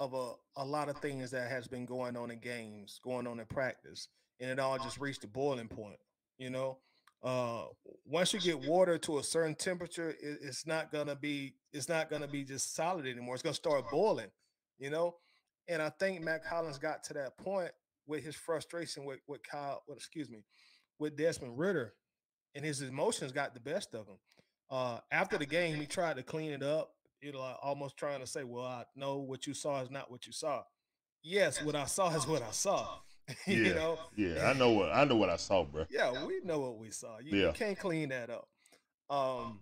of 0.00 0.14
a, 0.14 0.32
a 0.56 0.64
lot 0.64 0.88
of 0.88 0.98
things 0.98 1.30
that 1.30 1.50
has 1.50 1.66
been 1.66 1.84
going 1.84 2.16
on 2.16 2.30
in 2.30 2.38
games, 2.38 3.00
going 3.02 3.26
on 3.26 3.40
in 3.40 3.46
practice, 3.46 4.08
and 4.40 4.50
it 4.50 4.58
all 4.58 4.78
just 4.78 4.98
reached 4.98 5.24
a 5.24 5.28
boiling 5.28 5.68
point. 5.68 5.98
You 6.38 6.50
know, 6.50 6.78
uh, 7.22 7.64
once 8.04 8.32
you 8.32 8.40
get 8.40 8.60
water 8.60 8.96
to 8.98 9.18
a 9.18 9.22
certain 9.22 9.54
temperature, 9.54 10.10
it, 10.10 10.38
it's 10.42 10.66
not 10.66 10.92
gonna 10.92 11.16
be 11.16 11.54
it's 11.72 11.88
not 11.88 12.10
gonna 12.10 12.28
be 12.28 12.44
just 12.44 12.74
solid 12.74 13.06
anymore. 13.06 13.34
It's 13.34 13.42
gonna 13.42 13.54
start 13.54 13.90
boiling. 13.90 14.30
You 14.78 14.90
know, 14.90 15.16
and 15.68 15.82
I 15.82 15.90
think 15.90 16.22
Mack 16.22 16.44
Hollins 16.44 16.78
got 16.78 17.02
to 17.04 17.14
that 17.14 17.36
point 17.36 17.72
with 18.06 18.24
his 18.24 18.36
frustration 18.36 19.04
with 19.04 19.18
with 19.26 19.42
Kyle, 19.42 19.82
well, 19.86 19.96
excuse 19.96 20.30
me, 20.30 20.44
with 20.98 21.16
Desmond 21.16 21.58
Ridder, 21.58 21.94
and 22.54 22.64
his 22.64 22.80
emotions 22.82 23.32
got 23.32 23.54
the 23.54 23.60
best 23.60 23.94
of 23.94 24.06
him. 24.06 24.18
Uh, 24.70 24.98
after 25.10 25.38
the 25.38 25.46
game, 25.46 25.76
he 25.76 25.86
tried 25.86 26.16
to 26.16 26.22
clean 26.22 26.52
it 26.52 26.62
up, 26.62 26.92
you 27.20 27.32
know, 27.32 27.40
like 27.40 27.56
almost 27.62 27.96
trying 27.96 28.20
to 28.20 28.26
say, 28.26 28.44
"Well, 28.44 28.64
I 28.64 28.84
know 28.94 29.18
what 29.18 29.46
you 29.46 29.54
saw 29.54 29.80
is 29.82 29.90
not 29.90 30.10
what 30.10 30.26
you 30.26 30.32
saw." 30.32 30.62
Yes, 31.22 31.62
what 31.62 31.74
I 31.74 31.86
saw 31.86 32.14
is 32.14 32.26
what 32.26 32.42
I 32.42 32.50
saw. 32.50 32.86
you 33.46 33.64
Yeah, 33.64 33.74
know, 33.74 33.98
Yeah, 34.16 34.50
I 34.50 34.52
know 34.58 34.70
what 34.70 34.90
I 34.92 35.04
know 35.04 35.16
what 35.16 35.30
I 35.30 35.36
saw, 35.36 35.64
bro. 35.64 35.86
yeah, 35.90 36.24
we 36.26 36.40
know 36.44 36.60
what 36.60 36.78
we 36.78 36.90
saw. 36.90 37.18
You, 37.18 37.36
you 37.36 37.44
Yeah. 37.44 37.52
can't 37.52 37.78
clean 37.78 38.10
that 38.10 38.30
up. 38.30 38.48
Um, 39.10 39.60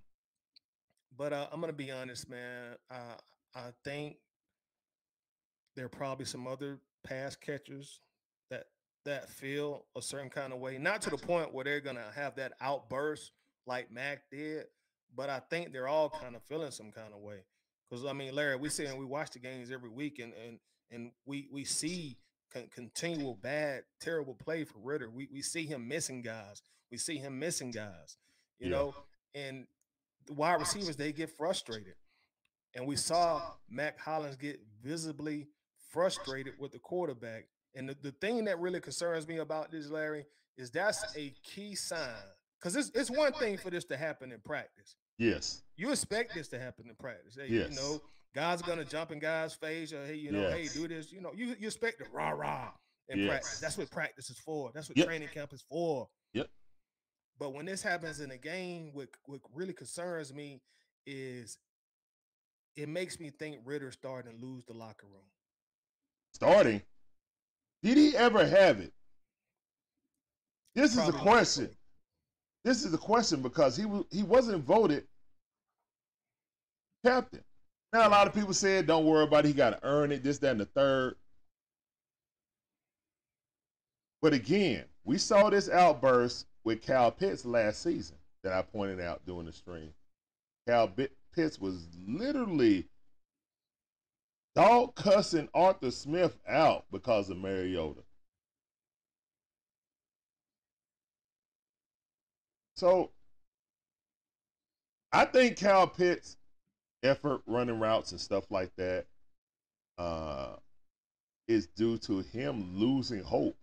but 1.16 1.32
uh, 1.32 1.48
I'm 1.52 1.60
gonna 1.60 1.72
be 1.72 1.90
honest, 1.90 2.28
man. 2.28 2.76
I 2.90 3.14
I 3.54 3.70
think 3.84 4.16
there 5.76 5.86
are 5.86 5.90
probably 5.90 6.24
some 6.24 6.46
other 6.46 6.78
pass 7.04 7.36
catchers 7.36 8.00
that 9.06 9.28
feel 9.30 9.86
a 9.96 10.02
certain 10.02 10.30
kind 10.30 10.52
of 10.52 10.58
way, 10.60 10.78
not 10.78 11.00
to 11.02 11.10
the 11.10 11.16
point 11.16 11.52
where 11.52 11.64
they're 11.64 11.80
gonna 11.80 12.10
have 12.14 12.36
that 12.36 12.52
outburst 12.60 13.32
like 13.66 13.90
Mac 13.90 14.22
did, 14.30 14.66
but 15.14 15.28
I 15.30 15.40
think 15.50 15.72
they're 15.72 15.88
all 15.88 16.10
kind 16.10 16.36
of 16.36 16.42
feeling 16.44 16.70
some 16.70 16.92
kind 16.92 17.12
of 17.14 17.20
way. 17.20 17.38
Because 17.88 18.04
I 18.04 18.12
mean, 18.12 18.34
Larry, 18.34 18.56
we 18.56 18.68
see 18.68 18.84
and 18.84 18.98
we 18.98 19.04
watch 19.04 19.30
the 19.30 19.38
games 19.38 19.70
every 19.72 19.90
week, 19.90 20.18
and 20.18 20.32
and 20.34 20.58
and 20.90 21.10
we 21.24 21.48
we 21.52 21.64
see 21.64 22.16
con- 22.52 22.68
continual 22.74 23.34
bad, 23.34 23.84
terrible 24.00 24.34
play 24.34 24.64
for 24.64 24.78
Ridder. 24.78 25.10
We 25.10 25.28
we 25.32 25.40
see 25.42 25.66
him 25.66 25.88
missing 25.88 26.22
guys. 26.22 26.62
We 26.90 26.98
see 26.98 27.16
him 27.18 27.38
missing 27.38 27.70
guys. 27.70 28.16
You 28.58 28.66
Yeah. 28.66 28.76
know, 28.76 28.94
and 29.34 29.66
the 30.26 30.34
wide 30.34 30.60
receivers 30.60 30.96
they 30.96 31.12
get 31.12 31.30
frustrated, 31.30 31.94
and 32.74 32.86
we 32.86 32.96
saw 32.96 33.54
Mack 33.68 33.98
Hollins 34.00 34.36
get 34.36 34.60
visibly 34.82 35.46
frustrated 35.90 36.58
with 36.58 36.72
the 36.72 36.78
quarterback. 36.80 37.46
And 37.76 37.88
the, 37.88 37.96
the 38.02 38.12
thing 38.12 38.44
that 38.46 38.58
really 38.58 38.80
concerns 38.80 39.28
me 39.28 39.36
about 39.38 39.70
this, 39.70 39.88
Larry, 39.90 40.24
is 40.56 40.70
that's 40.70 41.04
a 41.16 41.32
key 41.44 41.74
sign. 41.74 42.08
Because 42.58 42.74
it's, 42.74 42.90
it's 42.94 43.10
one 43.10 43.32
thing 43.34 43.58
for 43.58 43.70
this 43.70 43.84
to 43.84 43.96
happen 43.96 44.32
in 44.32 44.40
practice. 44.40 44.96
Yes. 45.18 45.62
You 45.76 45.90
expect 45.90 46.34
this 46.34 46.48
to 46.48 46.58
happen 46.58 46.86
in 46.88 46.94
practice. 46.96 47.36
Hey, 47.38 47.48
Yes. 47.48 47.70
You 47.70 47.76
know, 47.76 48.00
guys 48.34 48.62
are 48.62 48.66
gonna 48.66 48.84
jump 48.84 49.12
in 49.12 49.18
guys' 49.18 49.54
face, 49.54 49.92
or 49.92 50.04
hey, 50.06 50.14
you 50.14 50.32
know, 50.32 50.48
hey, 50.50 50.68
do 50.72 50.88
this. 50.88 51.12
You 51.12 51.20
know, 51.20 51.32
you, 51.34 51.54
you 51.58 51.66
expect 51.66 51.98
the 51.98 52.06
rah 52.12 52.30
rah 52.30 52.70
in 53.08 53.26
practice. 53.28 53.60
That's 53.60 53.76
what 53.78 53.90
practice 53.90 54.30
is 54.30 54.38
for. 54.38 54.72
That's 54.74 54.88
what 54.88 54.96
Yep. 54.96 55.06
training 55.06 55.28
camp 55.28 55.52
is 55.52 55.62
for. 55.68 56.08
Yep. 56.32 56.48
But 57.38 57.52
when 57.52 57.66
this 57.66 57.82
happens 57.82 58.20
in 58.20 58.30
a 58.30 58.38
game, 58.38 58.90
what 58.94 59.08
what 59.26 59.40
really 59.54 59.74
concerns 59.74 60.32
me 60.32 60.62
is 61.06 61.58
it 62.74 62.88
makes 62.88 63.20
me 63.20 63.30
think 63.30 63.58
Ridder's 63.64 63.94
starting 63.94 64.38
to 64.38 64.46
lose 64.46 64.64
the 64.64 64.72
locker 64.74 65.06
room. 65.06 65.24
Starting. 66.32 66.82
Did 67.82 67.96
he 67.96 68.16
ever 68.16 68.46
have 68.46 68.80
it? 68.80 68.92
This 70.74 70.90
is 70.90 70.96
Probably 70.96 71.12
the 71.12 71.16
not 71.18 71.26
question. 71.26 71.76
This 72.64 72.84
is 72.84 72.92
a 72.92 72.98
question 72.98 73.42
because 73.42 73.76
he 73.76 73.84
wa- 73.84 74.04
he 74.10 74.22
wasn't 74.22 74.64
voted 74.64 75.06
captain. 77.04 77.44
Now 77.92 78.08
a 78.08 78.10
lot 78.10 78.26
of 78.26 78.34
people 78.34 78.52
said, 78.52 78.86
"Don't 78.86 79.06
worry 79.06 79.24
about 79.24 79.44
it. 79.44 79.48
He 79.48 79.54
got 79.54 79.70
to 79.70 79.80
earn 79.84 80.12
it." 80.12 80.22
This, 80.22 80.38
that, 80.38 80.50
and 80.52 80.60
the 80.60 80.66
third. 80.66 81.16
But 84.20 84.32
again, 84.32 84.86
we 85.04 85.18
saw 85.18 85.48
this 85.50 85.68
outburst 85.68 86.46
with 86.64 86.82
Kyle 86.84 87.12
Pitts 87.12 87.44
last 87.44 87.82
season 87.82 88.16
that 88.42 88.52
I 88.52 88.62
pointed 88.62 89.00
out 89.00 89.24
during 89.24 89.46
the 89.46 89.52
stream. 89.52 89.94
Kyle 90.66 90.92
Pitts 91.32 91.60
was 91.60 91.86
literally 92.06 92.88
Dog 94.56 94.94
cussing 94.94 95.50
Arthur 95.52 95.90
Smith 95.90 96.38
out 96.48 96.86
because 96.90 97.28
of 97.28 97.36
Mariota. 97.36 98.00
So 102.74 103.10
I 105.12 105.26
think 105.26 105.60
Kyle 105.60 105.86
Pitts 105.86 106.38
effort 107.02 107.42
running 107.46 107.78
routes 107.78 108.12
and 108.12 108.20
stuff 108.20 108.50
like 108.50 108.74
that 108.76 109.04
uh, 109.98 110.56
is 111.48 111.66
due 111.66 111.98
to 111.98 112.20
him 112.20 112.78
losing 112.78 113.22
hope 113.22 113.58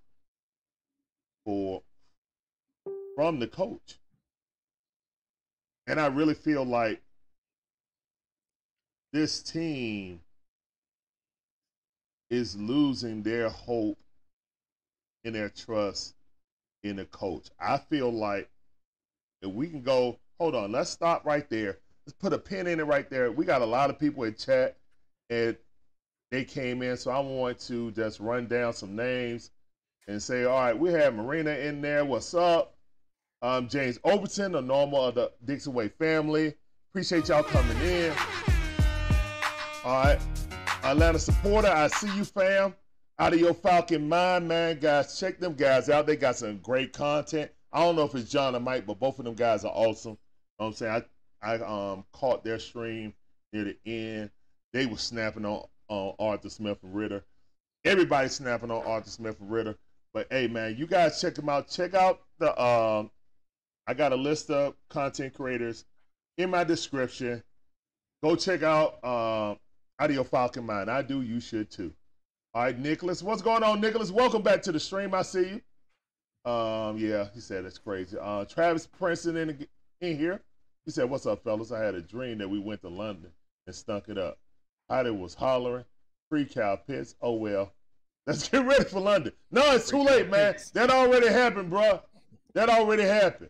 for 1.44 1.82
from 3.16 3.40
the 3.40 3.48
coach. 3.48 3.98
And 5.88 6.00
I 6.00 6.06
really 6.06 6.36
feel 6.36 6.64
like 6.64 7.02
this 9.12 9.42
team 9.42 10.20
is 12.30 12.56
losing 12.56 13.22
their 13.22 13.50
hope 13.50 13.98
and 15.24 15.36
their 15.36 15.50
trust 15.50 16.16
in 16.84 16.98
the 16.98 17.06
coach. 17.06 17.48
I 17.60 17.78
feel 17.78 18.12
like 18.12 18.50
if 19.42 19.52
we 19.52 19.68
can 19.70 19.82
go, 19.82 20.20
hold 20.40 20.56
on, 20.56 20.72
let's 20.72 20.90
stop 20.90 21.26
right 21.26 21.50
there. 21.50 21.78
Let's 22.06 22.18
put 22.20 22.34
a 22.34 22.38
pin 22.38 22.68
in 22.68 22.80
it 22.80 22.84
right 22.84 23.10
there. 23.10 23.32
We 23.32 23.46
got 23.46 23.62
a 23.62 23.66
lot 23.66 23.90
of 23.90 24.00
people 24.00 24.24
in 24.24 24.36
chat 24.36 24.78
and 25.30 25.56
they 26.32 26.44
came 26.44 26.82
in, 26.82 26.98
so 26.98 27.12
I 27.12 27.20
want 27.20 27.60
to 27.68 27.92
just 27.92 28.20
run 28.20 28.48
down 28.48 28.74
some 28.74 28.96
names 28.96 29.52
and 30.08 30.22
say, 30.22 30.46
all 30.46 30.60
right, 30.60 30.78
we 30.78 30.92
have 30.92 31.14
Marina 31.14 31.52
in 31.52 31.82
there. 31.82 32.04
What's 32.04 32.34
up? 32.34 32.76
Um, 33.42 33.68
James 33.68 34.00
Overton, 34.04 34.56
a 34.56 34.62
normal 34.62 35.06
of 35.06 35.16
the 35.16 35.32
Dixon 35.46 35.74
Way 35.74 35.90
family. 35.90 36.56
Appreciate 36.92 37.28
y'all 37.28 37.44
coming 37.44 37.78
in. 37.82 38.14
All 39.84 40.04
right. 40.04 40.20
Atlanta 40.84 41.18
supporter, 41.18 41.70
I 41.70 41.88
see 41.88 42.14
you, 42.14 42.26
fam. 42.26 42.76
Out 43.18 43.34
of 43.34 43.40
your 43.40 43.54
Falcon 43.54 44.10
mind, 44.10 44.48
man, 44.50 44.80
guys. 44.80 45.18
Check 45.18 45.40
them 45.40 45.54
guys 45.54 45.90
out. 45.90 46.06
They 46.06 46.18
got 46.18 46.36
some 46.36 46.58
great 46.58 46.92
content. 46.92 47.52
I 47.72 47.80
don't 47.80 47.96
know 47.96 48.04
if 48.04 48.14
it's 48.16 48.30
John 48.30 48.56
or 48.56 48.60
Mike, 48.60 48.86
but 48.86 49.00
both 49.00 49.18
of 49.18 49.26
them 49.26 49.34
guys 49.34 49.64
are 49.64 49.72
awesome. 49.72 50.12
You 50.12 50.18
know 50.60 50.66
I'm 50.68 50.74
saying 50.74 51.04
I 51.42 51.54
I 51.54 51.56
um 51.60 52.04
caught 52.12 52.44
their 52.44 52.60
stream 52.60 53.14
near 53.54 53.64
the 53.64 53.78
end. 53.86 54.30
They 54.74 54.86
were 54.86 54.98
snapping 54.98 55.46
on 55.46 55.64
on 55.88 56.16
Arthur 56.20 56.50
Smith 56.50 56.80
and 56.84 56.94
Ridder. 56.94 57.24
Everybody 57.86 58.28
snapping 58.28 58.72
on 58.72 58.86
Arthur 58.86 59.10
Smith 59.10 59.40
and 59.40 59.52
Ridder. 59.52 59.78
But 60.14 60.28
hey, 60.32 60.48
man, 60.48 60.76
you 60.78 60.86
guys 60.86 61.22
check 61.22 61.36
them 61.36 61.48
out. 61.50 61.70
Check 61.70 61.94
out 61.94 62.22
the 62.40 62.62
um. 62.62 63.10
I 63.88 63.94
got 63.94 64.12
a 64.12 64.18
list 64.18 64.50
of 64.50 64.76
content 64.90 65.34
creators 65.34 65.86
in 66.38 66.50
my 66.50 66.64
description. 66.64 67.42
Go 68.22 68.36
check 68.36 68.64
out 68.64 69.04
um 70.00 70.04
Audio 70.04 70.24
Falcon 70.24 70.66
Mind. 70.66 70.90
I 70.90 71.02
do. 71.02 71.22
You 71.22 71.40
should 71.40 71.70
too. 71.70 71.94
All 72.54 72.64
right, 72.64 72.78
Nicholas. 72.78 73.24
What's 73.24 73.42
going 73.42 73.64
on, 73.64 73.82
Nicholas? 73.82 74.12
Welcome 74.12 74.42
back 74.42 74.62
to 74.64 74.72
the 74.72 74.80
stream. 74.80 75.14
I 75.14 75.24
see 75.24 75.62
you. 76.46 76.52
Um, 76.52 76.98
yeah, 76.98 77.28
he 77.34 77.40
said 77.40 77.66
it's 77.66 77.78
crazy. 77.78 78.18
Uh, 78.20 78.46
Travis 78.46 78.86
Princeton 78.86 79.38
in 79.38 79.68
in 80.02 80.18
here. 80.18 80.42
He 80.86 80.92
said, 80.92 81.10
"What's 81.10 81.26
up, 81.26 81.44
fellas? 81.44 81.72
I 81.72 81.80
had 81.84 81.96
a 81.96 82.02
dream 82.02 82.38
that 82.40 82.50
we 82.50 82.60
went 82.60 82.82
to 82.82 82.90
London 82.90 83.32
and 83.66 83.76
stunk 83.76 84.06
it 84.10 84.18
up. 84.18 84.38
Heidi 84.90 85.12
was 85.12 85.34
hollering, 85.34 85.86
free 86.30 86.46
cow 86.46 86.76
pits. 86.76 87.16
Oh 87.22 87.34
well, 87.34 87.74
let's 88.28 88.50
get 88.50 88.66
ready 88.66 88.84
for 88.84 89.00
London. 89.00 89.34
No, 89.52 89.62
it's 89.74 89.90
too 89.90 90.04
late, 90.04 90.30
man. 90.30 90.56
That 90.74 90.90
already 90.90 91.30
happened, 91.30 91.70
bro. 91.70 92.02
That 92.54 92.70
already 92.70 93.04
happened. 93.04 93.50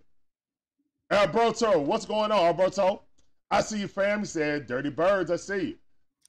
Alberto, 1.11 1.79
what's 1.79 2.05
going 2.05 2.31
on, 2.31 2.45
Alberto? 2.45 3.03
I 3.51 3.61
see 3.61 3.79
you, 3.81 3.87
fam. 3.87 4.19
He 4.19 4.25
said, 4.25 4.67
"Dirty 4.67 4.89
birds." 4.89 5.31
I 5.31 5.35
see 5.35 5.61
you. 5.61 5.77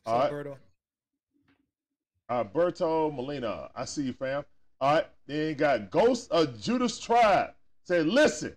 All 0.07 0.19
right. 0.19 0.27
Alberto. 0.27 0.59
Alberto 2.31 3.11
Molina, 3.11 3.71
I 3.75 3.85
see 3.85 4.03
you, 4.05 4.13
fam. 4.13 4.45
All 4.81 4.95
right. 4.95 5.07
Then 5.27 5.49
you 5.49 5.55
got 5.55 5.91
Ghost 5.91 6.31
of 6.31 6.61
Judas 6.61 6.99
Tribe. 6.99 7.51
Say, 7.85 8.03
listen, 8.03 8.57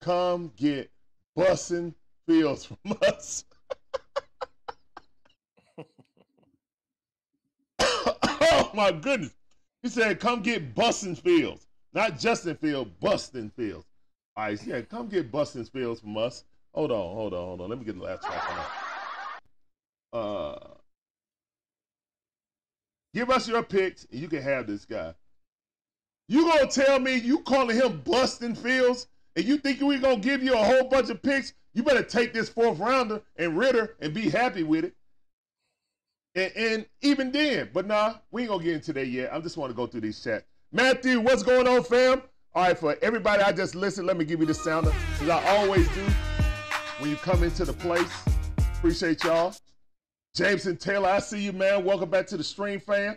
come 0.00 0.52
get 0.56 0.90
bussin' 1.36 1.94
fields 2.26 2.64
from 2.64 2.98
us. 3.06 3.44
oh 7.78 8.70
my 8.74 8.92
goodness. 8.92 9.34
He 9.82 9.88
said, 9.88 10.20
come 10.20 10.42
get 10.42 10.74
bustin' 10.74 11.14
fields. 11.14 11.66
Not 11.92 12.18
Justin 12.18 12.56
Field, 12.56 12.98
bustin' 13.00 13.50
fields. 13.50 13.86
All 14.36 14.44
right, 14.44 14.66
yeah, 14.66 14.80
come 14.82 15.08
get 15.08 15.30
bustin' 15.30 15.64
fields 15.64 16.00
from 16.00 16.16
us. 16.18 16.44
Hold 16.74 16.90
on, 16.90 17.14
hold 17.14 17.32
on, 17.32 17.44
hold 17.44 17.60
on. 17.62 17.70
Let 17.70 17.78
me 17.78 17.84
get 17.84 17.96
the 17.96 18.04
last 18.04 18.22
track 18.22 18.50
on 18.50 18.56
that. 18.56 18.85
Uh 20.12 20.56
Give 23.16 23.30
us 23.30 23.48
your 23.48 23.62
picks, 23.62 24.06
and 24.12 24.20
you 24.20 24.28
can 24.28 24.42
have 24.42 24.66
this 24.66 24.84
guy. 24.84 25.14
You 26.28 26.44
gonna 26.44 26.66
tell 26.66 26.98
me 26.98 27.14
you 27.14 27.38
calling 27.38 27.74
him 27.74 28.02
busting 28.04 28.54
Fields, 28.54 29.06
and 29.36 29.46
you 29.46 29.56
think 29.56 29.80
we 29.80 29.98
gonna 29.98 30.18
give 30.18 30.42
you 30.42 30.52
a 30.52 30.62
whole 30.62 30.84
bunch 30.84 31.08
of 31.08 31.22
picks? 31.22 31.54
You 31.72 31.82
better 31.82 32.02
take 32.02 32.34
this 32.34 32.50
fourth 32.50 32.78
rounder 32.78 33.22
and 33.36 33.56
Ridder 33.56 33.96
and 34.00 34.12
be 34.12 34.28
happy 34.28 34.64
with 34.64 34.84
it. 34.84 34.94
And, 36.34 36.52
and 36.54 36.86
even 37.00 37.32
then, 37.32 37.70
but 37.72 37.86
nah, 37.86 38.16
we 38.32 38.42
ain't 38.42 38.50
gonna 38.50 38.62
get 38.62 38.74
into 38.74 38.92
that 38.92 39.06
yet. 39.06 39.32
I 39.32 39.40
just 39.40 39.56
want 39.56 39.70
to 39.70 39.74
go 39.74 39.86
through 39.86 40.02
these 40.02 40.22
chats. 40.22 40.44
Matthew, 40.70 41.18
what's 41.20 41.42
going 41.42 41.66
on, 41.66 41.84
fam? 41.84 42.20
All 42.54 42.64
right, 42.64 42.78
for 42.78 42.98
everybody 43.00 43.42
I 43.42 43.52
just 43.52 43.74
listened, 43.74 44.06
let 44.06 44.18
me 44.18 44.26
give 44.26 44.40
you 44.40 44.46
the 44.46 44.52
sounder, 44.52 44.92
as 45.22 45.28
I 45.30 45.42
always 45.56 45.88
do 45.94 46.02
when 46.98 47.08
you 47.08 47.16
come 47.16 47.42
into 47.42 47.64
the 47.64 47.72
place. 47.72 48.12
Appreciate 48.58 49.24
y'all. 49.24 49.54
Jameson 50.36 50.76
Taylor, 50.76 51.08
I 51.08 51.20
see 51.20 51.40
you, 51.40 51.54
man. 51.54 51.82
Welcome 51.82 52.10
back 52.10 52.26
to 52.26 52.36
the 52.36 52.44
stream, 52.44 52.78
fan. 52.78 53.16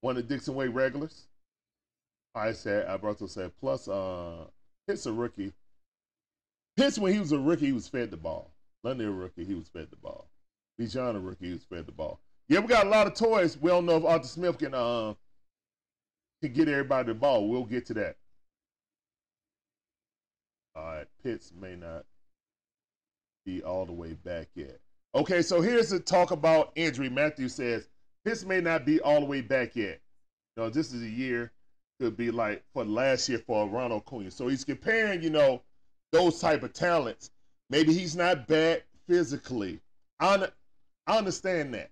One 0.00 0.16
of 0.16 0.26
the 0.26 0.34
Dixon 0.34 0.54
Way 0.54 0.68
regulars. 0.68 1.26
I 2.34 2.52
said, 2.52 2.86
Alberto 2.86 3.26
said, 3.26 3.52
plus, 3.60 3.86
uh, 3.86 4.46
Pitts 4.88 5.04
a 5.04 5.12
rookie. 5.12 5.52
Pitts, 6.74 6.98
when 6.98 7.12
he 7.12 7.18
was 7.18 7.32
a 7.32 7.38
rookie, 7.38 7.66
he 7.66 7.72
was 7.72 7.86
fed 7.86 8.10
the 8.10 8.16
ball. 8.16 8.50
London 8.82 9.08
a 9.08 9.12
rookie, 9.12 9.44
he 9.44 9.52
was 9.52 9.68
fed 9.68 9.88
the 9.90 9.96
ball. 9.96 10.26
Bijan 10.80 11.16
a 11.16 11.20
rookie, 11.20 11.48
he 11.48 11.52
was 11.52 11.64
fed 11.64 11.84
the 11.84 11.92
ball. 11.92 12.18
Yeah, 12.48 12.60
we 12.60 12.68
got 12.68 12.86
a 12.86 12.90
lot 12.90 13.06
of 13.06 13.12
toys. 13.12 13.58
We 13.60 13.68
don't 13.68 13.84
know 13.84 13.98
if 13.98 14.04
Arthur 14.04 14.26
Smith 14.26 14.56
can 14.56 14.72
uh, 14.72 15.12
can 16.40 16.54
get 16.54 16.68
everybody 16.68 17.08
the 17.08 17.14
ball. 17.14 17.46
We'll 17.46 17.64
get 17.64 17.84
to 17.86 17.94
that. 17.94 18.16
All 20.74 20.82
right, 20.82 21.06
Pitts 21.22 21.52
may 21.60 21.76
not 21.76 22.06
be 23.44 23.62
all 23.62 23.84
the 23.84 23.92
way 23.92 24.14
back 24.14 24.48
yet. 24.54 24.80
Okay, 25.14 25.42
so 25.42 25.60
here's 25.60 25.90
the 25.90 26.00
talk 26.00 26.30
about 26.30 26.72
injury. 26.76 27.08
Matthew 27.08 27.48
says 27.48 27.88
this 28.24 28.44
may 28.44 28.60
not 28.60 28.84
be 28.84 29.00
all 29.00 29.20
the 29.20 29.26
way 29.26 29.40
back 29.40 29.76
yet. 29.76 30.00
You 30.56 30.64
know, 30.64 30.70
this 30.70 30.92
is 30.92 31.02
a 31.02 31.08
year 31.08 31.52
could 32.00 32.16
be 32.16 32.30
like 32.30 32.62
for 32.72 32.84
last 32.84 33.28
year 33.28 33.38
for 33.38 33.68
Ronald 33.68 34.02
Acuna. 34.06 34.30
So 34.30 34.48
he's 34.48 34.64
comparing, 34.64 35.22
you 35.22 35.30
know, 35.30 35.62
those 36.12 36.40
type 36.40 36.62
of 36.62 36.72
talents. 36.72 37.30
Maybe 37.70 37.92
he's 37.92 38.14
not 38.16 38.46
bad 38.46 38.82
physically. 39.08 39.80
I, 40.20 40.48
I 41.06 41.18
understand 41.18 41.74
that. 41.74 41.90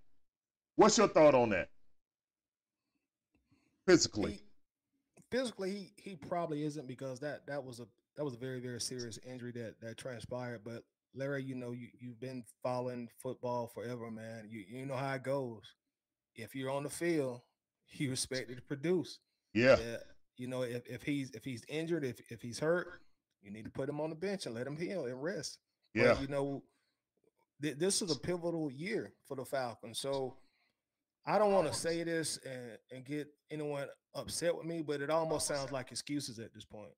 What's 0.76 0.98
your 0.98 1.08
thought 1.08 1.34
on 1.34 1.50
that? 1.50 1.68
Physically, 3.86 4.32
He, 4.32 5.22
physically, 5.30 5.70
he, 5.70 6.10
he 6.10 6.16
probably 6.16 6.64
isn't 6.64 6.88
because 6.88 7.20
that 7.20 7.46
that 7.46 7.62
was 7.62 7.80
a 7.80 7.86
that 8.16 8.24
was 8.24 8.34
a 8.34 8.38
very 8.38 8.60
very 8.60 8.80
serious 8.80 9.18
injury 9.26 9.52
that 9.52 9.74
that 9.82 9.98
transpired. 9.98 10.62
But 10.64 10.82
Larry, 11.14 11.42
you 11.44 11.54
know 11.54 11.72
you 11.72 11.88
you've 11.98 12.20
been 12.20 12.44
following 12.62 13.08
football 13.22 13.68
forever, 13.68 14.10
man. 14.10 14.48
You 14.50 14.64
you 14.68 14.86
know 14.86 14.96
how 14.96 15.14
it 15.14 15.22
goes. 15.22 15.62
If 16.34 16.54
you're 16.54 16.70
on 16.70 16.82
the 16.82 16.90
field, 16.90 17.40
you 17.92 18.12
expected 18.12 18.56
to 18.56 18.62
produce. 18.62 19.20
yeah, 19.52 19.76
Yeah, 19.78 19.96
you 20.36 20.48
know 20.48 20.62
if, 20.62 20.86
if 20.86 21.02
he's 21.02 21.30
if 21.30 21.44
he's 21.44 21.64
injured, 21.68 22.04
if 22.04 22.20
if 22.30 22.42
he's 22.42 22.58
hurt, 22.58 23.00
you 23.42 23.50
need 23.50 23.64
to 23.64 23.70
put 23.70 23.88
him 23.88 24.00
on 24.00 24.10
the 24.10 24.16
bench 24.16 24.46
and 24.46 24.54
let 24.54 24.66
him 24.66 24.76
heal 24.76 25.06
and 25.06 25.22
rest. 25.22 25.58
yeah, 25.94 26.14
But, 26.14 26.22
you 26.22 26.28
know, 26.28 26.62
th- 27.62 27.78
this 27.78 28.02
is 28.02 28.10
a 28.10 28.18
pivotal 28.18 28.70
year 28.70 29.12
for 29.28 29.36
the 29.36 29.44
Falcons. 29.44 29.98
So 30.00 30.36
I 31.26 31.38
don't 31.38 31.52
want 31.52 31.68
to 31.72 31.78
say 31.78 32.02
this 32.02 32.38
and, 32.44 32.78
and 32.90 33.04
get 33.04 33.28
anyone 33.50 33.86
upset 34.14 34.56
with 34.56 34.66
me, 34.66 34.82
but 34.82 35.00
it 35.00 35.10
almost 35.10 35.46
sounds 35.46 35.72
like 35.72 35.90
excuses 35.92 36.38
at 36.38 36.52
this 36.52 36.64
point. 36.64 36.92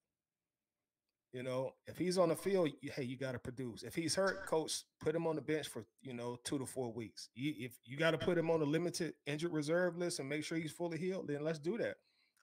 You 1.33 1.43
know, 1.43 1.75
if 1.87 1.99
he's 1.99 2.17
on 2.19 2.31
the 2.31 2.37
field, 2.37 2.71
you- 2.81 2.91
hey, 2.93 3.03
you 3.03 3.17
got 3.17 3.33
to 3.33 3.39
produce. 3.39 3.83
If 3.83 3.95
he's 3.95 4.15
hurt, 4.15 4.47
coach, 4.47 4.85
put 5.01 5.15
him 5.15 5.27
on 5.27 5.37
the 5.37 5.43
bench 5.43 5.69
for 5.69 5.85
you 6.01 6.15
know 6.15 6.39
two 6.45 6.59
to 6.59 6.67
four 6.67 6.93
weeks. 6.93 7.29
You, 7.35 7.55
if 7.59 7.79
you 7.85 7.97
got 7.97 8.13
to 8.13 8.19
put 8.19 8.39
him 8.39 8.51
on 8.51 8.61
the 8.61 8.67
limited 8.67 9.15
injured 9.27 9.53
reserve 9.53 9.97
list 9.99 10.19
and 10.19 10.29
make 10.29 10.45
sure 10.45 10.57
he's 10.57 10.73
fully 10.73 10.99
healed, 10.99 11.29
then 11.29 11.43
let's 11.43 11.59
do 11.59 11.77
that. 11.79 11.97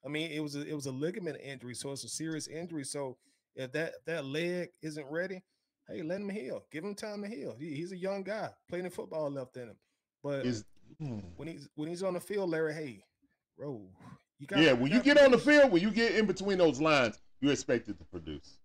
I 0.05 0.09
mean, 0.09 0.31
it 0.31 0.41
was 0.41 0.55
a, 0.55 0.67
it 0.67 0.73
was 0.73 0.85
a 0.85 0.91
ligament 0.91 1.37
injury, 1.41 1.75
so 1.75 1.91
it's 1.91 2.03
a 2.03 2.09
serious 2.09 2.47
injury. 2.47 2.83
So 2.83 3.17
if 3.55 3.71
that 3.71 3.93
if 3.99 4.05
that 4.05 4.25
leg 4.25 4.69
isn't 4.81 5.05
ready, 5.09 5.41
hey, 5.87 6.01
let 6.01 6.21
him 6.21 6.29
heal. 6.29 6.65
Give 6.71 6.83
him 6.83 6.95
time 6.95 7.21
to 7.21 7.27
heal. 7.27 7.55
He, 7.57 7.73
he's 7.73 7.91
a 7.91 7.97
young 7.97 8.23
guy, 8.23 8.49
plenty 8.69 8.87
of 8.87 8.93
football 8.93 9.29
left 9.31 9.57
in 9.57 9.69
him. 9.69 9.77
But 10.21 10.45
is 10.45 10.65
hmm. 10.99 11.19
when 11.35 11.47
he's 11.47 11.69
when 11.75 11.89
he's 11.89 12.03
on 12.03 12.13
the 12.13 12.19
field, 12.19 12.49
Larry, 12.49 12.73
hey, 12.73 13.03
bro, 13.57 13.81
you 14.39 14.47
got 14.47 14.59
yeah. 14.59 14.73
When 14.73 14.91
you 14.91 15.01
get 15.01 15.17
on 15.17 15.31
the 15.31 15.37
field, 15.37 15.71
when 15.71 15.81
you 15.81 15.91
get 15.91 16.15
in 16.15 16.25
between 16.25 16.57
those 16.57 16.81
lines, 16.81 17.19
you're 17.39 17.53
expected 17.53 17.97
to 17.99 18.05
produce. 18.05 18.57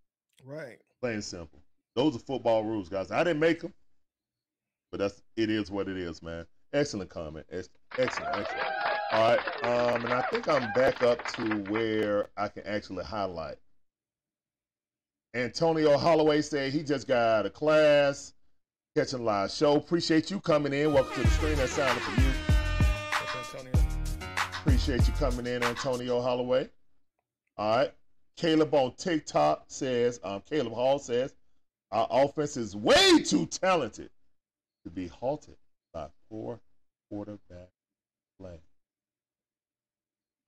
Right, 0.44 0.78
Plain 1.00 1.22
simple. 1.22 1.60
Those 1.94 2.16
are 2.16 2.20
football 2.20 2.64
rules, 2.64 2.88
guys. 2.88 3.10
I 3.10 3.24
didn't 3.24 3.40
make 3.40 3.60
them, 3.60 3.72
but 4.90 4.98
that's 4.98 5.22
it 5.36 5.50
is 5.50 5.70
what 5.70 5.88
it 5.88 5.96
is, 5.96 6.22
man. 6.22 6.46
Excellent 6.72 7.10
comment. 7.10 7.46
Ex- 7.50 7.68
Excellent, 7.98 8.36
excellent. 8.36 8.66
All 9.12 9.30
right, 9.36 9.64
um, 9.64 10.04
and 10.04 10.12
I 10.12 10.22
think 10.30 10.48
I'm 10.48 10.70
back 10.74 11.02
up 11.02 11.26
to 11.34 11.42
where 11.70 12.28
I 12.36 12.48
can 12.48 12.66
actually 12.66 13.04
highlight. 13.04 13.56
Antonio 15.34 15.96
Holloway 15.96 16.42
said 16.42 16.72
he 16.72 16.82
just 16.82 17.08
got 17.08 17.18
out 17.40 17.46
of 17.46 17.54
class, 17.54 18.34
catching 18.96 19.24
live 19.24 19.50
show. 19.50 19.76
Appreciate 19.76 20.30
you 20.30 20.40
coming 20.40 20.72
in. 20.72 20.92
Welcome 20.92 21.14
to 21.14 21.22
the 21.22 21.28
screen. 21.28 21.56
That 21.56 21.68
sounded 21.68 22.02
for 22.02 22.20
you. 22.20 22.28
What's 23.10 23.54
Antonio? 23.54 23.88
Appreciate 24.60 25.06
you 25.06 25.14
coming 25.14 25.46
in, 25.46 25.62
Antonio 25.62 26.20
Holloway. 26.20 26.68
All 27.56 27.76
right. 27.76 27.92
Caleb 28.38 28.72
on 28.72 28.92
TikTok 28.94 29.64
says, 29.66 30.20
um, 30.22 30.42
Caleb 30.48 30.72
Hall 30.72 31.00
says, 31.00 31.34
our 31.90 32.06
offense 32.08 32.56
is 32.56 32.76
way 32.76 33.20
too 33.24 33.46
talented 33.46 34.10
to 34.84 34.90
be 34.90 35.08
halted 35.08 35.56
by 35.92 36.06
poor 36.30 36.60
quarterback 37.10 37.68
play. 38.40 38.60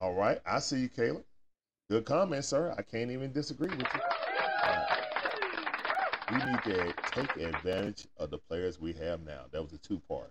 All 0.01 0.15
right. 0.15 0.41
I 0.47 0.61
see 0.61 0.81
you, 0.81 0.89
Caleb. 0.89 1.25
Good 1.91 2.05
comment, 2.05 2.45
sir. 2.45 2.73
I 2.79 2.83
can't 2.83 3.11
even 3.11 3.33
disagree 3.33 3.69
with 3.69 3.81
you. 3.81 4.01
Right. 4.63 4.87
We 6.31 6.37
need 6.37 6.63
to 6.63 6.95
take 7.11 7.37
advantage 7.37 8.07
of 8.19 8.31
the 8.31 8.39
players 8.39 8.81
we 8.81 8.93
have 8.93 9.21
now. 9.25 9.47
That 9.51 9.63
was 9.63 9.73
a 9.73 9.79
two 9.79 10.01
part. 10.09 10.31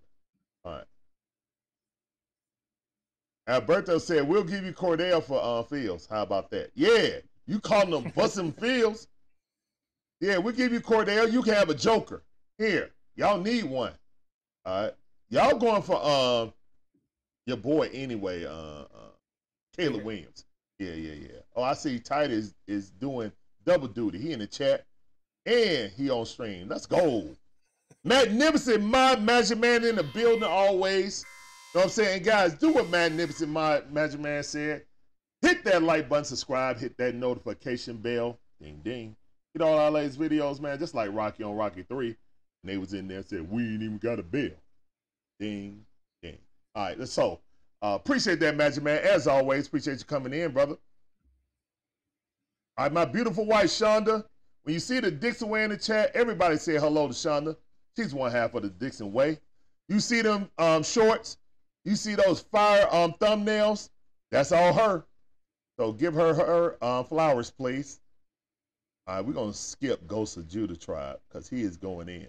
All 0.63 0.71
right. 0.71 0.85
Alberto 3.47 3.97
said, 3.97 4.27
"We'll 4.27 4.43
give 4.43 4.63
you 4.63 4.71
Cordell 4.71 5.21
for 5.21 5.41
uh, 5.43 5.63
Fields. 5.63 6.07
How 6.09 6.21
about 6.21 6.51
that? 6.51 6.71
Yeah, 6.75 7.19
you 7.49 7.59
calling 7.59 7.89
them 7.89 8.11
busting 8.15 8.53
Fields? 8.53 9.07
Yeah, 10.21 10.37
we'll 10.37 10.53
give 10.53 10.71
you 10.71 10.81
Cordell. 10.81 11.31
You 11.31 11.41
can 11.41 11.53
have 11.53 11.69
a 11.69 11.73
Joker 11.73 12.23
here. 12.57 12.91
Y'all 13.15 13.39
need 13.39 13.65
one. 13.65 13.93
All 14.65 14.83
right, 14.83 14.93
y'all 15.29 15.57
going 15.57 15.81
for 15.81 16.03
um 16.05 16.53
your 17.45 17.57
boy 17.57 17.89
anyway, 17.93 18.45
uh, 18.45 18.49
uh 18.51 19.11
Caleb 19.77 19.97
Yeah. 19.97 20.03
Williams. 20.03 20.45
Yeah, 20.77 20.93
yeah, 20.93 21.13
yeah. 21.13 21.39
Oh, 21.55 21.63
I 21.63 21.73
see. 21.73 21.99
Tight 21.99 22.31
is 22.31 22.53
is 22.67 22.91
doing 22.91 23.31
double 23.65 23.87
duty. 23.87 24.19
He 24.19 24.31
in 24.33 24.39
the 24.39 24.47
chat 24.47 24.85
and 25.45 25.91
he 25.91 26.09
on 26.09 26.25
stream. 26.25 26.67
Let's 26.69 26.85
go. 26.85 27.35
Magnificent 28.03 28.83
Mod 28.83 29.21
Magic 29.23 29.57
Man 29.57 29.83
in 29.83 29.95
the 29.95 30.03
building 30.03 30.43
always. 30.43 31.25
You 31.73 31.79
know 31.79 31.81
what 31.81 31.85
I'm 31.85 31.89
saying? 31.91 32.23
Guys, 32.23 32.53
do 32.53 32.73
what 32.73 32.89
Magnificent 32.89 33.51
Mod 33.51 33.91
Magic 33.91 34.19
Man 34.19 34.43
said. 34.43 34.83
Hit 35.41 35.63
that 35.63 35.83
like 35.83 36.09
button, 36.09 36.25
subscribe, 36.25 36.77
hit 36.77 36.97
that 36.97 37.15
notification 37.15 37.97
bell. 37.97 38.37
Ding 38.61 38.81
ding. 38.83 39.15
Get 39.55 39.63
all 39.65 39.77
our 39.77 39.89
latest 39.89 40.19
videos, 40.19 40.59
man, 40.59 40.77
just 40.77 40.93
like 40.93 41.09
Rocky 41.13 41.43
on 41.43 41.55
Rocky 41.55 41.83
3. 41.83 42.07
And 42.07 42.15
they 42.63 42.77
was 42.77 42.93
in 42.93 43.07
there 43.07 43.17
and 43.17 43.25
said, 43.25 43.49
We 43.49 43.63
ain't 43.63 43.83
even 43.83 43.97
got 43.97 44.19
a 44.19 44.23
bell. 44.23 44.49
Ding 45.39 45.85
ding. 46.21 46.37
All 46.75 46.83
right, 46.83 47.07
so 47.07 47.39
uh, 47.81 47.97
appreciate 47.99 48.39
that, 48.41 48.57
Magic 48.57 48.83
Man. 48.83 48.99
As 49.03 49.27
always, 49.27 49.67
appreciate 49.67 49.99
you 49.99 50.05
coming 50.05 50.33
in, 50.33 50.51
brother. 50.51 50.75
All 52.77 52.85
right, 52.85 52.91
my 52.91 53.05
beautiful 53.05 53.45
wife, 53.45 53.69
Shonda. 53.69 54.25
When 54.63 54.73
you 54.73 54.79
see 54.79 54.99
the 54.99 55.09
Dixon 55.09 55.49
Way 55.49 55.63
in 55.63 55.69
the 55.69 55.77
chat, 55.77 56.11
everybody 56.13 56.57
say 56.57 56.77
hello 56.77 57.07
to 57.07 57.13
Shonda. 57.13 57.55
She's 57.97 58.13
one 58.13 58.31
half 58.31 58.53
of 58.53 58.63
the 58.63 58.69
Dixon 58.69 59.11
Way. 59.13 59.39
You 59.87 59.99
see 59.99 60.21
them 60.21 60.49
um, 60.57 60.83
shorts, 60.83 61.37
you 61.83 61.95
see 61.95 62.15
those 62.15 62.41
fire 62.41 62.87
um, 62.93 63.13
thumbnails, 63.19 63.89
that's 64.29 64.51
all 64.51 64.73
her. 64.73 65.05
So 65.79 65.93
give 65.93 66.13
her 66.13 66.33
her 66.33 66.83
um, 66.83 67.05
flowers, 67.05 67.51
please. 67.51 68.01
All 69.07 69.15
right, 69.15 69.25
we're 69.25 69.31
going 69.31 69.53
to 69.53 69.57
skip 69.57 70.05
Ghost 70.07 70.35
of 70.35 70.49
Judah 70.49 70.75
tribe 70.75 71.21
because 71.29 71.47
he 71.47 71.61
is 71.61 71.77
going 71.77 72.09
in. 72.09 72.27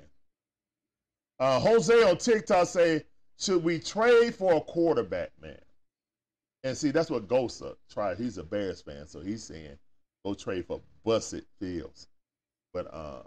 Uh, 1.40 1.58
Jose 1.58 1.92
on 2.08 2.16
TikTok 2.16 2.68
say, 2.68 3.02
should 3.40 3.64
we 3.64 3.80
trade 3.80 4.36
for 4.36 4.54
a 4.54 4.60
quarterback, 4.60 5.32
man? 5.42 5.58
And 6.62 6.76
see, 6.76 6.92
that's 6.92 7.10
what 7.10 7.26
Ghost 7.26 7.60
uh, 7.60 7.72
tried. 7.90 8.18
He's 8.18 8.38
a 8.38 8.44
Bears 8.44 8.82
fan, 8.82 9.08
so 9.08 9.18
he's 9.18 9.42
saying 9.42 9.76
go 10.24 10.34
trade 10.34 10.66
for 10.66 10.80
Busset 11.04 11.44
Fields. 11.58 12.06
But 12.72 12.92
uh 12.94 13.22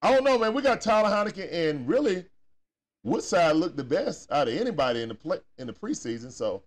I 0.00 0.14
don't 0.14 0.24
know, 0.24 0.38
man. 0.38 0.54
We 0.54 0.62
got 0.62 0.80
Taylor 0.80 1.10
Heinicke 1.10 1.52
and 1.52 1.86
really 1.86 2.24
Woodside 3.02 3.56
looked 3.56 3.76
the 3.76 3.84
best 3.84 4.30
out 4.30 4.48
of 4.48 4.54
anybody 4.54 5.02
in 5.02 5.10
the 5.10 5.14
play 5.14 5.40
in 5.58 5.66
the 5.66 5.72
preseason. 5.72 6.32
So 6.32 6.62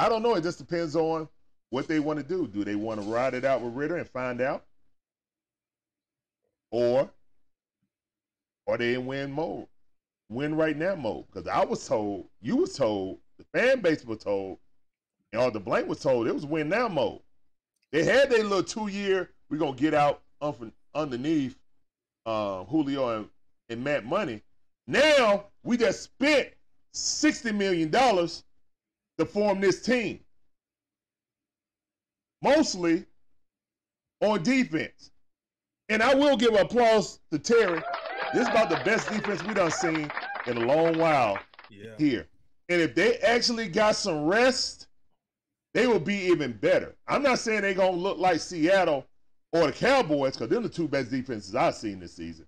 I 0.00 0.08
don't 0.08 0.22
know. 0.22 0.34
It 0.34 0.42
just 0.42 0.56
depends 0.56 0.96
on 0.96 1.28
what 1.68 1.86
they 1.86 2.00
want 2.00 2.18
to 2.18 2.24
do. 2.24 2.46
Do 2.46 2.64
they 2.64 2.74
want 2.74 3.02
to 3.02 3.06
ride 3.06 3.34
it 3.34 3.44
out 3.44 3.60
with 3.60 3.74
Ridder 3.74 3.98
and 3.98 4.08
find 4.08 4.40
out? 4.40 4.64
Or 6.70 7.10
are 8.66 8.78
they 8.78 8.94
in 8.94 9.04
win 9.04 9.30
mode? 9.30 9.66
Win 10.30 10.54
right 10.54 10.74
now 10.74 10.94
mode. 10.94 11.26
Because 11.26 11.46
I 11.46 11.66
was 11.66 11.86
told, 11.86 12.24
you 12.40 12.56
was 12.56 12.74
told, 12.74 13.18
the 13.36 13.44
fan 13.52 13.80
base 13.80 14.02
was 14.06 14.20
told, 14.20 14.56
and 15.32 15.42
all 15.42 15.50
the 15.50 15.60
blank 15.60 15.86
was 15.86 16.00
told 16.00 16.26
it 16.26 16.34
was 16.34 16.46
win 16.46 16.70
now 16.70 16.88
mode. 16.88 17.20
They 17.92 18.02
had 18.02 18.30
their 18.30 18.42
little 18.42 18.62
two 18.62 18.88
year, 18.88 19.28
we're 19.50 19.58
gonna 19.58 19.76
get 19.76 19.92
out 19.92 20.22
un- 20.40 20.72
underneath 20.94 21.58
uh, 22.24 22.64
Julio 22.64 23.18
and, 23.18 23.28
and 23.68 23.84
Matt 23.84 24.06
Money. 24.06 24.40
Now 24.86 25.44
we 25.62 25.76
just 25.76 26.04
spent 26.04 26.48
sixty 26.94 27.52
million 27.52 27.90
dollars 27.90 28.44
to 29.20 29.26
form 29.26 29.60
this 29.60 29.82
team, 29.82 30.20
mostly 32.42 33.04
on 34.20 34.42
defense. 34.42 35.10
And 35.88 36.02
I 36.02 36.14
will 36.14 36.36
give 36.36 36.54
applause 36.54 37.20
to 37.30 37.38
Terry. 37.38 37.82
This 38.32 38.42
is 38.42 38.48
about 38.48 38.70
the 38.70 38.80
best 38.84 39.08
defense 39.08 39.42
we 39.44 39.54
done 39.54 39.70
seen 39.70 40.10
in 40.46 40.56
a 40.56 40.60
long 40.66 40.98
while 40.98 41.38
Yeah. 41.68 41.96
here. 41.98 42.28
And 42.68 42.80
if 42.80 42.94
they 42.94 43.18
actually 43.18 43.68
got 43.68 43.96
some 43.96 44.24
rest, 44.24 44.86
they 45.74 45.86
will 45.86 46.00
be 46.00 46.14
even 46.14 46.52
better. 46.52 46.96
I'm 47.06 47.22
not 47.22 47.40
saying 47.40 47.62
they're 47.62 47.74
gonna 47.74 47.96
look 47.96 48.18
like 48.18 48.40
Seattle 48.40 49.06
or 49.52 49.66
the 49.66 49.72
Cowboys, 49.72 50.34
because 50.34 50.48
they're 50.48 50.60
the 50.60 50.68
two 50.68 50.88
best 50.88 51.10
defenses 51.10 51.54
I've 51.54 51.74
seen 51.74 51.98
this 52.00 52.14
season. 52.14 52.46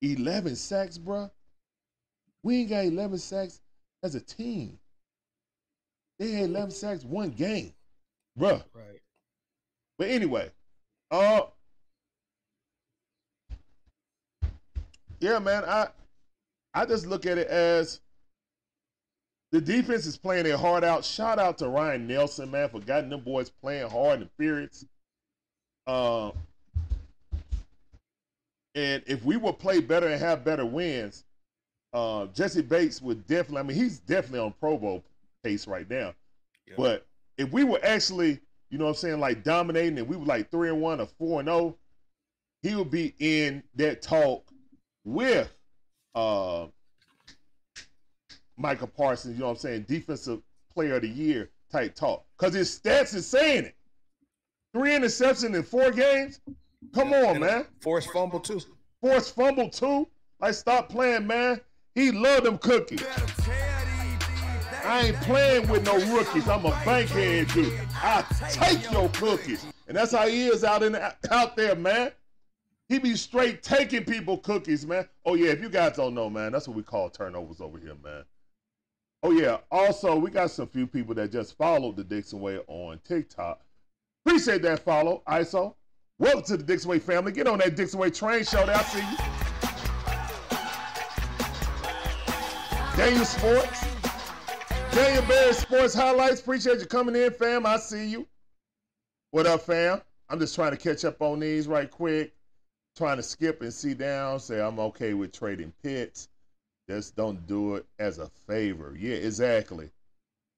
11 0.00 0.56
sacks, 0.56 0.96
bruh. 0.98 1.30
We 2.42 2.60
ain't 2.60 2.70
got 2.70 2.86
11 2.86 3.18
sacks 3.18 3.60
as 4.02 4.14
a 4.14 4.20
team. 4.20 4.79
They 6.20 6.32
had 6.32 6.50
11 6.50 6.70
sacks 6.70 7.02
one 7.02 7.30
game, 7.30 7.72
bruh. 8.38 8.62
Right. 8.74 9.00
But 9.96 10.08
anyway, 10.08 10.50
uh, 11.10 11.44
yeah, 15.18 15.38
man, 15.38 15.64
I 15.64 15.88
I 16.74 16.84
just 16.84 17.06
look 17.06 17.24
at 17.24 17.38
it 17.38 17.48
as 17.48 18.02
the 19.50 19.62
defense 19.62 20.04
is 20.04 20.18
playing 20.18 20.44
their 20.44 20.58
heart 20.58 20.84
out. 20.84 21.06
Shout 21.06 21.38
out 21.38 21.56
to 21.58 21.68
Ryan 21.70 22.06
Nielsen, 22.06 22.50
man, 22.50 22.68
for 22.68 22.80
getting 22.80 23.08
them 23.08 23.22
boys 23.22 23.48
playing 23.48 23.88
hard 23.88 24.20
and 24.20 24.30
furious. 24.38 24.84
Um, 25.86 26.32
and 28.74 29.02
if 29.06 29.24
we 29.24 29.38
would 29.38 29.58
play 29.58 29.80
better 29.80 30.06
and 30.06 30.20
have 30.20 30.44
better 30.44 30.66
wins, 30.66 31.24
uh, 31.94 32.26
Jessie 32.26 32.60
Bates 32.60 33.00
would 33.00 33.26
definitely. 33.26 33.60
I 33.60 33.62
mean, 33.62 33.76
he's 33.78 34.00
definitely 34.00 34.40
on 34.40 34.52
Pro 34.60 34.76
Bowl 34.76 35.02
pace 35.42 35.66
right 35.66 35.88
now. 35.88 36.14
Yeah. 36.66 36.74
But 36.76 37.06
if 37.38 37.52
we 37.52 37.64
were 37.64 37.80
actually, 37.82 38.40
you 38.70 38.78
know 38.78 38.84
what 38.84 38.90
I'm 38.90 38.96
saying, 38.96 39.20
like 39.20 39.42
dominating 39.42 39.98
and 39.98 40.08
we 40.08 40.16
were 40.16 40.26
like 40.26 40.50
three 40.50 40.68
and 40.68 40.80
one 40.80 41.00
or 41.00 41.06
four 41.18 41.40
and 41.40 41.48
oh, 41.48 41.76
he 42.62 42.74
would 42.74 42.90
be 42.90 43.14
in 43.18 43.62
that 43.76 44.02
talk 44.02 44.50
with 45.04 45.50
uh 46.14 46.66
Micah 48.56 48.86
Parsons, 48.86 49.34
you 49.34 49.40
know 49.40 49.46
what 49.46 49.52
I'm 49.52 49.58
saying, 49.58 49.86
defensive 49.88 50.42
player 50.74 50.96
of 50.96 51.02
the 51.02 51.08
year 51.08 51.50
type 51.72 51.94
talk. 51.94 52.24
Because 52.38 52.54
his 52.54 52.78
stats 52.78 53.14
is 53.14 53.26
saying 53.26 53.64
it. 53.64 53.74
Three 54.74 54.90
interceptions 54.90 55.54
in 55.54 55.62
four 55.62 55.90
games? 55.90 56.40
Come 56.94 57.12
on, 57.12 57.40
man. 57.40 57.66
Forced 57.80 58.10
fumble 58.12 58.40
too. 58.40 58.60
Forced 59.00 59.34
fumble 59.34 59.70
too? 59.70 60.06
Like 60.40 60.54
stop 60.54 60.88
playing, 60.88 61.26
man. 61.26 61.60
He 61.94 62.12
love 62.12 62.44
them 62.44 62.58
cookies. 62.58 63.02
I 64.84 65.06
ain't 65.08 65.16
playing 65.22 65.68
with 65.68 65.84
no 65.84 65.98
rookies. 66.14 66.48
I'm 66.48 66.64
a 66.64 66.70
bankhead 66.84 67.48
dude. 67.48 67.78
I 67.94 68.24
take 68.50 68.90
your 68.90 69.08
cookies. 69.10 69.66
And 69.88 69.96
that's 69.96 70.12
how 70.12 70.26
he 70.26 70.46
is 70.46 70.64
out 70.64 70.82
in 70.82 70.96
out 71.30 71.56
there, 71.56 71.74
man. 71.74 72.12
He 72.88 72.98
be 72.98 73.14
straight 73.16 73.62
taking 73.62 74.04
people 74.04 74.38
cookies, 74.38 74.86
man. 74.86 75.08
Oh 75.24 75.34
yeah, 75.34 75.50
if 75.50 75.60
you 75.60 75.68
guys 75.68 75.96
don't 75.96 76.14
know, 76.14 76.30
man, 76.30 76.52
that's 76.52 76.66
what 76.66 76.76
we 76.76 76.82
call 76.82 77.10
turnovers 77.10 77.60
over 77.60 77.78
here, 77.78 77.96
man. 78.02 78.24
Oh 79.22 79.32
yeah. 79.32 79.58
Also, 79.70 80.16
we 80.16 80.30
got 80.30 80.50
some 80.50 80.66
few 80.66 80.86
people 80.86 81.14
that 81.16 81.30
just 81.30 81.56
followed 81.56 81.96
the 81.96 82.04
Dixon 82.04 82.40
Way 82.40 82.58
on 82.66 82.98
TikTok. 83.04 83.60
Appreciate 84.24 84.62
that 84.62 84.80
follow, 84.80 85.22
ISO. 85.28 85.74
Welcome 86.18 86.42
to 86.44 86.56
the 86.56 86.62
Dixon 86.62 86.90
Way 86.90 86.98
family. 86.98 87.32
Get 87.32 87.46
on 87.46 87.58
that 87.58 87.76
Dixon 87.76 88.00
Way 88.00 88.10
train 88.10 88.44
show. 88.44 88.64
There, 88.64 88.76
I 88.76 88.82
see 88.82 88.98
you. 88.98 89.40
Daniel 92.96 93.24
Sports. 93.24 93.89
Daniel 94.92 95.22
Barry 95.24 95.52
Sports 95.52 95.94
Highlights. 95.94 96.40
Appreciate 96.40 96.80
you 96.80 96.86
coming 96.86 97.14
in, 97.14 97.30
fam. 97.32 97.64
I 97.64 97.76
see 97.78 98.08
you. 98.08 98.26
What 99.30 99.46
up, 99.46 99.62
fam? 99.62 100.00
I'm 100.28 100.38
just 100.40 100.54
trying 100.54 100.72
to 100.72 100.76
catch 100.76 101.04
up 101.04 101.22
on 101.22 101.40
these 101.40 101.68
right 101.68 101.90
quick. 101.90 102.34
Trying 102.96 103.18
to 103.18 103.22
skip 103.22 103.62
and 103.62 103.72
see 103.72 103.94
down. 103.94 104.40
Say 104.40 104.60
I'm 104.60 104.80
okay 104.80 105.14
with 105.14 105.32
trading 105.32 105.72
Pitts. 105.82 106.28
Just 106.88 107.14
don't 107.14 107.46
do 107.46 107.76
it 107.76 107.86
as 108.00 108.18
a 108.18 108.28
favor. 108.48 108.96
Yeah, 108.98 109.14
exactly. 109.14 109.90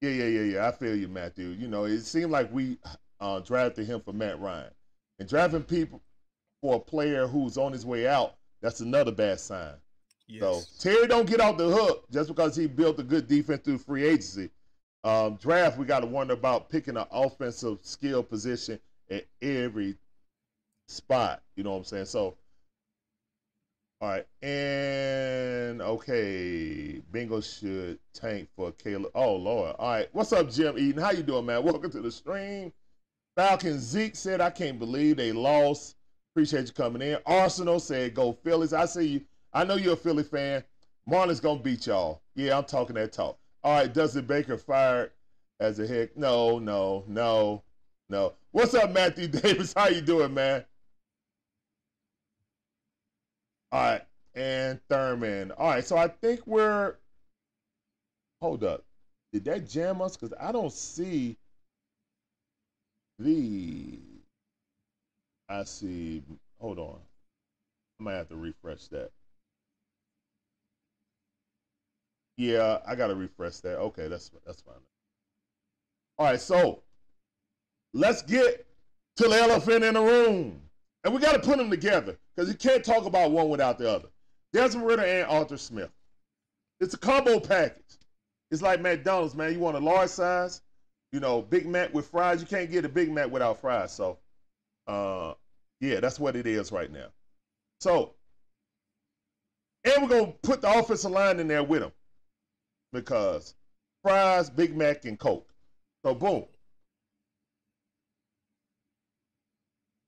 Yeah, 0.01 0.11
yeah, 0.11 0.25
yeah, 0.25 0.43
yeah. 0.43 0.69
I 0.69 0.73
feel 0.73 0.97
you, 0.97 1.09
Matthew. 1.09 1.49
You 1.49 1.69
know, 1.69 1.85
it 1.85 2.01
seemed 2.01 2.31
like 2.31 2.51
we 2.53 2.79
uh, 3.21 3.41
drafted 3.41 3.87
him 3.87 4.01
for 4.01 4.15
Matt 4.15 4.41
Ryan. 4.41 4.73
And 5.19 5.29
drafting 5.29 5.63
people, 5.63 6.01
for 6.63 6.77
a 6.77 6.81
player 6.81 7.27
who's 7.27 7.59
on 7.59 7.73
his 7.73 7.85
way 7.85 8.09
out, 8.09 8.37
that's 8.63 8.81
another 8.81 9.13
bad 9.13 9.41
sign. 9.41 9.75
Yes. 10.29 10.41
So 10.41 10.91
Terry 10.91 11.07
don't 11.07 11.29
get 11.29 11.41
off 11.41 11.57
the 11.57 11.69
hook 11.69 12.05
just 12.11 12.29
because 12.29 12.57
he 12.57 12.67
built 12.67 12.99
a 12.99 13.03
good 13.03 13.29
defense 13.29 13.63
through 13.65 13.79
free 13.79 14.05
agency. 14.05 14.51
Um, 15.05 15.37
draft, 15.37 15.79
we 15.79 15.85
got 15.85 16.01
to 16.01 16.07
wonder 16.07 16.35
about 16.35 16.71
picking 16.71 16.97
an 16.97 17.07
offensive 17.11 17.79
skill 17.83 18.23
position 18.23 18.79
at 19.11 19.27
every 19.41 19.97
spot. 20.89 21.43
You 21.57 21.65
know 21.65 21.73
what 21.73 21.79
I'm 21.79 21.85
saying? 21.85 22.05
So, 22.07 22.37
all 24.01 24.09
right, 24.09 24.27
and 24.43 25.83
okay, 25.83 27.01
Bingo 27.11 27.41
should 27.41 27.99
tank 28.15 28.49
for 28.57 28.73
Caleb. 28.73 29.11
Oh 29.15 29.37
Lord, 29.37 29.77
all 29.79 29.91
right. 29.91 30.09
What's 30.13 30.33
up, 30.33 30.51
Jim 30.51 30.79
Eaton? 30.79 31.03
How 31.03 31.11
you 31.11 31.23
doing, 31.23 31.47
man? 31.47 31.63
Welcome 31.63 31.91
to 31.91 32.01
the 32.01 32.11
stream. 32.11 32.73
Falcon 33.37 33.79
Zeke 33.79 34.17
said, 34.17 34.41
"I 34.41 34.51
can't 34.51 34.79
believe 34.79 35.17
they 35.17 35.33
lost." 35.33 35.97
Appreciate 36.35 36.67
you 36.67 36.73
coming 36.73 37.03
in. 37.03 37.19
Arsenal 37.27 37.81
said, 37.81 38.15
"Go 38.15 38.33
Phillies." 38.33 38.73
I 38.73 38.87
see 38.87 39.07
you. 39.07 39.21
I 39.53 39.65
know 39.65 39.77
you're 39.77 39.95
a 39.95 39.97
Philly 39.97 40.23
fan. 40.23 40.65
Marlins 41.09 41.43
gonna 41.43 41.61
beat 41.61 41.87
y'all. 41.87 42.23
Yeah, 42.35 42.57
I'm 42.57 42.65
talking 42.65 42.95
that 42.95 43.13
talk. 43.13 43.39
All 43.63 43.77
right, 43.77 43.93
Dusty 43.93 44.23
Baker 44.23 44.57
fired 44.57 45.11
as 45.61 45.79
a 45.79 45.87
heck. 45.87 46.17
No, 46.17 46.59
no, 46.59 47.05
no, 47.07 47.63
no. 48.09 48.35
What's 48.53 48.75
up, 48.75 48.93
Matthew 48.93 49.29
Davis? 49.29 49.75
How 49.77 49.89
you 49.89 50.01
doing, 50.01 50.33
man? 50.33 50.65
All 53.71 53.81
right, 53.83 54.03
and 54.35 54.81
Thurman. 54.89 55.51
All 55.53 55.71
right, 55.71 55.85
so 55.85 55.97
I 55.97 56.09
think 56.09 56.47
we're. 56.47 56.97
Hold 58.41 58.65
up. 58.65 58.85
Did 59.33 59.45
that 59.45 59.69
jam 59.69 60.03
us? 60.03 60.17
Because 60.17 60.37
I 60.41 60.53
don't 60.53 60.73
see 60.73 61.37
the. 63.19 63.99
I 65.49 65.65
see. 65.65 66.23
Hold 66.59 66.79
on. 66.79 66.99
I 68.01 68.03
might 68.03 68.15
have 68.15 68.29
to 68.31 68.37
refresh 68.37 68.89
that. 68.89 69.11
Yeah, 72.43 72.79
I 72.85 72.97
gotta 72.97 73.15
refresh 73.15 73.59
that. 73.59 73.79
Okay, 73.79 74.09
that's 74.09 74.33
that's 74.45 74.63
fine. 74.63 74.75
All 76.19 76.27
right, 76.27 76.41
so 76.41 76.83
let's 77.95 78.21
get 78.23 78.67
to 79.19 79.29
the 79.29 79.37
elephant 79.37 79.85
in 79.85 79.95
the 79.95 80.01
room, 80.01 80.61
and 81.05 81.15
we 81.15 81.21
got 81.21 81.35
to 81.35 81.39
put 81.39 81.57
them 81.57 81.71
together 81.71 82.19
because 82.35 82.51
you 82.51 82.57
can't 82.57 82.85
talk 82.85 83.07
about 83.07 83.31
one 83.31 83.49
without 83.49 83.79
the 83.79 83.89
other. 83.89 84.09
Desmond 84.53 84.89
Ridder 84.89 85.05
and 85.05 85.31
Arthur 85.31 85.57
Smith. 85.57 85.93
It's 86.81 86.95
a 86.95 86.99
combo 86.99 87.39
package. 87.39 87.99
It's 88.51 88.61
like 88.61 88.81
McDonald's, 88.81 89.37
man. 89.37 89.53
You 89.53 89.61
want 89.61 89.77
a 89.77 89.81
large 89.81 90.11
size, 90.11 90.63
you 91.13 91.21
know, 91.21 91.43
Big 91.43 91.65
Mac 91.65 91.95
with 91.95 92.09
fries. 92.09 92.41
You 92.41 92.49
can't 92.49 92.73
get 92.73 92.85
a 92.85 92.89
Big 92.89 93.13
Mac 93.13 93.31
without 93.31 93.61
fries. 93.61 93.93
So, 93.93 94.19
uh, 94.89 95.35
yeah, 95.81 96.01
that's 96.01 96.19
what 96.19 96.35
it 96.35 96.49
is 96.49 96.73
right 96.73 96.91
now. 96.91 97.07
So, 97.81 98.15
and 99.85 100.03
we're 100.03 100.09
gonna 100.09 100.33
put 100.43 100.61
the 100.61 100.77
offensive 100.77 101.13
line 101.13 101.39
in 101.39 101.47
there 101.47 101.63
with 101.63 101.83
them 101.83 101.93
because 102.93 103.55
fries, 104.03 104.51
Big 104.51 104.77
Mac, 104.77 105.05
and 105.05 105.19
Coke. 105.19 105.49
So 106.05 106.15
boom. 106.15 106.45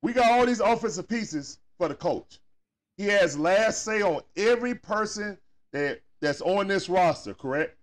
We 0.03 0.13
got 0.13 0.31
all 0.33 0.47
these 0.47 0.61
offensive 0.61 1.09
pieces 1.09 1.59
for 1.79 1.89
the 1.89 1.95
coach. 1.95 2.39
He 2.99 3.07
has 3.07 3.39
last 3.39 3.83
say 3.83 4.03
on 4.03 4.21
every 4.37 4.75
person 4.75 5.39
that 5.73 6.01
that's 6.21 6.41
on 6.43 6.69
this 6.69 6.89
roster, 6.89 7.35
correct? 7.35 7.77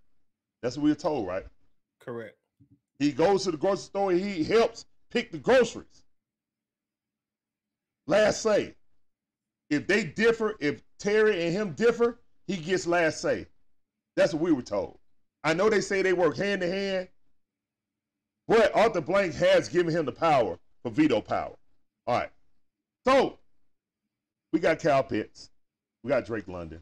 That's 0.62 0.78
what 0.78 0.84
we 0.84 0.92
were 0.92 0.96
told, 0.96 1.28
right? 1.28 1.46
Correct. 2.00 2.38
He 3.00 3.12
goes 3.12 3.44
to 3.46 3.52
the 3.52 3.58
grocery 3.58 3.84
store, 3.84 4.12
he 4.12 4.44
helps 4.44 4.86
pick 5.10 5.32
the 5.32 5.38
groceries. 5.38 6.04
Last 8.08 8.42
say. 8.42 8.76
If 9.70 9.88
they 9.88 10.04
differ, 10.04 10.56
if 10.60 10.84
Terry 11.00 11.46
and 11.46 11.54
him 11.54 11.72
differ, 11.74 12.20
he 12.46 12.58
gets 12.58 12.86
last 12.86 13.22
say. 13.22 13.48
That's 14.16 14.34
what 14.34 14.42
we 14.42 14.52
were 14.52 14.62
told. 14.62 14.98
I 15.44 15.54
know 15.54 15.70
they 15.70 15.82
say 15.82 16.02
they 16.02 16.14
work 16.14 16.38
hand 16.38 16.64
in 16.64 16.72
hand, 16.72 17.08
but 18.48 18.76
Arthur 18.76 19.02
Blank 19.02 19.34
has 19.36 19.70
given 19.70 19.94
him 19.94 20.06
the 20.06 20.12
power 20.12 20.60
for 20.84 20.92
veto 20.92 21.22
power. 21.22 21.56
All 22.08 22.18
right. 22.18 22.30
So 23.06 23.40
we 24.52 24.60
got 24.60 24.80
Kyle 24.80 25.04
Pitts, 25.04 25.50
we 26.04 26.10
got 26.10 26.26
Drake 26.26 26.48
London, 26.48 26.82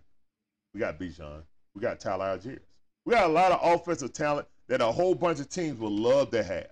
we 0.73 0.79
got 0.79 0.99
Bijan, 0.99 1.43
we 1.75 1.81
got 1.81 1.99
Tyler 1.99 2.37
Allgeier. 2.37 2.59
We 3.05 3.13
got 3.13 3.29
a 3.29 3.33
lot 3.33 3.51
of 3.51 3.59
offensive 3.63 4.13
talent 4.13 4.47
that 4.67 4.81
a 4.81 4.91
whole 4.91 5.15
bunch 5.15 5.39
of 5.39 5.49
teams 5.49 5.79
would 5.79 5.91
love 5.91 6.31
to 6.31 6.43
have. 6.43 6.71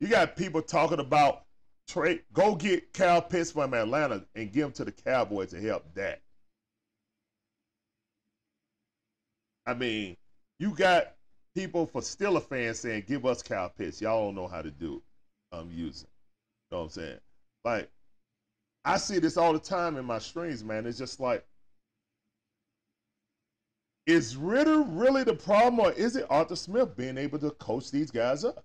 You 0.00 0.08
got 0.08 0.36
people 0.36 0.62
talking 0.62 1.00
about 1.00 1.44
trade, 1.88 2.22
go 2.32 2.54
get 2.54 2.92
Kyle 2.92 3.22
Pitts 3.22 3.52
from 3.52 3.74
Atlanta 3.74 4.24
and 4.34 4.52
give 4.52 4.66
him 4.66 4.72
to 4.72 4.84
the 4.84 4.92
Cowboys 4.92 5.50
to 5.50 5.60
help 5.60 5.92
that. 5.94 6.22
I 9.68 9.74
mean, 9.74 10.16
you 10.58 10.70
got 10.74 11.14
people 11.54 11.86
for 11.86 12.00
Steeler 12.00 12.42
fans 12.42 12.80
saying, 12.80 13.04
"Give 13.06 13.26
us 13.26 13.42
Kyle 13.42 13.68
Pitts." 13.68 14.00
Y'all 14.00 14.24
don't 14.24 14.34
know 14.34 14.48
how 14.48 14.62
to 14.62 14.70
do 14.70 14.96
it. 14.96 15.02
I'm 15.56 15.70
using. 15.70 16.08
You 16.70 16.76
know 16.76 16.78
what 16.78 16.84
I'm 16.84 16.90
saying? 16.90 17.20
Like, 17.66 17.90
I 18.86 18.96
see 18.96 19.18
this 19.18 19.36
all 19.36 19.52
the 19.52 19.58
time 19.58 19.98
in 19.98 20.06
my 20.06 20.20
streams, 20.20 20.64
man. 20.64 20.86
It's 20.86 20.96
just 20.96 21.20
like, 21.20 21.44
is 24.06 24.36
Ridder 24.36 24.80
really 24.80 25.22
the 25.22 25.34
problem, 25.34 25.80
or 25.80 25.92
is 25.92 26.16
it 26.16 26.26
Arthur 26.30 26.56
Smith 26.56 26.96
being 26.96 27.18
able 27.18 27.38
to 27.40 27.50
coach 27.50 27.90
these 27.90 28.10
guys 28.10 28.44
up? 28.46 28.64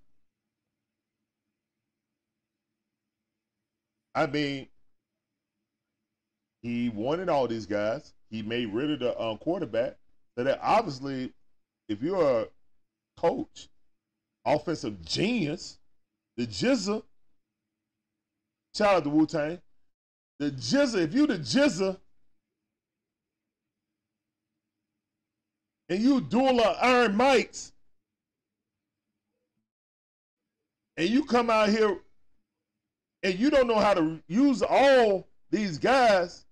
I 4.14 4.26
mean, 4.26 4.68
he 6.62 6.88
wanted 6.88 7.28
all 7.28 7.46
these 7.46 7.66
guys. 7.66 8.14
He 8.30 8.40
made 8.40 8.72
Ridder 8.72 8.96
the 8.96 9.20
um, 9.20 9.36
quarterback. 9.36 9.98
So 10.36 10.44
that 10.44 10.58
obviously, 10.62 11.32
if 11.88 12.02
you're 12.02 12.40
a 12.40 12.46
coach, 13.16 13.68
offensive 14.44 15.04
genius, 15.04 15.78
the 16.36 16.46
Jizza, 16.46 17.02
shout 18.74 18.96
out 18.96 19.04
to 19.04 19.10
Wu 19.10 19.26
Tang, 19.26 19.60
the 20.40 20.50
Jizza, 20.50 21.02
if 21.02 21.14
you 21.14 21.26
the 21.26 21.38
Jizza, 21.38 21.98
and 25.88 26.00
you 26.02 26.20
dual 26.20 26.60
uh, 26.60 26.76
Iron 26.80 27.14
Mics, 27.14 27.72
and 30.96 31.08
you 31.08 31.24
come 31.24 31.50
out 31.50 31.68
here 31.68 31.98
and 33.22 33.38
you 33.38 33.50
don't 33.50 33.66
know 33.66 33.78
how 33.78 33.94
to 33.94 34.20
use 34.28 34.62
all 34.62 35.26
these 35.50 35.78
guys, 35.78 36.44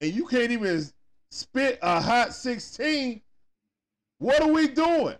and 0.00 0.12
you 0.12 0.26
can't 0.26 0.50
even 0.50 0.88
spit 1.30 1.78
a 1.82 2.00
hot 2.00 2.34
16, 2.34 3.20
what 4.18 4.42
are 4.42 4.52
we 4.52 4.68
doing? 4.68 5.16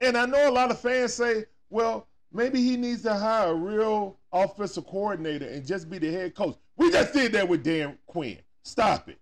And 0.00 0.16
I 0.16 0.26
know 0.26 0.48
a 0.48 0.50
lot 0.50 0.70
of 0.70 0.80
fans 0.80 1.14
say, 1.14 1.44
well, 1.70 2.08
maybe 2.32 2.60
he 2.60 2.76
needs 2.76 3.02
to 3.02 3.14
hire 3.14 3.50
a 3.50 3.54
real 3.54 4.18
offensive 4.32 4.86
coordinator 4.86 5.46
and 5.46 5.66
just 5.66 5.88
be 5.88 5.98
the 5.98 6.10
head 6.10 6.34
coach. 6.34 6.56
We 6.76 6.90
just 6.90 7.12
did 7.12 7.32
that 7.32 7.48
with 7.48 7.62
Dan 7.62 7.98
Quinn. 8.06 8.38
Stop 8.64 9.08
it. 9.08 9.18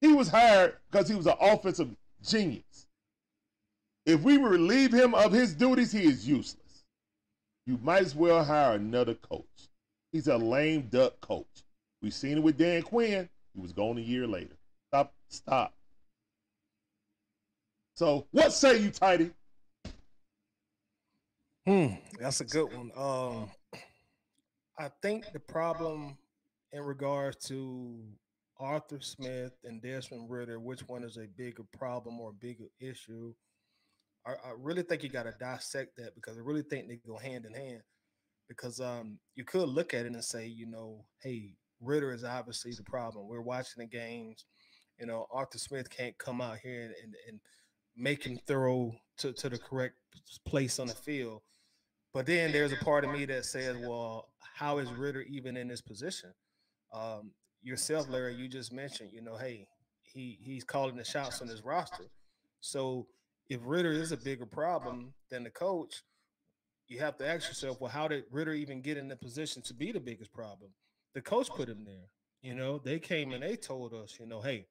He 0.00 0.12
was 0.12 0.28
hired 0.28 0.76
because 0.90 1.08
he 1.08 1.14
was 1.14 1.26
an 1.26 1.34
offensive 1.40 1.88
genius. 2.22 2.86
If 4.06 4.22
we 4.22 4.38
relieve 4.38 4.92
him 4.92 5.14
of 5.14 5.32
his 5.32 5.54
duties, 5.54 5.92
he 5.92 6.04
is 6.04 6.26
useless. 6.26 6.84
You 7.66 7.78
might 7.82 8.02
as 8.02 8.14
well 8.14 8.42
hire 8.42 8.74
another 8.74 9.14
coach. 9.14 9.44
He's 10.12 10.28
a 10.28 10.36
lame 10.36 10.88
duck 10.90 11.20
coach. 11.20 11.46
We've 12.00 12.14
seen 12.14 12.38
it 12.38 12.42
with 12.42 12.56
Dan 12.56 12.82
Quinn. 12.82 13.28
He 13.54 13.60
was 13.60 13.72
gone 13.72 13.98
a 13.98 14.00
year 14.00 14.26
later. 14.26 14.57
Stop. 15.28 15.44
Stop. 15.44 15.74
So, 17.94 18.26
what 18.30 18.52
say 18.52 18.78
you, 18.78 18.90
Tidy? 18.90 19.30
Hmm, 21.66 21.94
that's 22.18 22.40
a 22.40 22.44
good 22.44 22.72
one. 22.72 22.90
Um, 22.96 23.50
I 24.78 24.88
think 25.02 25.24
the 25.32 25.40
problem 25.40 26.16
in 26.72 26.82
regards 26.82 27.36
to 27.48 27.98
Arthur 28.60 29.00
Smith 29.00 29.52
and 29.64 29.82
Desmond 29.82 30.30
Ridder, 30.30 30.60
which 30.60 30.80
one 30.86 31.02
is 31.02 31.16
a 31.16 31.26
bigger 31.36 31.64
problem 31.76 32.20
or 32.20 32.30
a 32.30 32.34
bigger 32.34 32.68
issue? 32.80 33.34
I, 34.24 34.30
I 34.30 34.52
really 34.56 34.82
think 34.82 35.02
you 35.02 35.08
got 35.08 35.24
to 35.24 35.34
dissect 35.40 35.96
that 35.96 36.14
because 36.14 36.38
I 36.38 36.40
really 36.40 36.62
think 36.62 36.88
they 36.88 37.00
go 37.06 37.18
hand 37.18 37.44
in 37.46 37.52
hand. 37.52 37.82
Because 38.48 38.80
um, 38.80 39.18
you 39.34 39.44
could 39.44 39.68
look 39.68 39.92
at 39.92 40.06
it 40.06 40.12
and 40.12 40.24
say, 40.24 40.46
you 40.46 40.66
know, 40.70 41.04
hey, 41.22 41.54
Ridder 41.80 42.12
is 42.12 42.24
obviously 42.24 42.72
the 42.72 42.84
problem. 42.84 43.28
We're 43.28 43.42
watching 43.42 43.82
the 43.82 43.86
games. 43.86 44.46
You 44.98 45.06
know, 45.06 45.26
Arthur 45.30 45.58
Smith 45.58 45.88
can't 45.90 46.16
come 46.18 46.40
out 46.40 46.58
here 46.58 46.82
and, 46.82 46.94
and, 47.02 47.14
and 47.28 47.40
make 47.96 48.24
him 48.24 48.38
throw 48.46 48.94
to, 49.18 49.32
to 49.32 49.48
the 49.48 49.58
correct 49.58 49.94
place 50.46 50.78
on 50.78 50.88
the 50.88 50.94
field. 50.94 51.42
But 52.12 52.26
then 52.26 52.52
there's 52.52 52.72
a 52.72 52.76
part 52.76 53.04
of 53.04 53.10
me 53.12 53.26
that 53.26 53.44
says, 53.44 53.76
well, 53.76 54.28
how 54.54 54.78
is 54.78 54.90
Ridder 54.92 55.22
even 55.22 55.56
in 55.56 55.68
this 55.68 55.80
position? 55.80 56.32
Um, 56.92 57.32
yourself, 57.62 58.08
Larry, 58.08 58.34
you 58.34 58.48
just 58.48 58.72
mentioned, 58.72 59.10
you 59.12 59.22
know, 59.22 59.36
hey, 59.36 59.68
he 60.02 60.38
he's 60.40 60.64
calling 60.64 60.96
the 60.96 61.04
shots 61.04 61.42
on 61.42 61.48
his 61.48 61.62
roster. 61.62 62.04
So 62.60 63.06
if 63.48 63.60
Ridder 63.62 63.92
is 63.92 64.10
a 64.10 64.16
bigger 64.16 64.46
problem 64.46 65.12
than 65.30 65.44
the 65.44 65.50
coach, 65.50 66.02
you 66.88 66.98
have 67.00 67.18
to 67.18 67.28
ask 67.28 67.46
yourself, 67.48 67.80
well, 67.80 67.90
how 67.90 68.08
did 68.08 68.24
Ridder 68.30 68.54
even 68.54 68.80
get 68.80 68.96
in 68.96 69.08
the 69.08 69.16
position 69.16 69.62
to 69.62 69.74
be 69.74 69.92
the 69.92 70.00
biggest 70.00 70.32
problem? 70.32 70.70
the 71.14 71.22
coach 71.22 71.48
put 71.48 71.68
him 71.68 71.84
there. 71.84 72.08
You 72.42 72.54
know, 72.54 72.78
they 72.78 73.00
came 73.00 73.32
and 73.32 73.42
they 73.42 73.56
told 73.56 73.92
us, 73.92 74.18
you 74.20 74.26
know, 74.26 74.40
hey, 74.40 74.66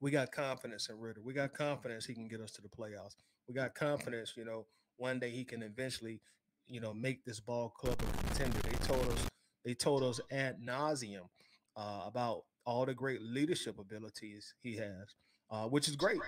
we 0.00 0.10
got 0.10 0.32
confidence 0.32 0.88
in 0.88 0.98
Ridder. 0.98 1.20
We 1.22 1.34
got 1.34 1.52
confidence 1.52 2.04
he 2.04 2.14
can 2.14 2.28
get 2.28 2.40
us 2.40 2.52
to 2.52 2.62
the 2.62 2.68
playoffs. 2.68 3.16
We 3.48 3.54
got 3.54 3.74
confidence, 3.74 4.34
you 4.36 4.44
know, 4.44 4.66
one 4.96 5.18
day 5.18 5.30
he 5.30 5.44
can 5.44 5.62
eventually, 5.62 6.20
you 6.66 6.80
know, 6.80 6.94
make 6.94 7.24
this 7.24 7.40
ball 7.40 7.70
club 7.70 7.96
a 8.00 8.26
contender. 8.26 8.58
They 8.62 8.76
told 8.86 9.06
us, 9.08 9.28
they 9.64 9.74
told 9.74 10.02
us 10.02 10.20
ad 10.30 10.56
nauseum 10.66 11.28
uh, 11.76 12.02
about 12.06 12.42
all 12.66 12.86
the 12.86 12.94
great 12.94 13.22
leadership 13.22 13.78
abilities 13.78 14.54
he 14.62 14.76
has, 14.76 15.14
uh, 15.50 15.64
which 15.64 15.88
is 15.88 15.96
great. 15.96 16.20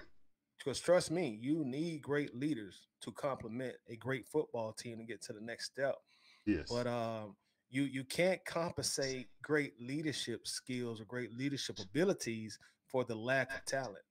Because 0.58 0.80
trust 0.80 1.10
me, 1.10 1.38
you 1.40 1.64
need 1.64 2.02
great 2.02 2.34
leaders 2.34 2.88
to 3.02 3.12
complement 3.12 3.74
a 3.88 3.96
great 3.96 4.26
football 4.26 4.72
team 4.72 4.98
to 4.98 5.04
get 5.04 5.22
to 5.22 5.32
the 5.32 5.40
next 5.40 5.66
step. 5.66 5.94
Yes. 6.46 6.66
But 6.70 6.86
um, 6.86 7.36
you 7.70 7.82
you 7.82 8.04
can't 8.04 8.44
compensate 8.44 9.28
great 9.42 9.74
leadership 9.80 10.46
skills 10.46 11.00
or 11.00 11.04
great 11.04 11.36
leadership 11.36 11.78
abilities 11.78 12.58
for 12.88 13.04
the 13.04 13.14
lack 13.14 13.52
of 13.54 13.64
talent. 13.64 14.04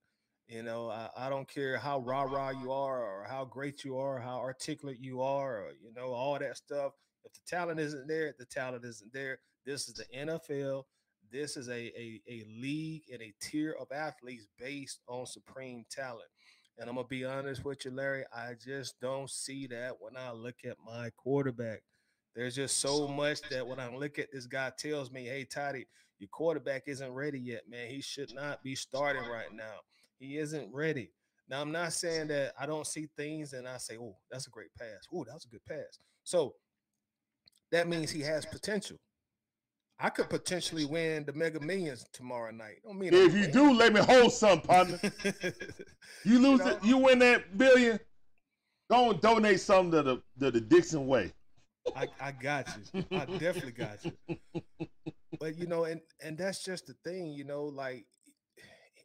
You 0.48 0.62
know, 0.62 0.90
I, 0.90 1.10
I 1.18 1.30
don't 1.30 1.48
care 1.48 1.78
how 1.78 2.00
rah 2.00 2.24
rah 2.24 2.52
you 2.52 2.72
are 2.72 3.04
or 3.04 3.26
how 3.28 3.46
great 3.46 3.84
you 3.84 3.98
are, 3.98 4.20
how 4.20 4.38
articulate 4.40 5.00
you 5.00 5.22
are, 5.22 5.64
or 5.64 5.72
you 5.82 5.92
know, 5.96 6.14
all 6.14 6.38
that 6.38 6.58
stuff. 6.58 6.92
If 7.24 7.34
the 7.34 7.40
talent 7.48 7.80
isn't 7.80 8.08
there, 8.08 8.34
the 8.38 8.46
talent 8.46 8.86
isn't 8.86 9.12
there. 9.12 9.40
This 9.66 9.88
is 9.88 9.96
the 9.96 10.06
NFL. 10.16 10.84
This 11.32 11.58
is 11.58 11.68
a, 11.70 11.74
a, 12.00 12.22
a 12.30 12.46
league 12.48 13.04
and 13.12 13.22
a 13.24 13.34
tier 13.42 13.76
of 13.80 13.88
athletes 13.92 14.46
based 14.60 15.00
on 15.08 15.26
supreme 15.26 15.84
talent. 15.90 16.30
And 16.78 16.90
I'm 16.90 16.96
gonna 16.96 17.08
be 17.08 17.26
honest 17.26 17.66
with 17.66 17.84
you, 17.86 17.92
Larry. 17.92 18.26
I 18.32 18.54
just 18.64 19.00
don't 19.00 19.30
see 19.30 19.66
that 19.68 19.94
when 20.00 20.16
I 20.16 20.32
look 20.32 20.58
at 20.64 20.78
my 20.86 21.10
quarterback. 21.18 21.82
There's 22.36 22.56
just 22.56 22.78
so 22.80 23.08
much 23.08 23.42
that 23.50 23.66
when 23.66 23.80
I 23.80 23.94
look 23.96 24.20
at 24.20 24.32
this 24.32 24.46
guy 24.46 24.72
tells 24.78 25.10
me, 25.10 25.26
hey, 25.26 25.46
Toddy, 25.46 25.88
your 26.20 26.30
quarterback 26.30 26.84
isn't 26.88 27.12
ready 27.12 27.40
yet, 27.40 27.64
man. 27.70 27.90
He 27.90 28.02
should 28.02 28.34
not 28.34 28.64
be 28.64 28.76
starting 28.76 29.24
right 29.24 29.54
now. 29.54 29.82
He 30.18 30.38
isn't 30.38 30.74
ready. 30.74 31.12
Now, 31.50 31.62
I'm 31.62 31.72
not 31.72 31.94
saying 31.94 32.28
that 32.30 32.54
I 32.60 32.66
don't 32.66 32.88
see 32.88 33.08
things 33.18 33.54
and 33.54 33.68
I 33.68 33.78
say, 33.78 33.98
oh, 33.98 34.16
that's 34.32 34.48
a 34.48 34.50
great 34.50 34.74
pass. 34.78 35.08
Oh, 35.14 35.24
that 35.26 35.34
was 35.34 35.46
a 35.46 35.50
good 35.50 35.66
pass. 35.66 36.00
So 36.24 36.56
that 37.72 37.88
means 37.88 38.10
he 38.10 38.22
has 38.22 38.46
potential. 38.46 38.98
I 40.00 40.10
could 40.10 40.30
potentially 40.30 40.86
win 40.86 41.24
the 41.26 41.34
Mega 41.34 41.60
Millions 41.60 42.06
tomorrow 42.12 42.52
night. 42.52 42.78
Don't 42.84 43.00
mean 43.00 43.14
if 43.14 43.34
you 43.34 43.48
do, 43.48 43.74
let 43.74 43.94
me 43.94 44.02
hold 44.02 44.34
some, 44.34 44.60
partner. 44.62 45.00
you 46.26 46.40
lose 46.40 46.60
know? 46.60 46.68
it, 46.68 46.84
you 46.84 46.98
win 46.98 47.20
that 47.20 47.58
billion. 47.58 48.00
Go 48.90 49.12
and 49.12 49.22
donate 49.22 49.62
something 49.62 49.92
to 49.92 50.04
the 50.04 50.22
to 50.40 50.52
the 50.52 50.62
Dixon 50.62 51.08
Way. 51.08 51.32
I, 51.96 52.08
I 52.22 52.32
got 52.32 52.68
you. 52.94 53.04
I 53.12 53.26
definitely 53.26 53.72
got 53.74 54.04
you. 54.06 54.12
But 55.40 55.58
you 55.58 55.68
know, 55.68 55.84
and 55.84 56.00
and 56.24 56.38
that's 56.38 56.64
just 56.64 56.88
the 56.88 56.96
thing, 57.04 57.34
you 57.34 57.44
know, 57.44 57.64
like 57.66 58.06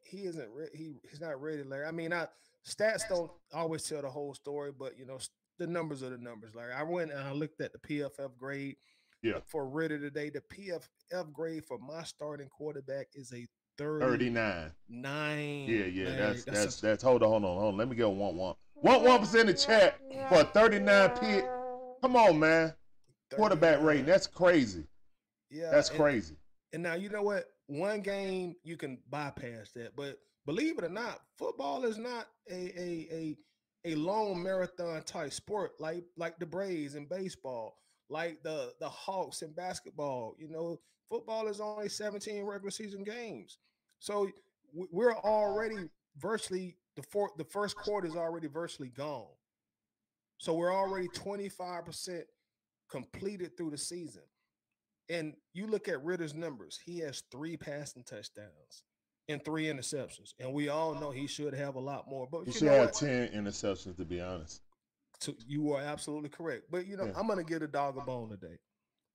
he 0.04 0.18
isn't 0.24 0.48
re- 0.54 0.68
he 0.74 0.94
he's 1.08 1.20
not 1.20 1.40
ready, 1.40 1.62
Larry. 1.62 1.86
I 1.86 1.90
mean, 1.92 2.12
I 2.12 2.26
stats 2.68 3.02
don't 3.08 3.30
always 3.52 3.82
tell 3.84 4.02
the 4.02 4.08
whole 4.10 4.34
story, 4.34 4.70
but 4.76 4.96
you 4.98 5.06
know, 5.06 5.16
s- 5.16 5.30
the 5.58 5.66
numbers 5.66 6.02
are 6.02 6.10
the 6.10 6.18
numbers, 6.18 6.54
Larry. 6.54 6.72
I 6.72 6.82
went 6.84 7.10
and 7.10 7.20
I 7.20 7.32
looked 7.32 7.60
at 7.60 7.72
the 7.72 7.78
PFF 7.80 8.36
grade 8.38 8.76
Yeah. 9.22 9.40
for 9.46 9.68
Ridder 9.68 9.98
today. 9.98 10.30
The 10.30 10.40
PFF 10.42 11.32
grade 11.32 11.64
for 11.64 11.78
my 11.78 12.02
starting 12.04 12.48
quarterback 12.48 13.08
is 13.14 13.32
a 13.32 13.46
39. 13.78 14.70
Nine. 14.88 15.64
Yeah, 15.68 15.84
yeah. 15.86 16.04
Larry. 16.08 16.16
That's 16.18 16.44
that's 16.44 16.78
a- 16.78 16.82
that's 16.82 17.02
hold 17.02 17.22
on, 17.22 17.28
hold 17.30 17.44
on, 17.44 17.56
hold 17.58 17.72
on. 17.74 17.76
Let 17.76 17.88
me 17.88 17.96
get 17.96 18.08
one 18.10 18.36
one. 18.36 18.54
One 18.74 19.04
one 19.04 19.20
percent 19.20 19.40
in 19.50 19.54
the 19.54 19.54
chat 19.54 19.98
for 20.28 20.40
a 20.40 20.44
39 20.44 21.10
pick. 21.18 21.44
Come 22.00 22.16
on, 22.16 22.38
man. 22.38 22.74
Quarterback 23.34 23.82
rating. 23.82 24.06
That's 24.06 24.26
crazy. 24.26 24.86
Yeah, 25.50 25.70
That's 25.70 25.90
and- 25.90 25.98
crazy. 25.98 26.36
And 26.72 26.82
now 26.82 26.94
you 26.94 27.08
know 27.08 27.22
what? 27.22 27.46
One 27.66 28.00
game 28.00 28.54
you 28.62 28.76
can 28.76 28.98
bypass 29.10 29.70
that, 29.74 29.94
but 29.96 30.18
believe 30.46 30.78
it 30.78 30.84
or 30.84 30.88
not, 30.88 31.20
football 31.36 31.84
is 31.84 31.98
not 31.98 32.26
a 32.48 32.54
a 32.54 33.08
a, 33.12 33.92
a 33.92 33.94
long 33.96 34.42
marathon 34.42 35.02
type 35.02 35.32
sport 35.32 35.72
like 35.80 36.04
like 36.16 36.38
the 36.38 36.46
Braves 36.46 36.94
in 36.94 37.06
baseball, 37.06 37.76
like 38.08 38.42
the 38.42 38.72
the 38.80 38.88
Hawks 38.88 39.42
in 39.42 39.52
basketball. 39.52 40.34
You 40.38 40.48
know, 40.48 40.80
football 41.08 41.48
is 41.48 41.60
only 41.60 41.88
17 41.88 42.44
regular 42.44 42.70
season 42.70 43.02
games, 43.04 43.58
so 43.98 44.28
we're 44.72 45.14
already 45.14 45.90
virtually 46.18 46.76
the 46.96 47.02
fourth 47.02 47.32
the 47.36 47.44
first 47.44 47.76
quarter 47.76 48.06
is 48.06 48.16
already 48.16 48.46
virtually 48.48 48.90
gone. 48.90 49.26
So 50.40 50.54
we're 50.54 50.74
already 50.74 51.06
25% 51.08 52.22
completed 52.90 53.56
through 53.58 53.70
the 53.70 53.78
season. 53.78 54.22
And 55.10 55.34
you 55.52 55.66
look 55.66 55.86
at 55.86 56.02
Ridder's 56.02 56.34
numbers, 56.34 56.80
he 56.82 56.98
has 57.00 57.22
three 57.30 57.58
passing 57.58 58.04
touchdowns 58.04 58.84
and 59.28 59.44
three 59.44 59.66
interceptions. 59.66 60.32
And 60.38 60.54
we 60.54 60.70
all 60.70 60.94
know 60.94 61.10
he 61.10 61.26
should 61.26 61.52
have 61.52 61.74
a 61.74 61.80
lot 61.80 62.08
more. 62.08 62.26
But 62.30 62.46
you, 62.46 62.52
should 62.54 62.68
have 62.68 62.86
what? 62.86 62.94
10 62.94 63.28
interceptions, 63.28 63.98
to 63.98 64.04
be 64.06 64.20
honest. 64.22 64.62
So 65.20 65.34
you 65.46 65.74
are 65.74 65.82
absolutely 65.82 66.30
correct. 66.30 66.70
But 66.70 66.86
you 66.86 66.96
know, 66.96 67.04
Yeah. 67.04 67.12
I'm 67.16 67.26
gonna 67.28 67.44
get 67.44 67.60
a 67.60 67.68
dog 67.68 67.98
a 67.98 68.00
bone 68.00 68.30
today. 68.30 68.58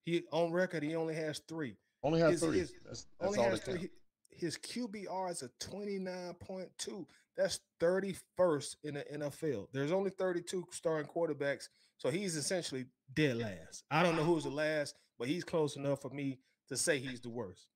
He 0.03 0.28
on 0.32 0.51
record, 0.51 0.84
he 0.84 0.95
only 0.95 1.15
has 1.15 1.39
three. 1.47 1.76
Only 2.03 2.19
have 2.19 2.34
His- 2.34 2.41
three. 2.41 2.59
his- 2.59 2.73
that's 2.86 3.07
that's 3.19 3.28
only 3.30 3.39
all 3.39 3.49
has 3.49 3.61
three. 3.61 3.89
His 4.30 4.57
QBR 4.57 5.32
is 5.32 5.41
a 5.41 5.49
29.2. 5.59 7.07
That's 7.38 7.59
31st 7.81 8.75
in 8.83 8.93
the 8.95 9.05
NFL. 9.15 9.67
There's 9.73 9.91
only 9.91 10.09
32 10.09 10.65
starting 10.71 11.09
quarterbacks. 11.09 11.67
So 11.97 12.09
he's 12.09 12.36
essentially 12.36 12.86
dead 13.13 13.38
last. 13.38 13.83
I 13.91 14.03
don't 14.03 14.15
know 14.15 14.23
who's 14.23 14.43
the 14.43 14.49
last, 14.49 14.95
but 15.17 15.27
he's 15.27 15.43
close 15.43 15.75
enough 15.75 16.01
for 16.01 16.09
me 16.09 16.39
to 16.69 16.77
say 16.77 16.99
he's 16.99 17.21
the 17.21 17.29
worst. 17.29 17.67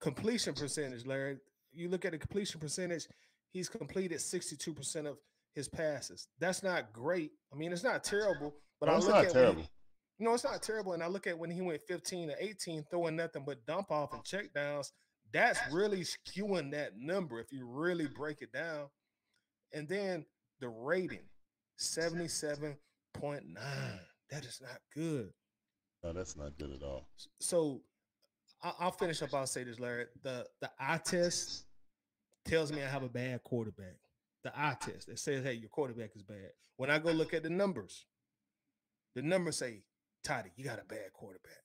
Completion 0.00 0.54
percentage, 0.54 1.06
Larry. 1.06 1.38
You 1.72 1.88
look 1.88 2.04
at 2.04 2.12
the 2.12 2.18
completion 2.18 2.60
percentage, 2.60 3.06
he's 3.52 3.68
completed 3.68 4.18
62% 4.18 5.06
of 5.06 5.18
his 5.54 5.68
passes. 5.68 6.28
That's 6.38 6.62
not 6.62 6.92
great. 6.92 7.32
I 7.52 7.56
mean, 7.56 7.72
it's 7.72 7.84
not 7.84 8.04
terrible, 8.04 8.54
but 8.80 8.86
No, 8.86 8.92
I 8.94 8.98
look 8.98 9.08
not 9.08 9.16
at 9.16 9.18
when 9.18 9.26
he- 9.28 9.32
terrible. 9.32 9.70
no, 10.18 10.34
it's 10.34 10.44
not 10.44 10.62
terrible. 10.62 10.92
And 10.92 11.02
I 11.02 11.06
look 11.06 11.26
at 11.26 11.38
when 11.38 11.50
he 11.50 11.60
went 11.62 11.82
15 11.82 12.28
to 12.28 12.44
18, 12.44 12.84
throwing 12.90 13.16
nothing 13.16 13.44
but 13.44 13.64
dump 13.66 13.90
off 13.90 14.12
and 14.12 14.22
check 14.24 14.52
downs. 14.54 14.92
That's 15.32 15.60
really 15.72 16.02
skewing 16.04 16.70
that 16.72 16.96
number 16.96 17.40
if 17.40 17.52
you 17.52 17.66
really 17.66 18.06
break 18.06 18.42
it 18.42 18.52
down. 18.52 18.86
And 19.72 19.88
then 19.88 20.24
the 20.60 20.68
rating 20.68 21.28
77.9. 21.78 22.76
That 24.30 24.44
is 24.44 24.60
not 24.62 24.78
good. 24.94 25.30
No, 26.02 26.12
that's 26.12 26.36
not 26.36 26.56
good 26.58 26.72
at 26.72 26.82
all. 26.82 27.08
So 27.40 27.82
I- 28.62 28.74
I'll 28.80 28.90
finish 28.92 29.22
up. 29.22 29.34
I'll 29.34 29.46
say 29.46 29.64
this, 29.64 29.78
Larry. 29.78 30.06
The 30.22 30.48
the 30.60 30.70
eye 30.78 30.98
test 30.98 31.66
tells 32.44 32.72
me 32.72 32.82
I 32.82 32.88
have 32.88 33.02
a 33.02 33.08
bad 33.08 33.42
quarterback. 33.42 33.96
The 34.42 34.52
eye 34.58 34.76
test 34.80 35.06
that 35.08 35.18
says, 35.18 35.44
hey, 35.44 35.54
your 35.54 35.68
quarterback 35.68 36.14
is 36.16 36.22
bad. 36.22 36.52
When 36.76 36.90
I 36.90 36.98
go 36.98 37.10
look 37.10 37.34
at 37.34 37.42
the 37.42 37.50
numbers, 37.50 38.06
the 39.14 39.22
numbers 39.22 39.56
say, 39.58 39.82
Toddy, 40.22 40.50
you 40.56 40.64
got 40.64 40.80
a 40.80 40.84
bad 40.84 41.12
quarterback. 41.12 41.62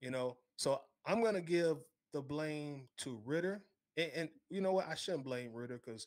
You 0.00 0.10
know, 0.10 0.36
so 0.56 0.80
I'm 1.06 1.22
gonna 1.22 1.40
give 1.40 1.78
the 2.12 2.22
blame 2.22 2.88
to 2.98 3.20
Ridder. 3.24 3.62
And, 3.96 4.10
and 4.14 4.28
you 4.50 4.60
know 4.60 4.72
what? 4.72 4.88
I 4.88 4.94
shouldn't 4.94 5.24
blame 5.24 5.52
Ridder 5.52 5.80
because 5.84 6.06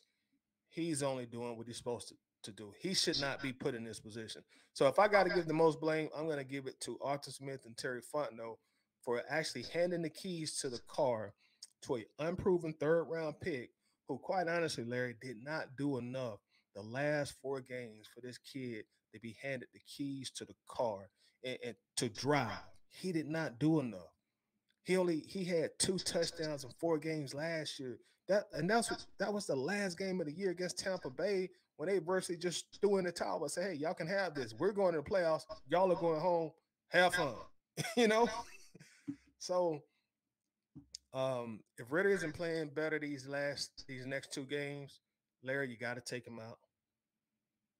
he's 0.68 1.02
only 1.02 1.26
doing 1.26 1.56
what 1.56 1.66
he's 1.66 1.76
supposed 1.76 2.08
to, 2.08 2.14
to 2.44 2.52
do. 2.52 2.72
He 2.80 2.94
should 2.94 3.20
not 3.20 3.42
be 3.42 3.52
put 3.52 3.74
in 3.74 3.84
this 3.84 4.00
position. 4.00 4.42
So 4.72 4.86
if 4.86 4.98
I 4.98 5.08
got 5.08 5.24
to 5.24 5.34
give 5.34 5.46
the 5.46 5.54
most 5.54 5.80
blame, 5.80 6.08
I'm 6.16 6.26
going 6.26 6.38
to 6.38 6.44
give 6.44 6.66
it 6.66 6.80
to 6.80 6.98
Arthur 7.02 7.30
Smith 7.30 7.60
and 7.66 7.76
Terry 7.76 8.00
Fontenot 8.00 8.56
for 9.02 9.22
actually 9.28 9.64
handing 9.72 10.02
the 10.02 10.10
keys 10.10 10.58
to 10.60 10.70
the 10.70 10.80
car 10.88 11.34
to 11.82 11.96
a 11.96 12.04
unproven 12.20 12.74
third 12.78 13.04
round 13.04 13.40
pick 13.40 13.70
who, 14.08 14.18
quite 14.18 14.48
honestly, 14.48 14.84
Larry, 14.84 15.14
did 15.20 15.36
not 15.42 15.76
do 15.76 15.98
enough 15.98 16.38
the 16.74 16.82
last 16.82 17.34
four 17.42 17.60
games 17.60 18.08
for 18.12 18.20
this 18.20 18.38
kid 18.38 18.84
to 19.12 19.20
be 19.20 19.36
handed 19.42 19.68
the 19.72 19.80
keys 19.86 20.30
to 20.30 20.44
the 20.44 20.54
car 20.68 21.10
and, 21.44 21.58
and 21.64 21.74
to 21.96 22.08
drive. 22.08 22.50
He 22.88 23.12
did 23.12 23.28
not 23.28 23.58
do 23.58 23.80
enough. 23.80 24.00
He 24.84 24.96
only 24.96 25.20
he 25.28 25.44
had 25.44 25.70
two 25.78 25.98
touchdowns 25.98 26.64
in 26.64 26.70
four 26.80 26.98
games 26.98 27.34
last 27.34 27.78
year. 27.78 27.98
That 28.28 28.44
and 28.52 28.68
that's 28.68 28.90
what 28.90 29.04
that 29.18 29.32
was 29.32 29.46
the 29.46 29.56
last 29.56 29.98
game 29.98 30.20
of 30.20 30.26
the 30.26 30.32
year 30.32 30.50
against 30.50 30.78
Tampa 30.78 31.10
Bay 31.10 31.50
when 31.76 31.88
they 31.88 31.98
virtually 31.98 32.38
just 32.38 32.78
threw 32.80 32.98
in 32.98 33.04
the 33.04 33.12
towel 33.12 33.42
and 33.42 33.50
said, 33.50 33.64
"Hey, 33.64 33.74
y'all 33.74 33.94
can 33.94 34.06
have 34.06 34.34
this. 34.34 34.54
We're 34.58 34.72
going 34.72 34.94
to 34.94 35.02
the 35.02 35.08
playoffs. 35.08 35.42
Y'all 35.68 35.90
are 35.92 35.96
going 35.96 36.20
home. 36.20 36.50
Have 36.88 37.14
fun." 37.14 37.34
you 37.96 38.08
know. 38.08 38.28
So, 39.38 39.80
um, 41.14 41.60
if 41.78 41.90
Ridder 41.90 42.10
isn't 42.10 42.34
playing 42.34 42.70
better 42.74 42.98
these 42.98 43.26
last 43.26 43.84
these 43.88 44.06
next 44.06 44.32
two 44.32 44.44
games, 44.44 45.00
Larry, 45.42 45.70
you 45.70 45.76
got 45.76 45.94
to 45.94 46.00
take 46.00 46.26
him 46.26 46.38
out. 46.38 46.58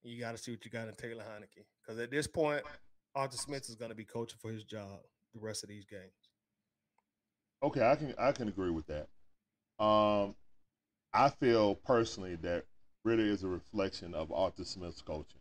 You 0.02 0.20
got 0.20 0.32
to 0.32 0.38
see 0.38 0.50
what 0.50 0.64
you 0.64 0.70
got 0.70 0.88
in 0.88 0.94
Taylor 0.94 1.22
Heinicke 1.22 1.64
because 1.80 2.00
at 2.00 2.10
this 2.10 2.26
point, 2.26 2.62
Arthur 3.14 3.36
Smith 3.36 3.68
is 3.68 3.76
going 3.76 3.90
to 3.90 3.96
be 3.96 4.04
coaching 4.04 4.38
for 4.40 4.50
his 4.50 4.64
job 4.64 4.98
the 5.34 5.40
rest 5.40 5.62
of 5.62 5.68
these 5.68 5.84
games. 5.84 6.21
Okay, 7.62 7.88
I 7.88 7.94
can 7.94 8.14
I 8.18 8.32
can 8.32 8.48
agree 8.48 8.70
with 8.70 8.86
that. 8.88 9.08
Um, 9.84 10.34
I 11.12 11.28
feel 11.28 11.76
personally 11.76 12.36
that 12.36 12.64
Ridder 13.04 13.22
is 13.22 13.44
a 13.44 13.48
reflection 13.48 14.14
of 14.14 14.32
Arthur 14.32 14.64
Smith's 14.64 15.02
coaching. 15.02 15.40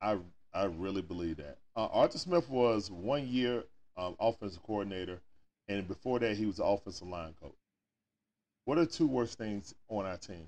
I 0.00 0.18
I 0.52 0.64
really 0.64 1.02
believe 1.02 1.38
that. 1.38 1.58
Uh, 1.76 1.86
Arthur 1.86 2.18
Smith 2.18 2.48
was 2.48 2.90
one 2.90 3.26
year 3.26 3.64
um, 3.96 4.14
offensive 4.20 4.62
coordinator, 4.62 5.20
and 5.68 5.88
before 5.88 6.20
that, 6.20 6.36
he 6.36 6.46
was 6.46 6.56
the 6.56 6.64
offensive 6.64 7.08
line 7.08 7.34
coach. 7.40 7.56
What 8.66 8.78
are 8.78 8.86
two 8.86 9.08
worst 9.08 9.36
things 9.38 9.74
on 9.88 10.06
our 10.06 10.16
team? 10.16 10.46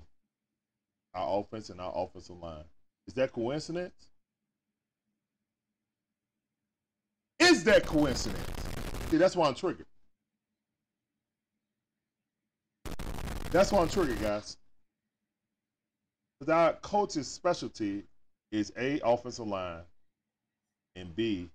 Our 1.13 1.39
offense 1.41 1.69
and 1.69 1.81
our 1.81 1.91
offensive 1.95 2.37
line. 2.37 2.63
Is 3.07 3.13
that 3.15 3.33
coincidence? 3.33 4.07
Is 7.39 7.63
that 7.65 7.85
coincidence? 7.85 8.66
See, 9.09 9.15
that's 9.15 9.37
why 9.37 9.47
I'm 9.47 9.55
triggered. 9.55 9.85
That's 13.51 13.71
why 13.71 13.79
I'm 13.79 13.87
triggered, 13.87 14.21
guys. 14.21 14.57
Because 16.39 16.53
our 16.53 16.73
coach's 16.73 17.27
specialty 17.27 18.03
is 18.51 18.73
A, 18.77 18.99
offensive 19.05 19.47
line, 19.47 19.83
and 20.97 21.15
B, 21.15 21.49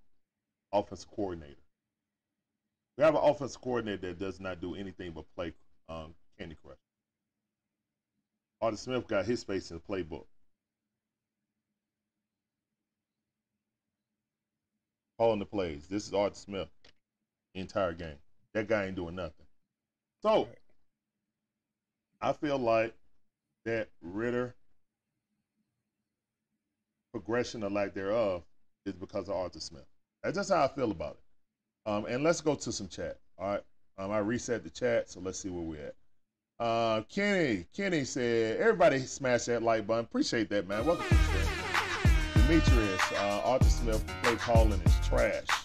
offensive 0.73 1.11
coordinator. 1.11 1.61
We 2.97 3.05
have 3.05 3.15
an 3.15 3.21
offensive 3.23 3.61
coordinator 3.61 4.09
that 4.09 4.19
does 4.19 4.41
not 4.41 4.63
do 4.63 4.75
anything 4.75 5.13
but 5.13 5.27
play 5.37 5.53
um, 5.91 6.15
Candy 6.39 6.57
Crush. 6.65 6.79
Arthur 8.63 8.77
Smith 8.79 9.07
got 9.07 9.27
his 9.27 9.45
face 9.45 9.71
in 9.71 9.77
the 9.77 9.83
playbook. 9.83 10.25
Calling 15.19 15.39
the 15.39 15.45
plays. 15.45 15.87
This 15.87 16.07
is 16.07 16.15
Arthur 16.15 16.35
Smith 16.35 16.69
entire 17.61 17.93
game. 17.93 18.17
That 18.55 18.69
guy 18.69 18.87
ain't 18.87 18.97
doing 18.97 19.17
nothing. 19.17 19.47
So, 20.23 20.49
I 22.21 22.33
feel 22.33 22.59
like 22.59 22.95
that 23.65 23.89
Ridder 24.01 24.55
progression 27.13 27.63
or 27.63 27.71
lack 27.71 27.95
thereof 27.95 28.43
is 28.87 28.95
because 28.95 29.29
of 29.29 29.37
Arthur 29.37 29.61
Smith. 29.61 29.87
That's 30.23 30.37
just 30.37 30.51
how 30.51 30.65
I 30.65 30.69
feel 30.69 30.91
about 30.91 31.19
it. 31.19 31.91
Um, 31.91 32.07
and 32.07 32.23
let's 32.23 32.41
go 32.41 32.55
to 32.55 32.73
some 32.73 32.89
chat. 32.89 33.19
All 33.39 33.49
right. 33.49 33.63
Um, 33.99 34.11
I 34.11 34.19
reset 34.19 34.65
the 34.65 34.71
chat, 34.71 35.11
so 35.11 35.21
let's 35.21 35.39
see 35.39 35.51
where 35.51 35.63
we're 35.63 35.87
at. 35.87 35.95
Uh, 36.65 37.03
Kenny, 37.03 37.67
Kenny 37.75 38.05
said, 38.05 38.61
everybody 38.61 39.01
smash 39.01 39.47
that 39.47 39.63
like 39.63 39.87
button. 39.87 40.05
Appreciate 40.05 40.49
that, 40.51 40.69
man. 40.69 40.87
Welcome 40.87 41.07
to 41.09 41.15
the 41.15 41.21
show. 41.25 42.47
Demetrius, 42.47 43.13
uh, 43.13 43.43
Arthur 43.45 43.69
Smith 43.69 44.05
play 44.23 44.37
calling 44.37 44.81
is 44.85 45.09
trash. 45.09 45.62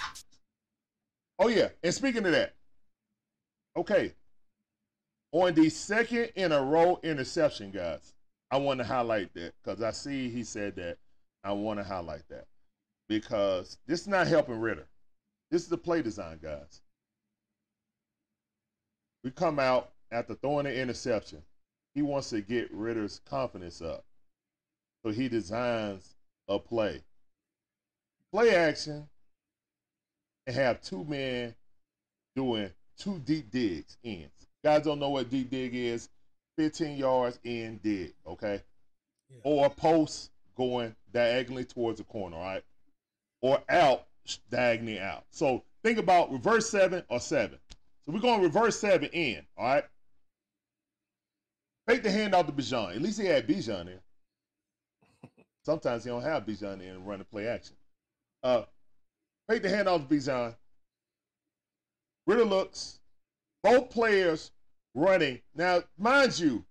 Oh 1.39 1.47
yeah, 1.49 1.69
and 1.83 1.93
speaking 1.93 2.25
of 2.25 2.31
that, 2.31 2.55
okay, 3.75 4.13
on 5.31 5.53
the 5.53 5.69
second 5.69 6.31
in 6.35 6.51
a 6.51 6.61
row 6.61 6.99
interception, 7.03 7.71
guys, 7.71 8.13
I 8.49 8.57
want 8.57 8.79
to 8.79 8.85
highlight 8.85 9.33
that 9.35 9.53
because 9.63 9.81
I 9.81 9.91
see 9.91 10.29
he 10.29 10.43
said 10.43 10.75
that. 10.77 10.97
I 11.43 11.51
want 11.51 11.79
to 11.79 11.83
highlight 11.83 12.27
that 12.29 12.47
because 13.07 13.77
this 13.85 14.01
is 14.01 14.07
not 14.07 14.27
helping 14.27 14.59
Ridder. 14.59 14.87
This 15.51 15.61
is 15.61 15.69
the 15.69 15.77
play 15.77 16.01
design, 16.01 16.39
guys. 16.41 16.81
We 19.23 19.31
come 19.31 19.59
out 19.59 19.91
after 20.11 20.35
throwing 20.35 20.65
an 20.65 20.73
interception. 20.73 21.41
He 21.93 22.01
wants 22.01 22.29
to 22.31 22.41
get 22.41 22.73
Ridder's 22.73 23.21
confidence 23.29 23.81
up. 23.81 24.03
So 25.03 25.11
he 25.11 25.29
designs 25.29 26.15
a 26.47 26.59
play. 26.59 27.03
Play 28.31 28.55
action 28.55 29.07
and 30.47 30.55
have 30.55 30.81
two 30.81 31.03
men 31.03 31.53
doing 32.35 32.71
two 32.97 33.19
deep 33.19 33.51
digs 33.51 33.97
ends. 34.03 34.31
Guys 34.63 34.83
don't 34.83 34.99
know 34.99 35.09
what 35.09 35.29
deep 35.29 35.51
dig 35.51 35.75
is. 35.75 36.09
15 36.57 36.97
yards 36.97 37.37
in 37.43 37.79
dig, 37.83 38.13
okay? 38.25 38.61
Yeah. 39.29 39.37
Or 39.43 39.69
post 39.69 40.31
going 40.55 40.95
diagonally 41.13 41.65
towards 41.65 41.99
the 41.99 42.03
corner, 42.05 42.37
right? 42.37 42.63
Or 43.41 43.61
out 43.69 44.07
diagonally 44.49 44.99
out. 44.99 45.25
So 45.29 45.63
think 45.83 45.99
about 45.99 46.31
reverse 46.31 46.69
seven 46.69 47.03
or 47.09 47.19
seven. 47.19 47.59
So 48.05 48.11
we're 48.11 48.19
going 48.19 48.41
reverse 48.41 48.79
seven 48.79 49.09
in, 49.09 49.45
all 49.57 49.65
right? 49.65 49.83
Take 51.87 52.03
the 52.03 52.11
hand 52.11 52.33
out 52.33 52.47
to 52.47 52.53
Bijan. 52.53 52.95
At 52.95 53.01
least 53.01 53.19
he 53.19 53.27
had 53.27 53.47
Bijan 53.47 53.85
there. 53.85 54.01
Sometimes 55.63 56.03
he 56.03 56.09
don't 56.09 56.23
have 56.23 56.45
Bijan 56.45 56.81
in 56.81 56.89
and 56.95 57.07
run 57.07 57.19
the 57.19 57.25
play 57.25 57.47
action. 57.47 57.75
Uh, 58.41 58.63
take 59.49 59.61
the 59.61 59.69
hand 59.69 59.87
off 59.87 60.07
Bijan. 60.07 60.55
Ridder 62.25 62.45
looks. 62.45 62.99
Both 63.63 63.89
players 63.89 64.51
running. 64.93 65.39
Now, 65.55 65.83
mind 65.97 66.37
you, 66.37 66.65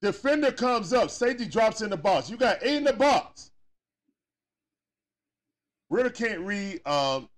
defender 0.00 0.52
comes 0.52 0.92
up. 0.92 1.10
Safety 1.10 1.46
drops 1.46 1.80
in 1.80 1.90
the 1.90 1.96
box. 1.96 2.30
You 2.30 2.36
got 2.36 2.62
eight 2.62 2.76
in 2.76 2.84
the 2.84 2.92
box. 2.92 3.50
Ridder 5.90 6.10
can't 6.10 6.40
read 6.40 6.86
um, 6.86 7.28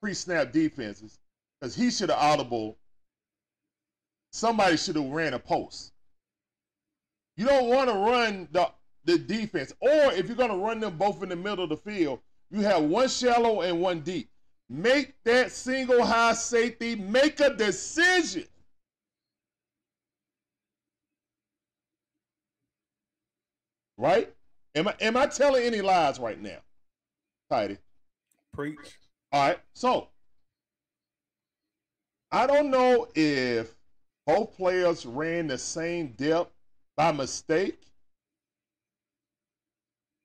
pre-snap 0.00 0.52
defenses 0.52 1.18
because 1.60 1.74
he 1.74 1.90
should 1.90 2.10
have 2.10 2.18
audible. 2.18 2.78
Somebody 4.32 4.76
should 4.76 4.96
have 4.96 5.06
ran 5.06 5.34
a 5.34 5.38
post. 5.38 5.92
You 7.36 7.46
don't 7.46 7.68
want 7.68 7.88
to 7.88 7.94
run 7.94 8.48
the 8.50 8.70
the 9.04 9.18
defense, 9.18 9.72
or 9.80 10.12
if 10.12 10.26
you're 10.26 10.36
going 10.36 10.50
to 10.50 10.56
run 10.56 10.80
them 10.80 10.98
both 10.98 11.22
in 11.22 11.30
the 11.30 11.36
middle 11.36 11.64
of 11.64 11.70
the 11.70 11.76
field, 11.76 12.20
you 12.50 12.60
have 12.60 12.82
one 12.82 13.08
shallow 13.08 13.62
and 13.62 13.80
one 13.80 14.00
deep. 14.00 14.30
Make 14.70 15.14
that 15.24 15.50
single 15.50 16.04
high 16.04 16.34
safety 16.34 16.94
make 16.94 17.40
a 17.40 17.54
decision. 17.54 18.44
Right? 23.96 24.32
Am 24.74 24.88
I 24.88 24.94
am 25.00 25.16
I 25.16 25.26
telling 25.26 25.64
any 25.64 25.80
lies 25.80 26.18
right 26.18 26.40
now? 26.40 26.58
Tidy. 27.50 27.78
Preach. 28.52 28.98
All 29.32 29.48
right. 29.48 29.58
So 29.74 30.08
I 32.30 32.46
don't 32.46 32.70
know 32.70 33.08
if 33.14 33.74
both 34.26 34.56
players 34.56 35.06
ran 35.06 35.46
the 35.46 35.56
same 35.56 36.08
depth 36.08 36.52
by 36.96 37.10
mistake, 37.12 37.80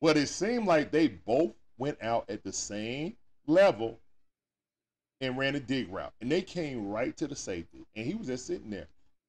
but 0.01 0.17
it 0.17 0.28
seemed 0.28 0.67
like 0.67 0.91
they 0.91 1.07
both 1.07 1.53
went 1.84 2.01
out 2.01 2.23
at 2.29 2.41
the 2.45 2.53
same 2.53 3.13
level 3.45 3.99
and 5.19 5.38
ran 5.38 5.55
a 5.55 5.59
dig 5.59 5.91
route. 5.91 6.13
And 6.21 6.31
they 6.31 6.41
came 6.41 6.88
right 6.88 7.15
to 7.17 7.27
the 7.27 7.36
safety. 7.36 7.86
And 7.97 8.05
he 8.05 8.15
was 8.15 8.27
just 8.27 8.47
sitting 8.47 8.69
there. 8.69 8.88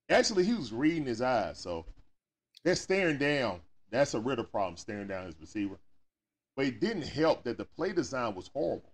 Actually, 0.08 0.44
he 0.44 0.54
was 0.54 0.72
reading 0.72 1.04
his 1.04 1.20
eyes. 1.20 1.58
So 1.58 1.84
they're 2.62 2.76
staring 2.76 3.18
down. 3.18 3.60
That's 3.90 4.14
a 4.14 4.20
Ridder 4.20 4.44
problem, 4.44 4.76
staring 4.76 5.08
down 5.08 5.26
his 5.26 5.34
receiver. 5.40 5.80
But 6.54 6.66
it 6.66 6.80
didn't 6.80 7.08
help 7.08 7.42
that 7.42 7.58
the 7.58 7.64
play 7.64 7.92
design 7.92 8.36
was 8.36 8.48
horrible. 8.54 8.92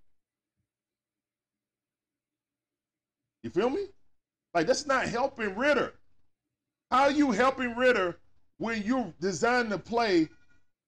You 3.42 3.50
feel 3.50 3.68
me? 3.68 3.88
Like 4.54 4.66
that's 4.66 4.86
not 4.86 5.04
helping 5.04 5.54
Ridder. 5.54 5.92
How 6.90 7.02
are 7.02 7.12
you 7.12 7.30
helping 7.30 7.76
Ridder 7.76 8.18
when 8.56 8.82
you're 8.84 9.12
designing 9.20 9.72
a 9.72 9.78
play 9.78 10.30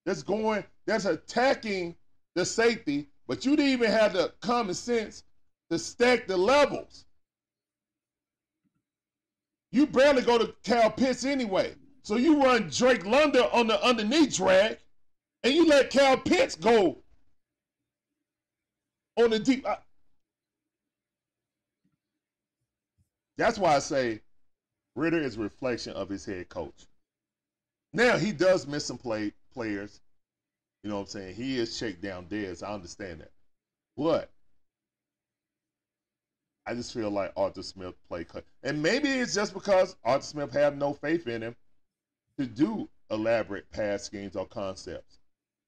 that's 0.07 0.23
going, 0.23 0.64
that's 0.87 1.05
attacking 1.05 1.97
the 2.35 2.45
safety, 2.45 3.09
but 3.26 3.45
you 3.45 3.57
didn't 3.57 3.72
even 3.72 3.91
have 3.91 4.12
the 4.12 4.33
common 4.41 4.74
sense 4.74 5.24
to 5.70 5.78
stack 5.78 6.26
the 6.26 6.37
levels. 6.37 7.05
You 9.70 9.87
barely 9.87 10.22
go 10.22 10.39
to 10.39 10.55
Kyle 10.64 10.91
Pitts 10.91 11.24
anyway. 11.24 11.74
So 12.03 12.16
you 12.16 12.43
run 12.43 12.68
Drake 12.68 13.07
London 13.07 13.45
on 13.53 13.66
the 13.68 13.83
underneath 13.83 14.37
drag, 14.37 14.78
and 15.43 15.55
you 15.55 15.66
let 15.66 15.91
Kyle 15.91 16.18
Pitts 16.18 16.57
go 16.57 16.99
on 19.16 19.30
the 19.30 19.39
deep. 19.39 19.66
I- 19.66 19.78
That's 23.37 23.59
why 23.59 23.76
I 23.76 23.78
say 23.78 24.20
Ridder 24.95 25.18
is 25.18 25.37
a 25.37 25.41
reflection 25.41 25.95
of 25.95 26.09
his 26.09 26.24
head 26.24 26.49
coach. 26.49 26.87
Now 27.93 28.18
he 28.18 28.33
does 28.33 28.66
miss 28.66 28.87
some 28.87 28.99
play 28.99 29.33
players. 29.53 30.01
You 30.83 30.91
know 30.91 30.97
what 30.97 31.03
I'm 31.03 31.09
saying? 31.09 31.35
He 31.35 31.59
is 31.59 31.78
checked 31.78 32.03
down 32.03 32.26
dead. 32.26 32.57
I 32.62 32.72
understand 32.72 33.20
that. 33.20 33.30
But 33.97 34.30
I 36.66 36.74
just 36.74 36.93
feel 36.93 37.11
like 37.11 37.33
Arthur 37.37 37.62
Smith 37.62 37.95
played 38.09 38.28
cut. 38.28 38.45
And 38.62 38.83
maybe 38.83 39.09
it's 39.09 39.35
just 39.35 39.55
because 39.55 39.97
Arthur 40.05 40.24
Smith 40.26 40.53
have 40.53 40.76
no 40.76 40.93
faith 40.93 41.26
in 41.26 41.43
him 41.43 41.57
to 42.39 42.47
do 42.47 42.89
elaborate 43.11 43.70
pass 43.70 44.03
schemes 44.03 44.37
or 44.37 44.47
concepts. 44.47 45.18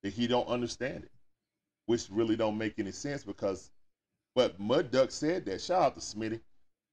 That 0.03 0.13
he 0.13 0.27
don't 0.27 0.49
understand 0.49 1.05
it. 1.05 1.13
Which 1.87 2.09
really 2.11 2.37
don't 2.37 2.59
make 2.59 2.79
any 2.79 2.93
sense 2.93 3.25
because 3.25 3.71
but 4.35 4.59
Mud 4.59 4.91
Duck 4.91 5.11
said 5.11 5.45
that. 5.47 5.61
Shout 5.61 5.83
out 5.83 5.95
to 5.95 6.01
Smitty 6.01 6.41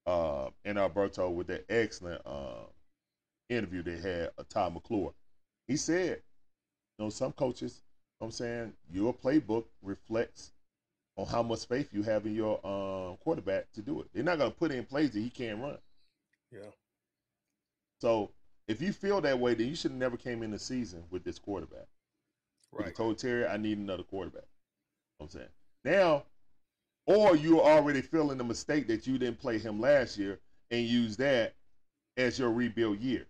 uh, 0.06 0.50
and 0.64 0.78
Alberto 0.78 1.28
with 1.30 1.48
that 1.48 1.64
excellent 1.68 2.22
uh, 2.24 2.66
interview 3.48 3.82
they 3.82 3.96
had 3.96 4.30
of 4.38 4.48
Todd 4.48 4.74
McClure. 4.74 5.12
He 5.66 5.76
said, 5.76 6.22
you 6.98 7.04
know, 7.04 7.10
some 7.10 7.32
coaches, 7.32 7.82
I'm 8.22 8.30
saying, 8.30 8.72
your 8.92 9.12
playbook 9.12 9.64
reflects 9.82 10.52
on 11.16 11.26
how 11.26 11.42
much 11.42 11.66
faith 11.66 11.88
you 11.92 12.04
have 12.04 12.24
in 12.24 12.34
your 12.34 12.64
um, 12.64 13.16
quarterback 13.18 13.70
to 13.72 13.82
do 13.82 14.00
it. 14.00 14.06
They're 14.14 14.22
not 14.22 14.38
going 14.38 14.52
to 14.52 14.56
put 14.56 14.70
in 14.70 14.84
plays 14.84 15.10
that 15.10 15.18
he 15.18 15.28
can't 15.28 15.60
run. 15.60 15.76
Yeah. 16.52 16.70
So 18.00 18.30
if 18.68 18.80
you 18.80 18.92
feel 18.92 19.20
that 19.20 19.38
way, 19.38 19.54
then 19.54 19.66
you 19.66 19.74
should 19.74 19.90
have 19.90 19.98
never 19.98 20.16
came 20.16 20.42
in 20.42 20.52
the 20.52 20.58
season 20.58 21.02
with 21.10 21.24
this 21.24 21.38
quarterback. 21.38 21.86
Right. 22.70 22.94
Told 22.94 23.18
Terry, 23.18 23.46
I 23.46 23.56
need 23.56 23.78
another 23.78 24.04
quarterback. 24.04 24.44
You 24.44 25.24
know 25.24 25.24
I'm 25.24 25.28
saying. 25.28 25.48
Now, 25.84 26.24
or 27.06 27.36
you're 27.36 27.60
already 27.60 28.00
feeling 28.00 28.38
the 28.38 28.44
mistake 28.44 28.86
that 28.86 29.06
you 29.06 29.18
didn't 29.18 29.40
play 29.40 29.58
him 29.58 29.80
last 29.80 30.16
year 30.16 30.38
and 30.70 30.86
use 30.86 31.16
that 31.18 31.54
as 32.16 32.38
your 32.38 32.50
rebuild 32.50 33.00
year. 33.00 33.26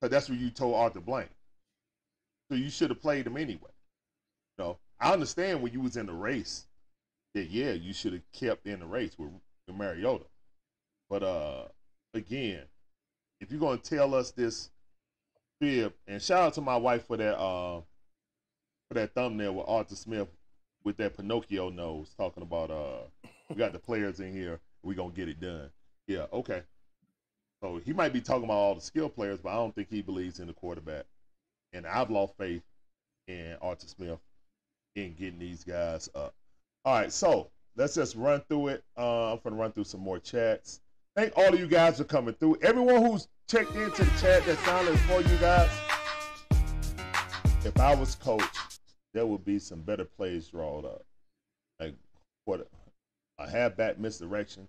Because 0.00 0.10
that's 0.12 0.28
what 0.28 0.38
you 0.38 0.50
told 0.50 0.76
Arthur 0.76 1.00
Blank. 1.00 1.30
So 2.48 2.56
you 2.56 2.70
should 2.70 2.90
have 2.90 3.02
played 3.02 3.26
him 3.26 3.36
anyway. 3.36 3.70
You 4.58 4.64
know, 4.64 4.78
I 5.00 5.12
understand 5.12 5.62
when 5.62 5.72
you 5.72 5.80
was 5.80 5.96
in 5.96 6.06
the 6.06 6.12
race 6.12 6.66
that 7.34 7.50
yeah, 7.50 7.72
you 7.72 7.92
should 7.92 8.12
have 8.12 8.22
kept 8.32 8.66
in 8.66 8.80
the 8.80 8.86
race 8.86 9.18
with, 9.18 9.30
with 9.66 9.76
Mariota. 9.76 10.24
But 11.10 11.22
uh 11.22 11.64
again, 12.14 12.62
if 13.40 13.50
you're 13.50 13.60
gonna 13.60 13.78
tell 13.78 14.14
us 14.14 14.30
this 14.30 14.70
fib, 15.60 15.92
and 16.06 16.22
shout 16.22 16.42
out 16.42 16.54
to 16.54 16.60
my 16.60 16.76
wife 16.76 17.06
for 17.06 17.16
that 17.16 17.36
uh 17.36 17.80
for 18.88 18.94
that 18.94 19.14
thumbnail 19.14 19.54
with 19.54 19.68
Arthur 19.68 19.96
Smith 19.96 20.28
with 20.84 20.96
that 20.98 21.16
Pinocchio 21.16 21.70
nose 21.70 22.14
talking 22.16 22.42
about 22.42 22.70
uh 22.70 23.30
we 23.50 23.56
got 23.56 23.72
the 23.72 23.78
players 23.78 24.20
in 24.20 24.32
here, 24.32 24.60
we're 24.82 24.94
gonna 24.94 25.10
get 25.10 25.28
it 25.28 25.40
done. 25.40 25.70
Yeah, 26.06 26.26
okay. 26.32 26.62
So 27.62 27.80
he 27.84 27.92
might 27.92 28.12
be 28.12 28.20
talking 28.20 28.44
about 28.44 28.54
all 28.54 28.74
the 28.74 28.80
skill 28.80 29.08
players, 29.08 29.40
but 29.40 29.50
I 29.50 29.54
don't 29.54 29.74
think 29.74 29.88
he 29.90 30.02
believes 30.02 30.38
in 30.38 30.46
the 30.46 30.52
quarterback. 30.52 31.06
And 31.72 31.86
I've 31.86 32.10
lost 32.10 32.34
faith 32.38 32.62
in 33.26 33.56
Arthur 33.60 33.88
Smith 33.88 34.18
in 34.94 35.14
getting 35.14 35.38
these 35.38 35.64
guys 35.64 36.08
up. 36.14 36.34
All 36.84 36.94
right, 36.94 37.12
so 37.12 37.50
let's 37.76 37.94
just 37.94 38.14
run 38.16 38.42
through 38.48 38.68
it. 38.68 38.84
Uh, 38.96 39.32
I'm 39.32 39.40
gonna 39.42 39.56
run 39.56 39.72
through 39.72 39.84
some 39.84 40.00
more 40.00 40.18
chats. 40.18 40.80
Thank 41.16 41.36
all 41.36 41.52
of 41.52 41.58
you 41.58 41.66
guys 41.66 41.98
for 41.98 42.04
coming 42.04 42.34
through. 42.34 42.58
Everyone 42.62 43.04
who's 43.04 43.28
checked 43.48 43.74
into 43.74 44.04
the 44.04 44.20
chat 44.20 44.44
that's 44.44 44.60
silent 44.64 44.98
for 45.00 45.20
you 45.20 45.36
guys. 45.38 45.70
If 47.64 47.78
I 47.80 47.94
was 47.94 48.14
coach, 48.14 48.42
there 49.12 49.26
would 49.26 49.44
be 49.44 49.58
some 49.58 49.80
better 49.80 50.04
plays 50.04 50.48
drawn 50.48 50.84
up. 50.84 51.04
Like 51.80 51.94
what 52.44 52.68
a 53.38 53.50
halfback 53.50 53.98
misdirection 53.98 54.68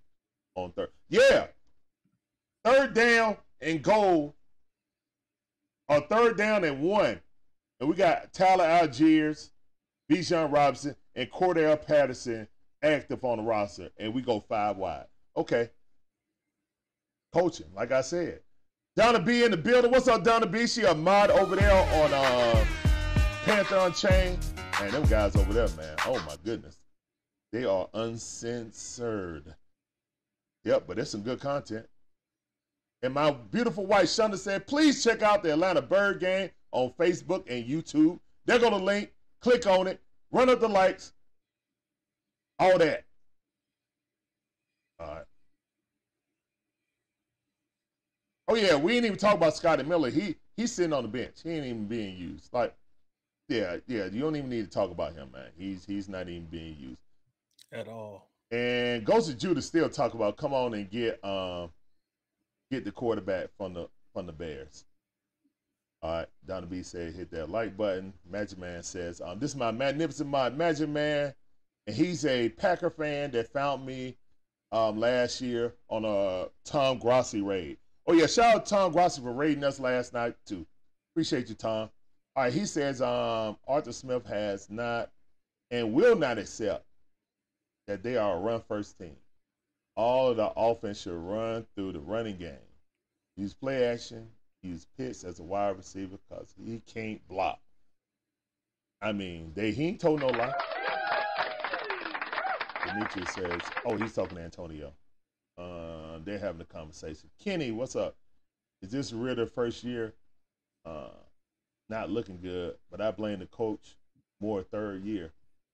on 0.56 0.72
third. 0.72 0.90
Yeah. 1.10 1.48
Third 2.64 2.94
down 2.94 3.38
and 3.62 3.82
goal. 3.82 4.36
Or 5.88 6.00
third 6.02 6.38
down 6.38 6.64
and 6.64 6.82
one. 6.82 7.20
And 7.80 7.90
we 7.90 7.96
got 7.96 8.34
Tyler 8.34 8.64
Allgeier, 8.64 9.50
Bijan 10.10 10.52
Robinson, 10.52 10.96
and 11.16 11.30
Cordarrelle 11.32 11.86
Patterson 11.86 12.48
active 12.82 13.24
on 13.24 13.38
the 13.38 13.44
roster. 13.44 13.90
And 13.98 14.14
we 14.14 14.22
go 14.22 14.40
five 14.40 14.78
wide. 14.78 15.06
Okay. 15.36 15.70
Coaching, 17.34 17.68
like 17.76 17.92
I 17.92 18.02
said. 18.02 18.42
Donna 18.96 19.20
B 19.20 19.44
in 19.44 19.52
the 19.52 19.58
building. 19.58 19.92
What's 19.92 20.08
up, 20.08 20.24
Donna 20.24 20.46
B? 20.46 20.68
She 20.68 20.84
a 20.84 20.96
mod 20.96 21.30
over 21.32 21.56
there 21.56 21.74
on 22.04 22.14
uh 22.14 22.66
Panther 23.44 23.78
Unchained. 23.78 24.46
Man, 24.80 24.92
them 24.92 25.06
guys 25.06 25.36
over 25.36 25.52
there, 25.54 25.68
man. 25.76 25.96
Oh 26.06 26.24
my 26.26 26.36
goodness. 26.44 26.78
They 27.52 27.66
are 27.66 27.88
uncensored. 27.94 29.56
Yep, 30.64 30.86
but 30.88 30.96
there's 30.96 31.10
some 31.10 31.22
good 31.22 31.40
content. 31.40 31.88
And 33.02 33.14
my 33.14 33.32
beautiful 33.32 33.86
wife 33.86 34.08
Shonda 34.08 34.38
said, 34.38 34.66
please 34.66 35.04
check 35.04 35.22
out 35.22 35.44
the 35.44 35.54
Atlanta 35.54 35.82
Bird 35.82 36.20
Gang 36.20 36.50
on 36.72 36.92
Facebook 36.98 37.44
and 37.48 37.66
YouTube. 37.66 38.20
They're 38.46 38.60
gonna 38.60 38.78
link, 38.78 39.12
click 39.46 39.68
on 39.68 39.86
it, 39.86 40.02
run 40.32 40.50
up 40.50 40.60
the 40.60 40.68
likes, 40.68 41.14
all 42.58 42.80
that. 42.80 43.06
All 45.00 45.06
right. 45.06 45.26
Oh 48.48 48.56
yeah, 48.56 48.76
we 48.76 48.96
ain't 48.96 49.06
even 49.06 49.20
talk 49.20 49.36
about 49.36 49.56
Scotty 49.56 49.84
Miller. 49.84 50.10
He 50.10 50.36
he's 50.58 50.72
sitting 50.72 50.94
on 50.94 51.04
the 51.04 51.10
bench. 51.10 51.44
He 51.44 51.52
ain't 51.52 51.66
even 51.66 51.86
being 51.86 52.18
used. 52.18 52.52
Like, 52.54 52.74
yeah, 53.48 53.78
yeah. 53.86 54.06
You 54.06 54.22
don't 54.22 54.36
even 54.36 54.50
need 54.50 54.66
to 54.66 54.72
talk 54.72 54.90
about 54.90 55.14
him, 55.14 55.30
man. 55.32 55.50
He's 55.56 55.86
he's 55.86 56.10
not 56.10 56.28
even 56.28 56.46
being 56.46 56.76
used 56.80 56.98
at 57.72 57.88
all. 57.88 58.28
And 58.50 59.06
Ghost 59.06 59.30
of 59.30 59.38
Judah 59.38 59.62
still 59.62 59.90
talk 59.90 60.16
about 60.16 60.38
come 60.38 60.56
on 60.56 60.74
and 60.74 60.90
get 60.90 61.24
um 61.24 61.70
get 62.72 62.84
the 62.84 62.92
quarterback 62.92 63.50
from 63.60 63.76
the 63.76 63.90
from 64.12 64.26
the 64.26 64.34
Bears. 64.34 64.86
All 66.06 66.12
right, 66.12 66.28
Donna 66.46 66.68
B 66.68 66.84
said 66.84 67.16
hit 67.16 67.32
that 67.32 67.50
like 67.50 67.76
button. 67.76 68.14
Magic 68.30 68.60
Man 68.60 68.84
says, 68.84 69.22
um, 69.22 69.40
this 69.40 69.50
is 69.50 69.58
my 69.58 69.72
magnificent 69.72 70.30
mod, 70.30 70.56
Magic 70.56 70.88
Man, 70.88 71.34
and 71.88 71.96
he's 71.96 72.24
a 72.28 72.50
Packer 72.50 72.92
fan 72.92 73.32
that 73.32 73.52
found 73.52 73.84
me 73.84 74.16
um 74.72 75.00
last 75.00 75.42
year 75.42 75.74
on 75.90 76.06
a 76.06 76.46
Tom 76.64 77.00
Grossi 77.00 77.42
raid. 77.42 77.78
Oh 78.06 78.14
yeah, 78.14 78.28
shout 78.28 78.56
out 78.56 78.66
Tom 78.68 78.92
Grossi 78.92 79.20
for 79.20 79.34
raiding 79.34 79.64
us 79.64 79.80
last 79.80 80.14
night 80.14 80.36
too. 80.46 80.68
Appreciate 81.14 81.50
you, 81.50 81.56
Tom. 81.56 81.90
All 82.36 82.44
right, 82.44 82.54
he 82.54 82.68
says 82.68 83.02
um 83.02 83.58
Arthur 83.68 83.92
Smith 83.92 84.28
has 84.28 84.70
not 84.70 85.10
and 85.72 85.92
will 85.92 86.16
not 86.16 86.38
accept 86.38 86.86
that 87.88 88.04
they 88.04 88.16
are 88.16 88.38
a 88.38 88.40
run 88.40 88.62
first 88.68 89.00
team. 89.00 89.18
All 89.96 90.30
of 90.30 90.38
the 90.38 90.52
offense 90.56 91.02
should 91.02 91.18
run 91.18 91.66
through 91.74 91.94
the 91.94 92.00
running 92.00 92.38
game. 92.38 92.54
Use 93.38 93.56
play 93.56 93.86
action, 93.86 94.28
use 94.66 94.88
Pitts 94.98 95.24
as 95.24 95.40
a 95.40 95.44
wide 95.44 95.78
receiver 95.78 96.18
because 96.30 96.54
he 96.58 96.82
can't 96.86 97.26
block. 97.28 97.60
I 99.02 99.12
mean, 99.12 99.52
they 99.56 99.72
he 99.72 99.88
ain't 99.88 100.00
told 100.00 100.22
no 100.22 100.28
lie. 100.28 100.54
Demetrius 102.86 103.34
says, 103.34 103.62
oh, 103.86 103.98
he's 103.98 104.14
talking 104.14 104.38
to 104.38 104.44
Antonio. 104.44 104.94
Uh, 105.58 106.20
they're 106.24 106.40
having 106.40 106.62
a 106.62 106.66
conversation. 106.66 107.30
Kenny, 107.44 107.72
what's 107.72 107.96
up? 107.96 108.16
Is 108.82 108.92
this 108.92 109.14
Ridder 109.14 109.48
first 109.48 109.84
year? 109.84 110.14
Uh, 110.86 111.10
not 111.90 112.10
looking 112.10 112.40
good, 112.42 112.76
but 112.92 113.02
I 113.02 113.12
blame 113.12 113.40
the 113.40 113.46
coach 113.48 113.96
more 114.40 114.64
third 114.64 115.04
year. 115.04 115.32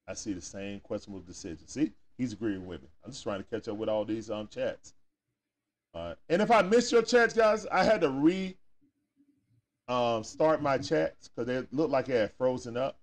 I 0.08 0.14
see 0.14 0.34
the 0.34 0.42
same 0.42 0.80
questionable 0.80 1.24
decision. 1.26 1.68
See, 1.68 1.92
he's 2.18 2.34
agreeing 2.34 2.66
with 2.66 2.82
me. 2.82 2.88
I'm 3.04 3.12
just 3.12 3.24
trying 3.24 3.44
to 3.44 3.50
catch 3.50 3.68
up 3.68 3.78
with 3.78 3.90
all 3.90 4.06
these 4.06 4.30
um 4.30 4.48
chats. 4.48 4.94
Right. 5.94 6.16
And 6.30 6.42
if 6.42 6.52
I 6.52 6.62
missed 6.62 6.92
your 6.92 7.02
chats, 7.02 7.34
guys, 7.34 7.66
I 7.68 7.84
had 7.84 8.02
to 8.02 8.10
re 8.10 8.56
um 9.92 10.24
start 10.24 10.62
my 10.62 10.78
chats 10.78 11.30
because 11.30 11.48
they 11.48 11.68
looked 11.76 11.92
like 11.92 12.06
they 12.06 12.16
had 12.16 12.32
frozen 12.34 12.78
up. 12.78 12.98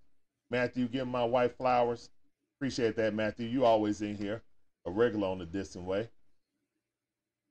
Matthew, 0.50 0.88
giving 0.88 1.12
my 1.12 1.24
wife 1.24 1.56
flowers. 1.56 2.10
Appreciate 2.58 2.96
that, 2.96 3.14
Matthew. 3.14 3.46
You 3.46 3.64
always 3.64 4.00
in 4.02 4.16
here. 4.16 4.42
A 4.86 4.90
regular 4.90 5.28
on 5.28 5.38
the 5.38 5.46
Dixon 5.46 5.84
Way. 5.84 6.08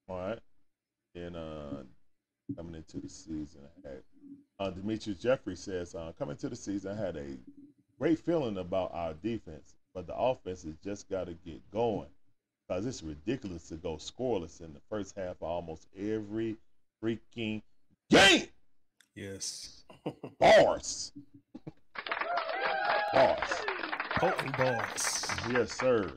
All 0.09 0.17
right. 0.17 0.39
And 1.15 1.35
uh 1.35 1.83
coming 2.55 2.75
into 2.75 2.99
the 2.99 3.09
season, 3.09 3.61
I 3.85 3.89
had 3.89 4.03
uh, 4.59 4.71
Demetrius 4.71 5.19
Jeffrey 5.19 5.55
says, 5.55 5.93
uh, 5.95 6.11
coming 6.17 6.37
to 6.37 6.49
the 6.49 6.55
season, 6.55 6.97
I 6.97 7.05
had 7.05 7.17
a 7.17 7.37
great 7.99 8.19
feeling 8.19 8.57
about 8.57 8.91
our 8.93 9.13
defense, 9.13 9.75
but 9.93 10.07
the 10.07 10.15
offense 10.15 10.63
has 10.63 10.75
just 10.83 11.09
got 11.09 11.27
to 11.27 11.33
get 11.45 11.59
going 11.71 12.07
because 12.67 12.85
it's 12.85 13.03
ridiculous 13.03 13.67
to 13.69 13.75
go 13.75 13.95
scoreless 13.95 14.61
in 14.61 14.73
the 14.73 14.81
first 14.89 15.15
half 15.15 15.35
of 15.41 15.43
almost 15.43 15.87
every 15.97 16.57
freaking 17.03 17.61
game. 18.09 18.47
Yes. 19.17 19.83
Bars. 20.39 21.11
Bars. 23.11 23.49
Potent 24.19 24.55
bars. 24.57 25.25
Yes, 25.51 25.73
sir. 25.73 26.11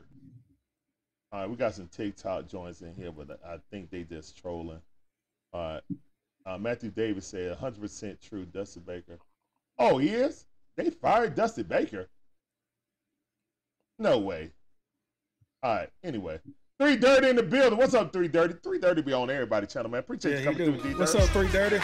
All 1.31 1.39
right, 1.41 1.49
we 1.49 1.55
got 1.55 1.73
some 1.73 1.87
TikTok 1.87 2.47
joints 2.47 2.81
in 2.81 2.93
here, 2.93 3.11
but 3.11 3.39
I 3.43 3.57
think 3.71 3.89
they 3.89 4.03
just 4.03 4.37
trolling. 4.37 4.81
All 5.51 5.61
right. 5.61 5.81
Uh, 6.45 6.57
Matthew 6.59 6.91
Davis 6.91 7.25
said 7.25 7.57
100% 7.57 8.21
true, 8.21 8.45
Dusty 8.45 8.81
Baker. 8.81 9.17
Oh, 9.79 9.97
he 9.97 10.09
is? 10.09 10.45
They 10.77 10.91
fired 10.91 11.33
Dusty 11.33 11.63
Baker? 11.63 12.07
No 13.97 14.19
way. 14.19 14.51
All 15.63 15.73
right, 15.73 15.89
anyway. 16.03 16.39
Three 16.79 16.97
Dirty 16.97 17.29
in 17.29 17.35
the 17.35 17.43
building. 17.43 17.79
What's 17.79 17.95
up, 17.95 18.13
Three 18.13 18.27
Dirty? 18.27 18.53
Three 18.61 18.77
Dirty 18.79 19.01
be 19.01 19.13
on 19.13 19.31
everybody 19.31 19.65
channel, 19.65 19.89
man. 19.89 20.01
Appreciate 20.01 20.43
Yeah, 20.43 20.51
you 20.51 20.57
coming 20.57 20.79
through, 20.79 20.93
D 20.93 20.99
What's 20.99 21.15
up, 21.15 21.27
Three 21.29 21.47
Dirty? 21.47 21.79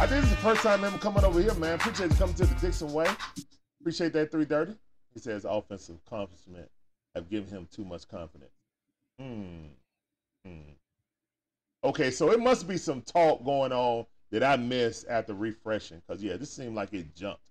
I 0.00 0.06
think 0.06 0.22
this 0.22 0.30
is 0.30 0.36
the 0.36 0.42
first 0.42 0.62
time 0.62 0.82
ever 0.82 0.96
coming 0.96 1.24
over 1.24 1.42
here, 1.42 1.52
man. 1.56 1.74
Appreciate 1.74 2.10
you 2.10 2.16
coming 2.16 2.34
to 2.36 2.46
the 2.46 2.54
Dixon 2.54 2.90
Way. 2.90 3.06
Appreciate 3.82 4.14
that 4.14 4.30
330. 4.30 4.74
He 5.12 5.20
says 5.20 5.44
offensive 5.46 5.96
accomplishment 6.06 6.70
have 7.14 7.28
given 7.28 7.50
him 7.50 7.68
too 7.70 7.84
much 7.84 8.08
confidence. 8.08 8.50
Hmm. 9.20 9.66
Hmm. 10.46 10.70
Okay, 11.84 12.10
so 12.10 12.32
it 12.32 12.40
must 12.40 12.66
be 12.66 12.78
some 12.78 13.02
talk 13.02 13.44
going 13.44 13.72
on 13.72 14.06
that 14.30 14.42
I 14.42 14.56
missed 14.56 15.04
after 15.06 15.34
refreshing. 15.34 16.00
Because, 16.08 16.22
yeah, 16.22 16.38
this 16.38 16.50
seemed 16.50 16.74
like 16.74 16.94
it 16.94 17.14
jumped. 17.14 17.42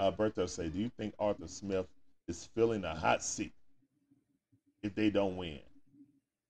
Alberto 0.00 0.46
say, 0.46 0.68
do 0.68 0.80
you 0.80 0.90
think 0.98 1.14
Arthur 1.20 1.46
Smith 1.46 1.86
is 2.26 2.48
filling 2.56 2.82
a 2.82 2.92
hot 2.96 3.22
seat 3.22 3.52
if 4.82 4.96
they 4.96 5.10
don't 5.10 5.36
win? 5.36 5.60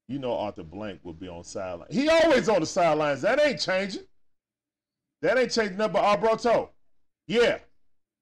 You 0.08 0.20
know 0.20 0.38
Arthur 0.38 0.62
Blank 0.62 1.00
will 1.02 1.12
be 1.12 1.28
on 1.28 1.44
sideline. 1.44 1.88
He 1.90 2.08
always 2.08 2.48
on 2.48 2.60
the 2.60 2.66
sidelines. 2.66 3.20
That 3.20 3.38
ain't 3.42 3.60
changing. 3.60 4.04
That 5.24 5.38
ain't 5.38 5.50
changing 5.52 5.78
nothing 5.78 5.94
but 5.94 6.04
Alberto. 6.04 6.68
Yeah. 7.26 7.56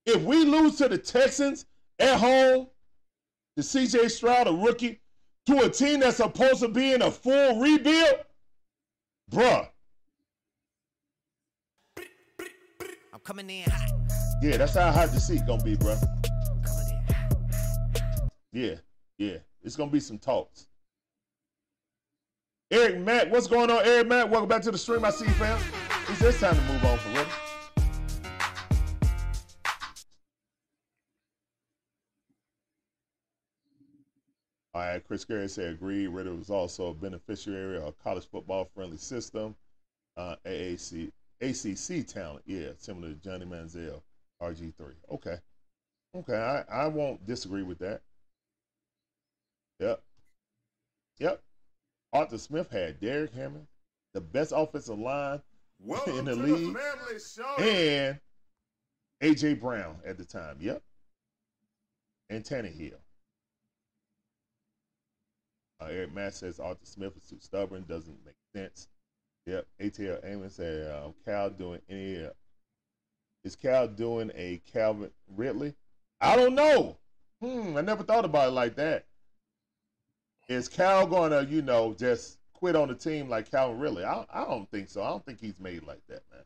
If 0.07 0.23
we 0.23 0.45
lose 0.45 0.77
to 0.77 0.89
the 0.89 0.97
Texans 0.97 1.67
at 1.99 2.17
home, 2.17 2.69
the 3.57 3.63
CJ 3.63 4.09
Stroud, 4.09 4.47
a 4.47 4.53
rookie, 4.53 5.01
to 5.47 5.63
a 5.63 5.69
team 5.69 5.99
that's 5.99 6.19
supposed 6.19 6.61
to 6.61 6.69
be 6.69 6.93
in 6.93 7.03
a 7.03 7.11
full 7.11 7.59
rebuild, 7.59 8.21
bruh, 9.33 9.69
I'm 13.13 13.21
coming 13.25 13.51
in 13.51 13.69
hot. 13.69 13.91
yeah, 14.41 14.57
that's 14.59 14.75
how 14.75 14.93
hot 14.93 15.11
the 15.11 15.19
seat 15.19 15.43
gonna 15.45 15.65
be, 15.65 15.77
bruh. 15.77 16.01
Coming 16.65 16.87
in 16.89 17.15
hot. 17.15 18.33
Yeah, 18.53 18.75
yeah, 19.19 19.39
it's 19.65 19.75
gonna 19.75 19.91
be 19.91 19.99
some 19.99 20.19
talks. 20.19 20.69
Eric 22.71 23.01
Matt, 23.01 23.29
what's 23.29 23.49
going 23.49 23.73
on, 23.73 23.85
Eric 23.85 24.07
Matt? 24.07 24.31
Welcome 24.31 24.49
back 24.49 24.63
to 24.63 24.71
the 24.71 24.79
stream. 24.79 25.05
I 25.05 25.11
see 25.11 25.25
you, 25.25 25.33
fam. 25.33 25.59
It's 26.25 26.39
time 26.39 26.55
to 26.55 26.63
move 26.63 26.85
on 26.85 26.99
for 26.99 27.09
real. 27.09 27.27
All 34.73 34.83
right, 34.83 35.05
Chris 35.05 35.25
Gary 35.25 35.49
said 35.49 35.73
agree. 35.73 36.07
Ridder 36.07 36.33
was 36.37 36.49
also 36.49 36.91
a 36.91 36.95
beneficiary 36.95 37.79
of 37.79 37.89
a 37.89 37.93
college 38.05 38.29
football 38.31 38.69
friendly 38.73 38.99
system. 38.99 39.57
Uh, 40.17 40.37
AAC, 40.47 41.11
ACC 41.41 42.07
talent, 42.07 42.45
yeah, 42.47 42.69
similar 42.79 43.09
to 43.09 43.15
Johnny 43.17 43.45
Manziel, 43.45 44.01
RG3. 44.41 44.93
Okay. 45.11 45.39
Okay, 46.15 46.37
I, 46.37 46.85
I 46.85 46.87
won't 46.87 47.27
disagree 47.27 47.65
with 47.65 47.81
that. 47.81 48.01
Yep. 49.81 50.01
Yep. 51.19 51.43
Arthur 52.13 52.39
Smith 52.39 52.71
had 52.71 53.01
Derek 53.01 53.35
Hammond, 53.35 53.67
the 54.15 54.21
best 54.21 54.53
offensive 54.55 55.01
line 55.01 55.43
Welcome 55.85 56.19
in 56.19 56.25
the 56.27 56.37
league, 56.37 56.75
the 56.75 57.45
and 57.59 58.21
AJ 59.21 59.61
Brown 59.61 59.97
at 60.07 60.17
the 60.17 60.25
time. 60.25 60.57
Yep. 60.61 60.81
And 62.31 62.45
Tannehill. 62.45 62.93
Uh, 65.81 65.87
Eric 65.87 66.15
Matt 66.15 66.35
says 66.35 66.61
Arthur 66.61 66.85
Smith 66.85 67.17
is 67.17 67.25
too 67.25 67.39
stubborn, 67.41 67.85
doesn't 67.89 68.17
make 68.25 68.37
sense. 68.55 68.87
Yep. 69.47 69.67
ATL 69.81 70.25
Amos 70.25 70.55
said 70.55 70.89
um, 70.95 71.15
Cal 71.25 71.51
doing 71.51 71.81
any. 71.89 72.27
Uh, 72.27 72.31
is 73.43 73.57
Cal 73.57 73.89
doing 73.89 74.31
a 74.37 74.61
Calvin 74.73 75.11
Ridley? 75.35 75.75
I 76.21 76.37
don't 76.37 76.55
know. 76.55 76.97
Hmm. 77.43 77.77
I 77.77 77.81
never 77.81 78.05
thought 78.05 78.25
about 78.25 78.49
it 78.49 78.53
like 78.53 78.77
that. 78.77 79.07
Is 80.49 80.69
Cal 80.69 81.09
gonna, 81.09 81.43
you 81.43 81.61
know, 81.61 81.93
just 81.99 82.39
quit 82.63 82.77
on 82.77 82.87
the 82.87 82.95
team 82.95 83.29
like 83.29 83.51
Calvin 83.51 83.81
Ridley? 83.81 84.05
I, 84.05 84.25
I 84.33 84.45
don't 84.45 84.71
think 84.71 84.89
so. 84.89 85.03
I 85.03 85.09
don't 85.09 85.27
think 85.27 85.41
he's 85.41 85.59
made 85.59 85.83
like 85.83 86.01
that, 86.09 86.23
man. 86.31 86.45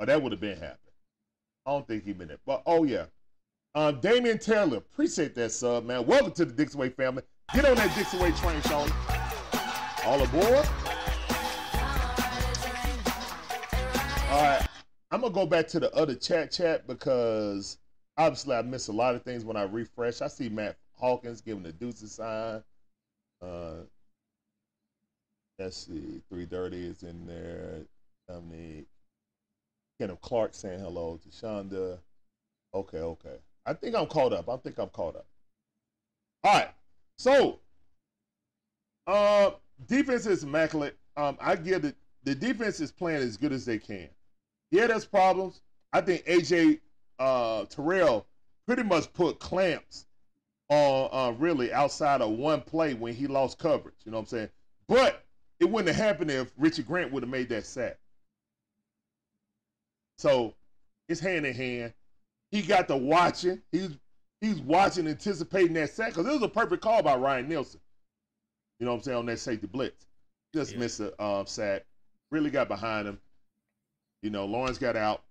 Or 0.00 0.06
that 0.06 0.20
would 0.20 0.32
have 0.32 0.40
been 0.40 0.58
happening. 0.58 0.92
I 1.64 1.70
don't 1.70 1.86
think 1.86 2.02
he 2.04 2.12
meant 2.12 2.32
it. 2.32 2.40
But 2.44 2.64
oh 2.66 2.82
yeah. 2.82 3.04
Um, 3.76 4.00
Damian 4.00 4.38
Taylor, 4.38 4.78
appreciate 4.78 5.36
that 5.36 5.52
sub, 5.52 5.84
man. 5.84 6.04
Welcome 6.04 6.32
to 6.32 6.46
the 6.46 6.52
Dixon 6.52 6.80
Way 6.80 6.88
family. 6.88 7.22
Get 7.54 7.64
on 7.64 7.76
that 7.76 7.94
Dixon 7.96 8.18
Way 8.18 8.32
train, 8.32 8.60
Sean. 8.62 8.90
All 10.04 10.20
aboard. 10.20 10.66
All 14.30 14.42
right. 14.42 14.66
I'm 15.12 15.20
gonna 15.20 15.32
go 15.32 15.46
back 15.46 15.68
to 15.68 15.78
the 15.78 15.94
other 15.94 16.16
chat 16.16 16.50
chat 16.50 16.88
because 16.88 17.78
obviously 18.16 18.56
I 18.56 18.62
miss 18.62 18.88
a 18.88 18.92
lot 18.92 19.14
of 19.14 19.22
things 19.22 19.44
when 19.44 19.56
I 19.56 19.62
refresh. 19.62 20.22
I 20.22 20.26
see 20.26 20.48
Matt 20.48 20.76
Hawkins 20.94 21.40
giving 21.40 21.62
the 21.62 21.72
deuces 21.72 22.14
sign. 22.14 22.64
Uh, 23.40 23.82
let's 25.58 25.76
see, 25.76 26.20
330 26.30 26.86
is 26.86 27.02
in 27.02 27.26
there. 27.26 27.82
Dominique. 28.28 28.86
Kenneth 30.00 30.20
Clark 30.20 30.54
saying 30.54 30.80
hello 30.80 31.18
to 31.22 31.28
Shonda. 31.28 31.98
Okay, 32.74 32.98
okay. 32.98 33.36
I 33.66 33.74
think 33.74 33.94
I'm 33.94 34.06
caught 34.06 34.32
up. 34.32 34.48
I 34.48 34.56
think 34.56 34.78
I'm 34.78 34.88
caught 34.88 35.16
up. 35.16 35.26
All 36.44 36.54
right. 36.54 36.70
So, 37.18 37.60
uh, 39.06 39.52
defense 39.86 40.26
is 40.26 40.42
immaculate. 40.42 40.96
Um, 41.16 41.36
I 41.40 41.56
give 41.56 41.84
it. 41.84 41.96
The 42.24 42.34
defense 42.34 42.80
is 42.80 42.90
playing 42.90 43.22
as 43.22 43.36
good 43.36 43.52
as 43.52 43.64
they 43.64 43.78
can. 43.78 44.08
Yeah, 44.70 44.86
there's 44.86 45.04
problems. 45.04 45.60
I 45.92 46.00
think 46.00 46.24
AJ 46.24 46.80
uh, 47.18 47.64
Terrell 47.66 48.26
pretty 48.66 48.82
much 48.82 49.12
put 49.12 49.38
clamps 49.38 50.06
on 50.68 51.08
uh, 51.12 51.32
really 51.38 51.72
outside 51.72 52.22
of 52.22 52.30
one 52.30 52.62
play 52.62 52.94
when 52.94 53.14
he 53.14 53.26
lost 53.26 53.58
coverage. 53.58 53.96
You 54.04 54.12
know 54.12 54.18
what 54.18 54.22
I'm 54.22 54.28
saying? 54.28 54.48
But 54.88 55.24
it 55.62 55.70
wouldn't 55.70 55.94
have 55.94 56.04
happened 56.04 56.28
if 56.28 56.52
Richard 56.58 56.88
Grant 56.88 57.12
would 57.12 57.22
have 57.22 57.30
made 57.30 57.48
that 57.50 57.64
sack. 57.64 57.96
So 60.18 60.54
it's 61.08 61.20
hand 61.20 61.46
in 61.46 61.54
hand. 61.54 61.94
He 62.50 62.62
got 62.62 62.88
to 62.88 62.96
watching. 62.96 63.62
He's 63.70 63.96
he's 64.40 64.60
watching, 64.60 65.06
anticipating 65.06 65.74
that 65.74 65.90
sack 65.90 66.08
because 66.08 66.26
it 66.26 66.32
was 66.32 66.42
a 66.42 66.48
perfect 66.48 66.82
call 66.82 67.00
by 67.00 67.14
Ryan 67.14 67.48
Nielsen. 67.48 67.80
You 68.80 68.86
know 68.86 68.92
what 68.92 68.98
I'm 68.98 69.02
saying 69.04 69.18
on 69.18 69.26
that 69.26 69.38
safety 69.38 69.68
blitz. 69.68 70.04
Just 70.52 70.72
Yeah. 70.72 70.80
missed 70.80 70.98
a 70.98 71.22
um, 71.22 71.46
sack. 71.46 71.84
Really 72.32 72.50
got 72.50 72.66
behind 72.66 73.06
him. 73.06 73.20
You 74.22 74.30
know, 74.30 74.46
Lawrence 74.46 74.78
got 74.78 74.96
out. 74.96 75.22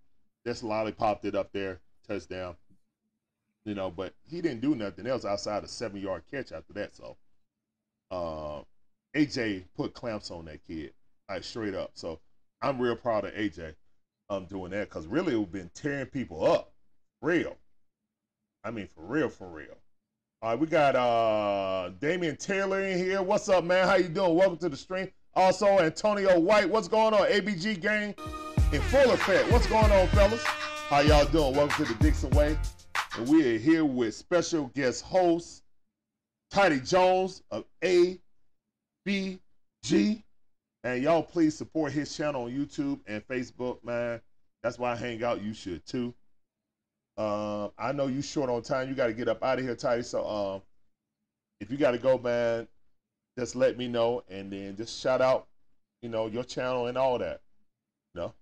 Just 0.47 0.63
lollipopped 0.63 1.25
it 1.25 1.35
up 1.35 1.51
there, 1.51 1.81
touchdown. 2.07 2.55
You 3.65 3.75
know, 3.75 3.91
but 3.91 4.13
he 4.29 4.39
didn't 4.39 4.61
do 4.61 4.75
nothing 4.75 5.07
else 5.07 5.25
outside 5.25 5.65
a 5.65 5.67
seven 5.67 5.99
yard 5.99 6.23
catch 6.31 6.53
after 6.53 6.71
that. 6.73 6.95
So, 6.95 7.17
uh, 8.11 8.63
AJ 9.15 9.65
put 9.75 9.93
clamps 9.93 10.31
on 10.31 10.45
that 10.45 10.65
kid, 10.65 10.93
like 11.29 11.43
straight 11.43 11.75
up. 11.75 11.91
So, 11.93 12.19
I'm 12.61 12.79
real 12.79 12.95
proud 12.95 13.25
of 13.25 13.33
AJ 13.33 13.73
um 14.31 14.45
doing 14.45 14.71
that 14.71 14.89
because 14.89 15.07
really 15.07 15.35
we've 15.35 15.51
been 15.51 15.69
tearing 15.75 16.05
people 16.05 16.45
up, 16.49 16.73
real. 17.21 17.57
I 18.63 18.71
mean, 18.71 18.87
for 18.87 19.03
real, 19.03 19.29
for 19.29 19.47
real. 19.47 19.75
All 20.41 20.51
right, 20.51 20.59
we 20.59 20.67
got 20.67 20.95
uh 20.95 21.91
Damian 21.99 22.37
Taylor 22.37 22.81
in 22.81 22.97
here. 22.97 23.21
What's 23.21 23.49
up, 23.49 23.63
man? 23.63 23.87
How 23.87 23.95
you 23.95 24.07
doing? 24.07 24.35
Welcome 24.35 24.57
to 24.59 24.69
the 24.69 24.77
stream. 24.77 25.09
Also, 25.33 25.67
Antonio 25.79 26.39
White. 26.39 26.69
What's 26.69 26.87
going 26.87 27.13
on? 27.13 27.27
ABG 27.27 27.81
gang 27.81 28.15
in 28.71 28.81
full 28.83 29.11
effect. 29.11 29.51
What's 29.51 29.67
going 29.67 29.91
on, 29.91 30.07
fellas? 30.09 30.43
How 30.43 31.01
y'all 31.01 31.25
doing? 31.25 31.55
Welcome 31.55 31.85
to 31.85 31.93
the 31.93 31.99
Dixon 32.03 32.29
Way. 32.31 32.57
And 33.17 33.27
we 33.27 33.55
are 33.55 33.57
here 33.57 33.83
with 33.85 34.15
special 34.15 34.67
guest 34.75 35.03
host, 35.03 35.63
Tidy 36.49 36.79
Jones 36.79 37.43
of 37.51 37.65
ABG. 39.07 40.23
And 40.83 41.03
y'all 41.03 41.23
please 41.23 41.55
support 41.55 41.91
his 41.91 42.15
channel 42.15 42.45
on 42.45 42.51
YouTube 42.51 42.99
and 43.05 43.25
Facebook, 43.27 43.83
man. 43.83 44.19
That's 44.63 44.79
why 44.79 44.93
I 44.93 44.95
hang 44.95 45.23
out. 45.23 45.41
You 45.41 45.53
should 45.53 45.85
too. 45.85 46.13
Uh, 47.17 47.69
I 47.77 47.91
know 47.91 48.07
you 48.07 48.21
short 48.21 48.49
on 48.49 48.61
time. 48.61 48.89
You 48.89 48.95
got 48.95 49.07
to 49.07 49.13
get 49.13 49.27
up 49.27 49.43
out 49.43 49.59
of 49.59 49.65
here, 49.65 49.75
Tidy. 49.75 50.01
So 50.01 50.27
um, 50.27 50.61
if 51.59 51.69
you 51.69 51.77
got 51.77 51.91
to 51.91 51.97
go, 51.97 52.17
man, 52.17 52.67
just 53.37 53.55
let 53.55 53.77
me 53.77 53.87
know, 53.87 54.23
and 54.27 54.51
then 54.51 54.75
just 54.75 54.99
shout 54.99 55.21
out, 55.21 55.47
you 56.01 56.09
know, 56.09 56.27
your 56.27 56.43
channel 56.43 56.87
and 56.87 56.97
all 56.97 57.19
that. 57.19 57.41
No. 58.15 58.33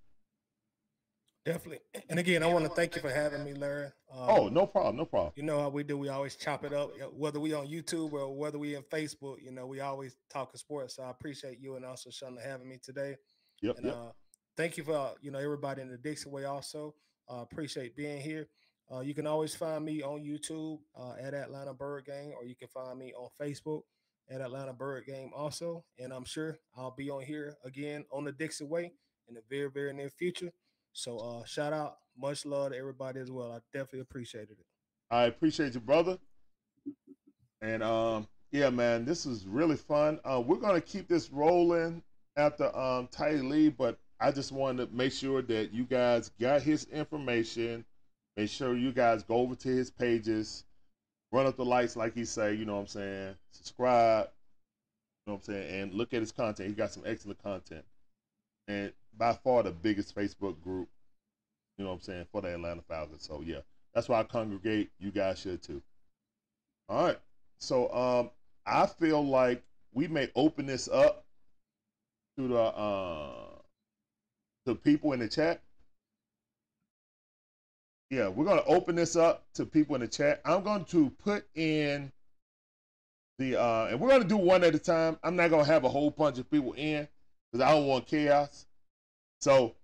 Definitely. 1.45 1.79
And 2.09 2.19
again, 2.19 2.43
I 2.43 2.47
want 2.47 2.65
to 2.65 2.71
thank 2.71 2.95
you 2.95 3.01
for 3.01 3.09
having 3.09 3.43
me, 3.43 3.53
Larry. 3.53 3.85
Um, 4.13 4.29
Oh, 4.29 4.47
no 4.49 4.67
problem. 4.67 4.97
No 4.97 5.05
problem. 5.05 5.33
You 5.35 5.43
know 5.43 5.59
how 5.59 5.69
we 5.69 5.83
do. 5.83 5.97
We 5.97 6.09
always 6.09 6.35
chop 6.35 6.65
it 6.65 6.73
up, 6.73 6.91
whether 7.13 7.39
we 7.39 7.53
on 7.53 7.67
YouTube 7.67 8.13
or 8.13 8.35
whether 8.35 8.59
we 8.59 8.75
in 8.75 8.83
Facebook. 8.83 9.37
You 9.41 9.51
know, 9.51 9.65
we 9.65 9.79
always 9.79 10.15
talking 10.29 10.57
sports. 10.57 10.95
So 10.95 11.03
I 11.03 11.09
appreciate 11.11 11.59
you 11.59 11.75
and 11.75 11.85
also 11.85 12.09
Shonda 12.09 12.43
having 12.43 12.67
me 12.67 12.77
today. 12.83 13.15
Yep. 13.61 13.77
And 13.77 13.85
yep. 13.85 13.95
uh, 13.95 14.11
thank 14.57 14.77
you 14.77 14.83
for 14.83 14.95
uh, 14.95 15.11
you 15.21 15.31
know 15.31 15.39
everybody 15.39 15.81
in 15.81 15.89
the 15.89 15.97
Dixon 15.97 16.31
Way. 16.31 16.45
Also, 16.45 16.93
uh, 17.31 17.41
appreciate 17.41 17.95
being 17.95 18.19
here. 18.19 18.47
Uh, 18.91 19.01
you 19.01 19.13
can 19.13 19.27
always 19.27 19.55
find 19.55 19.85
me 19.85 20.01
on 20.01 20.23
YouTube 20.23 20.79
uh, 20.97 21.13
at 21.21 21.33
Atlanta 21.33 21.73
Bird 21.73 22.05
Gang, 22.05 22.33
or 22.35 22.45
you 22.45 22.55
can 22.55 22.67
find 22.67 22.97
me 22.97 23.13
on 23.13 23.29
Facebook 23.39 23.81
at 24.29 24.41
Atlanta 24.41 24.73
Bird 24.73 25.05
Gang 25.05 25.31
also. 25.35 25.85
And 25.99 26.11
I'm 26.11 26.25
sure 26.25 26.57
I'll 26.75 26.95
be 26.95 27.09
on 27.09 27.21
here 27.21 27.55
again 27.63 28.05
on 28.11 28.25
the 28.25 28.31
Dixon 28.31 28.67
Way 28.67 28.93
in 29.27 29.35
the 29.35 29.41
very 29.49 29.69
very 29.69 29.93
near 29.93 30.09
future. 30.09 30.51
So 30.93 31.17
uh, 31.17 31.45
shout 31.45 31.73
out, 31.73 31.97
much 32.17 32.45
love 32.45 32.71
to 32.71 32.77
everybody 32.77 33.19
as 33.19 33.31
well. 33.31 33.51
I 33.51 33.59
definitely 33.73 34.01
appreciated 34.01 34.51
it. 34.59 34.65
I 35.11 35.23
appreciate 35.25 35.73
you, 35.73 35.79
brother. 35.79 36.17
And 37.61 37.83
um, 37.83 38.27
yeah, 38.51 38.69
man, 38.69 39.05
this 39.05 39.25
is 39.25 39.45
really 39.45 39.75
fun. 39.77 40.19
Uh, 40.23 40.41
we're 40.45 40.57
gonna 40.57 40.81
keep 40.81 41.07
this 41.07 41.31
rolling 41.31 42.01
after 42.37 42.75
um 42.77 43.07
Ty 43.11 43.31
Lee, 43.31 43.69
but 43.69 43.99
I 44.19 44.31
just 44.31 44.51
wanted 44.51 44.89
to 44.89 44.95
make 44.95 45.13
sure 45.13 45.41
that 45.43 45.73
you 45.73 45.85
guys 45.85 46.31
got 46.39 46.61
his 46.61 46.85
information. 46.85 47.85
Make 48.37 48.49
sure 48.49 48.75
you 48.75 48.91
guys 48.91 49.23
go 49.23 49.35
over 49.35 49.55
to 49.55 49.67
his 49.67 49.89
pages, 49.89 50.63
run 51.31 51.45
up 51.45 51.57
the 51.57 51.65
lights 51.65 51.95
like 51.95 52.13
he 52.13 52.25
say. 52.25 52.53
You 52.53 52.65
know 52.65 52.75
what 52.75 52.81
I'm 52.81 52.87
saying? 52.87 53.35
Subscribe. 53.51 54.29
You 55.25 55.31
know 55.31 55.33
what 55.35 55.47
I'm 55.49 55.53
saying? 55.53 55.81
And 55.81 55.93
look 55.93 56.13
at 56.13 56.21
his 56.21 56.31
content. 56.31 56.69
He 56.69 56.75
got 56.75 56.91
some 56.91 57.03
excellent 57.05 57.41
content, 57.43 57.85
and 58.67 58.91
by 59.19 59.33
far 59.33 59.61
the 59.61 59.71
biggest 59.71 60.15
Facebook 60.15 60.59
group. 60.63 60.87
You 61.77 61.83
know 61.83 61.91
what 61.91 61.97
I'm 61.97 62.01
saying 62.01 62.25
for 62.31 62.41
the 62.41 62.55
Atlanta 62.55 62.81
Falcons. 62.81 63.23
So 63.23 63.43
yeah, 63.45 63.59
that's 63.93 64.09
why 64.09 64.19
I 64.19 64.23
congregate. 64.23 64.89
You 64.99 65.11
guys 65.11 65.39
should 65.39 65.61
too. 65.61 65.81
All 66.87 67.05
right. 67.05 67.19
So 67.59 67.93
um, 67.93 68.31
I 68.65 68.87
feel 68.87 69.23
like 69.23 69.61
we 69.93 70.07
may 70.07 70.29
open 70.35 70.65
this 70.65 70.87
up 70.87 71.25
to 72.37 72.47
the 72.47 72.59
uh, 72.59 73.31
to 74.65 74.75
people 74.75 75.13
in 75.13 75.19
the 75.19 75.27
chat. 75.27 75.61
Yeah, 78.09 78.29
we're 78.29 78.45
gonna 78.45 78.63
open 78.65 78.95
this 78.95 79.15
up 79.15 79.45
to 79.55 79.65
people 79.65 79.95
in 79.95 80.01
the 80.01 80.07
chat. 80.07 80.41
I'm 80.45 80.63
going 80.63 80.85
to 80.85 81.11
put 81.23 81.45
in 81.55 82.11
the 83.37 83.59
uh, 83.61 83.87
and 83.91 83.99
we're 83.99 84.09
gonna 84.09 84.23
do 84.23 84.37
one 84.37 84.63
at 84.63 84.75
a 84.75 84.79
time. 84.79 85.17
I'm 85.23 85.35
not 85.35 85.49
gonna 85.49 85.65
have 85.65 85.83
a 85.83 85.89
whole 85.89 86.09
bunch 86.09 86.39
of 86.39 86.49
people 86.49 86.73
in 86.73 87.07
because 87.51 87.65
I 87.65 87.71
don't 87.71 87.87
want 87.87 88.07
chaos. 88.07 88.65
So 89.39 89.75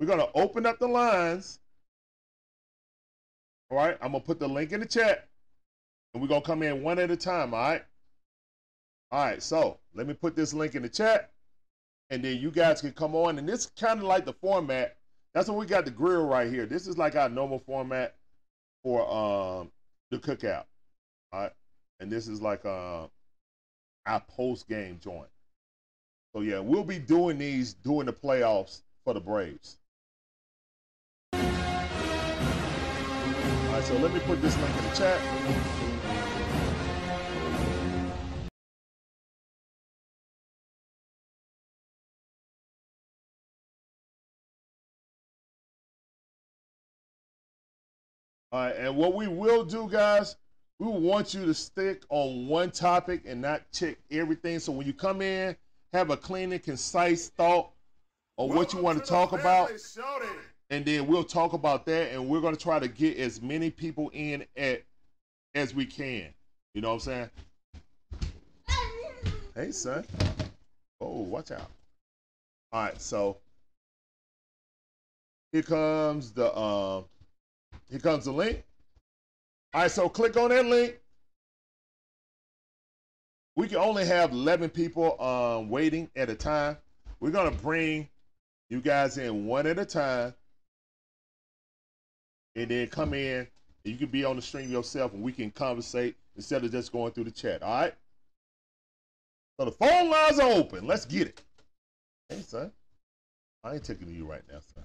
we're 0.00 0.06
gonna 0.06 0.28
open 0.34 0.66
up 0.66 0.78
the 0.78 0.88
lines. 0.88 1.60
All 3.70 3.78
right, 3.78 3.98
I'm 4.02 4.12
gonna 4.12 4.24
put 4.24 4.38
the 4.40 4.48
link 4.48 4.72
in 4.72 4.80
the 4.80 4.86
chat, 4.86 5.28
and 6.14 6.22
we're 6.22 6.28
gonna 6.28 6.42
come 6.42 6.62
in 6.62 6.82
one 6.82 6.98
at 6.98 7.10
a 7.10 7.16
time. 7.16 7.54
All 7.54 7.60
right, 7.60 7.84
All 9.10 9.24
right, 9.24 9.42
so 9.42 9.78
let 9.94 10.06
me 10.06 10.14
put 10.14 10.36
this 10.36 10.54
link 10.54 10.74
in 10.74 10.82
the 10.82 10.88
chat, 10.88 11.32
and 12.10 12.24
then 12.24 12.38
you 12.38 12.50
guys 12.50 12.80
can 12.82 12.92
come 12.92 13.14
on. 13.14 13.38
And 13.38 13.48
this 13.48 13.60
is 13.66 13.72
kind 13.78 14.00
of 14.00 14.06
like 14.06 14.26
the 14.26 14.34
format. 14.34 14.96
That's 15.34 15.48
what 15.48 15.58
we 15.58 15.66
got 15.66 15.84
the 15.86 15.90
grill 15.92 16.26
right 16.26 16.50
here. 16.52 16.66
This 16.66 16.86
is 16.86 16.98
like 16.98 17.16
our 17.16 17.28
normal 17.30 17.60
format 17.60 18.16
for 18.82 19.02
um 19.10 19.70
the 20.10 20.18
cookout. 20.18 20.64
All 21.32 21.42
right, 21.42 21.52
and 22.00 22.12
this 22.12 22.28
is 22.28 22.42
like 22.42 22.64
uh, 22.66 23.06
our 24.06 24.20
post 24.28 24.68
game 24.68 24.98
joint. 25.02 25.28
So 26.34 26.42
yeah, 26.42 26.58
we'll 26.58 26.84
be 26.84 26.98
doing 26.98 27.38
these 27.38 27.72
during 27.72 28.06
the 28.06 28.12
playoffs 28.12 28.82
for 29.04 29.14
the 29.14 29.20
Braves. 29.20 29.78
All 31.32 31.40
right, 33.72 33.82
so 33.82 33.96
let 33.96 34.12
me 34.12 34.20
put 34.20 34.42
this 34.42 34.56
link 34.58 34.76
in 34.76 34.84
the 34.84 34.94
chat. 34.94 35.20
All 48.50 48.60
right, 48.60 48.76
and 48.76 48.96
what 48.96 49.14
we 49.14 49.28
will 49.28 49.64
do, 49.64 49.88
guys, 49.88 50.36
we 50.78 50.86
want 50.88 51.34
you 51.34 51.44
to 51.46 51.54
stick 51.54 52.04
on 52.10 52.46
one 52.46 52.70
topic 52.70 53.22
and 53.26 53.40
not 53.42 53.62
check 53.72 53.96
everything. 54.10 54.58
So 54.58 54.72
when 54.72 54.86
you 54.86 54.92
come 54.92 55.20
in, 55.22 55.56
have 55.92 56.10
a 56.10 56.16
clean 56.16 56.52
and 56.52 56.62
concise 56.62 57.28
thought 57.28 57.70
on 58.36 58.54
what 58.54 58.72
you 58.72 58.80
want 58.80 59.02
to 59.02 59.08
talk 59.08 59.32
about, 59.32 59.70
and 60.70 60.84
then 60.84 61.06
we'll 61.06 61.24
talk 61.24 61.52
about 61.54 61.86
that. 61.86 62.12
And 62.12 62.28
we're 62.28 62.40
going 62.40 62.54
to 62.54 62.60
try 62.60 62.78
to 62.78 62.88
get 62.88 63.16
as 63.18 63.40
many 63.42 63.70
people 63.70 64.10
in 64.12 64.44
at 64.56 64.82
as 65.54 65.74
we 65.74 65.86
can. 65.86 66.32
You 66.74 66.82
know 66.82 66.94
what 66.94 66.94
I'm 66.94 67.00
saying? 67.00 67.30
Hey, 69.54 69.72
son. 69.72 70.04
Oh, 71.00 71.22
watch 71.22 71.50
out. 71.50 71.70
All 72.70 72.82
right, 72.82 73.00
so 73.00 73.38
here 75.52 75.62
comes 75.62 76.32
the 76.32 76.56
um. 76.56 77.04
Here 77.90 78.00
comes 78.00 78.26
the 78.26 78.32
link. 78.32 78.62
All 79.72 79.82
right, 79.82 79.90
so 79.90 80.08
click 80.08 80.36
on 80.36 80.50
that 80.50 80.66
link. 80.66 81.00
We 83.58 83.66
can 83.66 83.78
only 83.78 84.06
have 84.06 84.30
11 84.30 84.70
people 84.70 85.20
um, 85.20 85.68
waiting 85.68 86.08
at 86.14 86.30
a 86.30 86.36
time. 86.36 86.76
We're 87.18 87.32
going 87.32 87.52
to 87.52 87.60
bring 87.60 88.08
you 88.70 88.80
guys 88.80 89.18
in 89.18 89.46
one 89.46 89.66
at 89.66 89.80
a 89.80 89.84
time 89.84 90.32
and 92.54 92.70
then 92.70 92.86
come 92.86 93.14
in. 93.14 93.48
you 93.82 93.96
can 93.96 94.10
be 94.10 94.24
on 94.24 94.36
the 94.36 94.42
stream 94.42 94.70
yourself 94.70 95.12
and 95.12 95.24
we 95.24 95.32
can 95.32 95.50
conversate 95.50 96.14
instead 96.36 96.62
of 96.62 96.70
just 96.70 96.92
going 96.92 97.10
through 97.10 97.24
the 97.24 97.32
chat. 97.32 97.64
All 97.64 97.80
right? 97.80 97.94
So 99.58 99.64
the 99.64 99.72
phone 99.72 100.08
lines 100.08 100.38
are 100.38 100.52
open. 100.52 100.86
Let's 100.86 101.04
get 101.04 101.26
it. 101.26 101.42
Hey, 102.28 102.42
son. 102.42 102.70
I 103.64 103.74
ain't 103.74 103.84
taking 103.84 104.08
you 104.08 104.24
right 104.24 104.42
now, 104.48 104.60
son. 104.72 104.84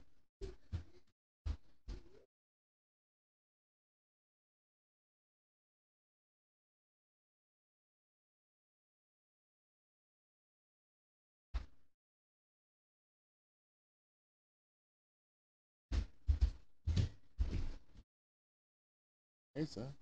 Hey, 19.64 19.68
son. 19.70 19.94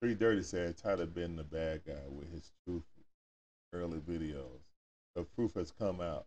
Pretty 0.00 0.14
Dirty 0.14 0.44
said 0.44 0.76
Tyler 0.76 1.06
been 1.06 1.34
the 1.34 1.42
bad 1.42 1.80
guy 1.84 1.94
with 2.08 2.30
his 2.32 2.52
truth 2.64 2.84
early 3.72 3.98
videos. 3.98 4.60
The 5.16 5.24
proof 5.34 5.54
has 5.54 5.72
come 5.72 6.00
out. 6.00 6.26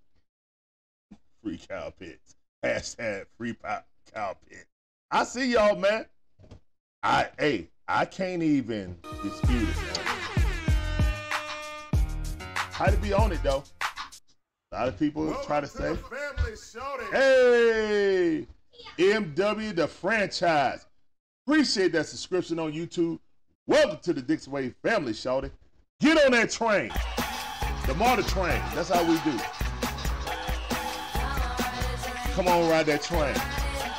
Free 1.41 1.57
Kyle 1.57 1.91
Pitts. 1.91 2.35
Hashtag 2.65 3.27
free 3.37 3.55
cow 4.13 4.35
pit. 4.49 4.65
I 5.09 5.23
see 5.23 5.53
y'all, 5.53 5.77
man. 5.77 6.05
I 7.01 7.29
hey, 7.39 7.69
I 7.87 8.03
can't 8.03 8.43
even 8.43 8.97
dispute 9.23 9.69
it. 9.69 9.77
Man. 9.77 10.17
How 12.71 12.87
to 12.87 12.97
be 12.97 13.13
on 13.13 13.31
it 13.31 13.41
though. 13.41 13.63
A 14.73 14.75
lot 14.75 14.89
of 14.89 14.99
people 14.99 15.27
Welcome 15.27 15.45
try 15.45 15.61
to, 15.61 15.67
to 15.67 15.71
say, 15.71 15.95
"Hey, 17.13 18.47
MW 18.97 19.73
the 19.73 19.87
franchise. 19.87 20.85
Appreciate 21.49 21.91
that 21.93 22.05
subscription 22.05 22.59
on 22.59 22.73
YouTube. 22.73 23.17
Welcome 23.65 23.97
to 24.03 24.13
the 24.13 24.21
Dixon 24.21 24.53
Way 24.53 24.69
family, 24.83 25.13
shouty. 25.13 25.49
Get 25.99 26.23
on 26.23 26.33
that 26.33 26.51
train. 26.51 26.91
The 27.87 27.95
MARTA 27.95 28.21
train. 28.21 28.61
That's 28.75 28.89
how 28.89 29.01
we 29.01 29.15
do. 29.21 29.35
Come 32.35 32.47
on, 32.47 32.69
ride 32.69 32.85
that 32.85 33.01
train. 33.01 33.33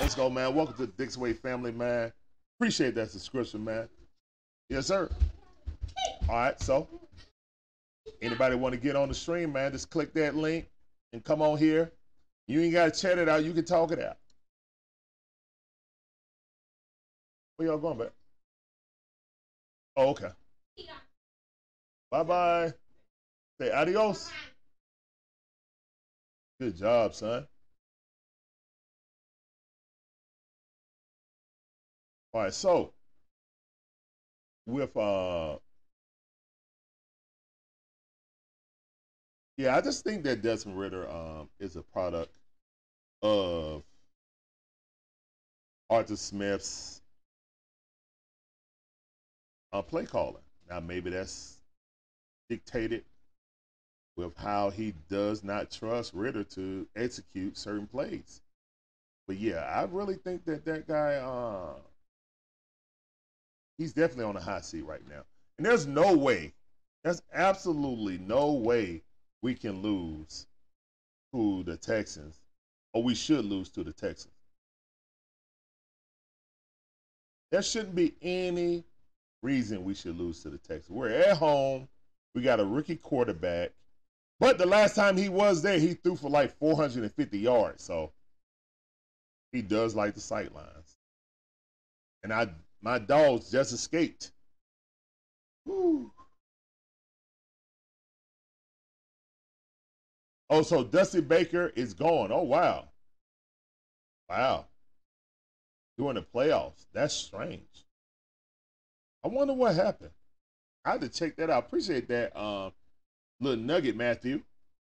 Let's 0.01 0.15
go, 0.15 0.31
man. 0.31 0.55
Welcome 0.55 0.77
to 0.77 0.83
the 0.83 0.93
Dixon 0.93 1.23
Way 1.23 1.33
family, 1.33 1.73
man. 1.73 2.13
Appreciate 2.57 2.95
that 2.95 3.11
subscription, 3.11 3.65
man. 3.65 3.89
Yes, 4.69 4.87
sir. 4.87 5.11
All 6.29 6.37
right, 6.37 6.61
so 6.61 6.87
anybody 8.23 8.55
want 8.55 8.77
to 8.77 8.81
get 8.81 8.95
on 8.95 9.09
the 9.09 9.15
stream, 9.15 9.53
man, 9.53 9.73
just 9.73 9.91
click 9.91 10.15
that 10.15 10.37
link 10.37 10.69
and 11.13 11.25
come 11.25 11.43
on 11.43 11.59
here. 11.59 11.91
You 12.47 12.61
ain't 12.61 12.75
got 12.75 12.95
to 12.95 13.01
chat 13.01 13.19
it 13.19 13.29
out. 13.29 13.43
You 13.43 13.53
can 13.53 13.65
talk 13.65 13.91
it 13.91 14.01
out. 14.01 14.19
Where 17.61 17.69
y'all 17.69 17.77
going 17.77 17.99
back? 17.99 18.13
Oh, 19.95 20.09
okay. 20.13 20.31
Bye 22.11 22.23
bye. 22.23 22.73
Say 23.61 23.71
adios. 23.71 24.31
Good 26.59 26.79
job, 26.79 27.15
son. 27.15 27.47
All 32.33 32.45
right, 32.45 32.55
so 32.55 32.95
with 34.65 34.97
uh 34.97 35.59
yeah, 39.59 39.77
I 39.77 39.83
just 39.83 40.03
think 40.03 40.25
that 40.25 40.41
Desmond 40.41 40.79
Ridder 40.79 41.11
um 41.11 41.51
is 41.59 41.77
a 41.77 41.83
product 41.83 42.35
of 43.21 43.83
Arthur 45.91 46.17
Smith's 46.17 47.00
uh, 49.73 49.83
play 49.83 50.05
calling. 50.05 50.43
Now, 50.69 50.81
maybe 50.81 51.11
that's 51.11 51.59
dictated 52.49 53.05
with 54.17 54.37
how 54.37 54.71
he 54.71 54.95
does 55.09 55.43
not 55.43 55.71
trust 55.71 56.13
Ridder 56.15 56.45
to 56.45 56.87
execute 56.97 57.57
certain 57.57 57.87
plays. 57.87 58.43
But 59.27 59.39
yeah, 59.39 59.61
I 59.61 59.85
really 59.85 60.17
think 60.17 60.45
that 60.45 60.65
that 60.65 60.87
guy, 60.89 61.15
uh, 61.15 61.75
he's 63.79 63.93
definitely 63.93 64.25
on 64.25 64.37
a 64.37 64.41
hot 64.41 64.65
seat 64.65 64.85
right 64.85 65.07
now. 65.09 65.23
And 65.57 65.67
there's 65.67 65.87
no 65.87 66.17
way, 66.17 66.53
there's 67.05 67.23
absolutely 67.33 68.19
no 68.19 68.53
way 68.53 69.03
we 69.43 69.55
can 69.55 69.83
lose 69.83 70.47
to 71.33 71.63
the 71.63 71.77
Texans, 71.77 72.41
or 72.93 73.03
we 73.03 73.15
should 73.15 73.45
lose 73.45 73.69
to 73.71 73.85
the 73.85 73.93
Texans. 73.93 74.35
There 77.51 77.63
shouldn't 77.63 77.95
be 77.95 78.15
any 78.23 78.85
reason 79.43 79.85
we 79.85 79.95
should 79.95 80.19
lose 80.19 80.43
to 80.43 80.51
the 80.51 80.59
Texans. 80.59 80.91
We're 80.91 81.09
at 81.11 81.37
home. 81.37 81.89
We 82.35 82.43
got 82.43 82.61
a 82.61 82.65
rookie 82.65 82.97
quarterback. 82.97 83.73
But 84.39 84.59
the 84.59 84.67
last 84.67 84.95
time 84.95 85.17
he 85.17 85.29
was 85.29 85.63
there, 85.63 85.79
he 85.79 85.95
threw 85.95 86.17
for 86.17 86.31
like 86.31 86.57
450 86.59 87.39
yards. 87.39 87.85
So 87.85 88.13
he 89.53 89.63
does 89.63 89.95
like 89.95 90.15
the 90.15 90.21
sight 90.21 90.55
lines. 90.55 90.97
And 92.23 92.33
I 92.33 92.49
my 92.83 92.99
dogs 92.99 93.51
just 93.51 93.73
escaped. 93.73 94.33
Oh, 100.49 100.63
so 100.63 100.83
Dusty 100.83 101.21
Baker 101.21 101.73
is 101.77 101.95
gone. 101.95 102.33
Oh 102.33 102.43
wow. 102.43 102.89
Wow. 104.29 104.67
During 105.99 106.15
the 106.15 106.23
playoffs. 106.23 106.87
That's 106.93 107.15
strange. 107.15 107.85
I 109.25 109.29
wonder 109.29 109.55
what 109.55 109.75
happened. 109.75 110.11
I 110.85 110.93
had 110.93 111.01
to 111.03 111.09
check 111.09 111.37
that 111.37 111.51
out. 111.51 111.67
Appreciate 111.67 112.09
that 112.09 112.37
um, 112.39 112.73
little 113.41 113.63
nugget, 113.63 113.97
Matthew. 113.97 114.43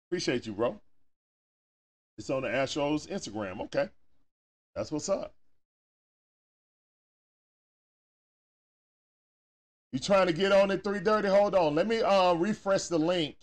Appreciate 0.08 0.46
you, 0.46 0.52
bro. 0.52 0.80
It's 2.18 2.30
on 2.30 2.42
the 2.42 2.48
Astros 2.48 3.08
Instagram. 3.08 3.60
Okay. 3.62 3.88
That's 4.74 4.90
what's 4.90 5.08
up. 5.08 5.34
You 9.92 10.00
trying 10.00 10.26
to 10.26 10.32
get 10.32 10.50
on 10.50 10.72
at 10.72 10.82
330? 10.82 11.28
Hold 11.28 11.54
on. 11.54 11.74
Let 11.76 11.86
me 11.86 12.02
uh, 12.02 12.34
refresh 12.34 12.88
the 12.88 12.98
link. 12.98 13.36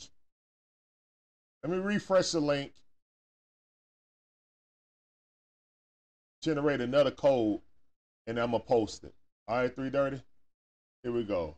Let 1.63 1.71
me 1.71 1.77
refresh 1.77 2.31
the 2.31 2.41
link. 2.41 2.73
Generate 6.41 6.81
another 6.81 7.11
code, 7.11 7.61
and 8.27 8.37
I'm 8.37 8.51
to 8.51 8.59
post 8.59 9.03
it. 9.05 9.13
All 9.47 9.57
right, 9.57 9.73
330? 9.73 10.21
Here 11.03 11.11
we 11.11 11.23
go. 11.23 11.55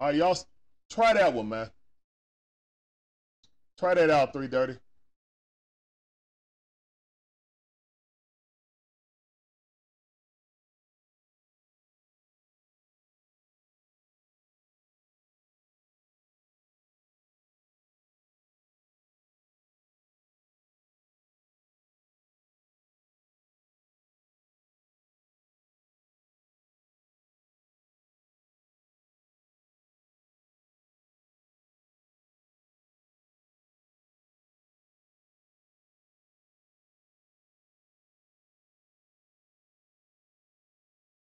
All 0.00 0.08
right, 0.08 0.16
y'all, 0.16 0.36
try 0.90 1.12
that 1.14 1.32
one, 1.32 1.48
man. 1.48 1.70
Try 3.78 3.94
that 3.94 4.10
out, 4.10 4.32
330. 4.32 4.78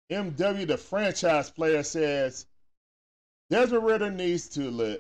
MW, 0.09 0.67
the 0.67 0.77
franchise 0.77 1.51
player, 1.51 1.83
says 1.83 2.47
Desmond 3.49 3.85
Ridder 3.85 4.11
needs 4.11 4.49
to 4.49 4.71
le- 4.71 4.97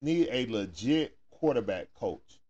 need 0.00 0.28
a 0.30 0.46
legit 0.46 1.16
quarterback 1.30 1.92
coach 1.94 2.40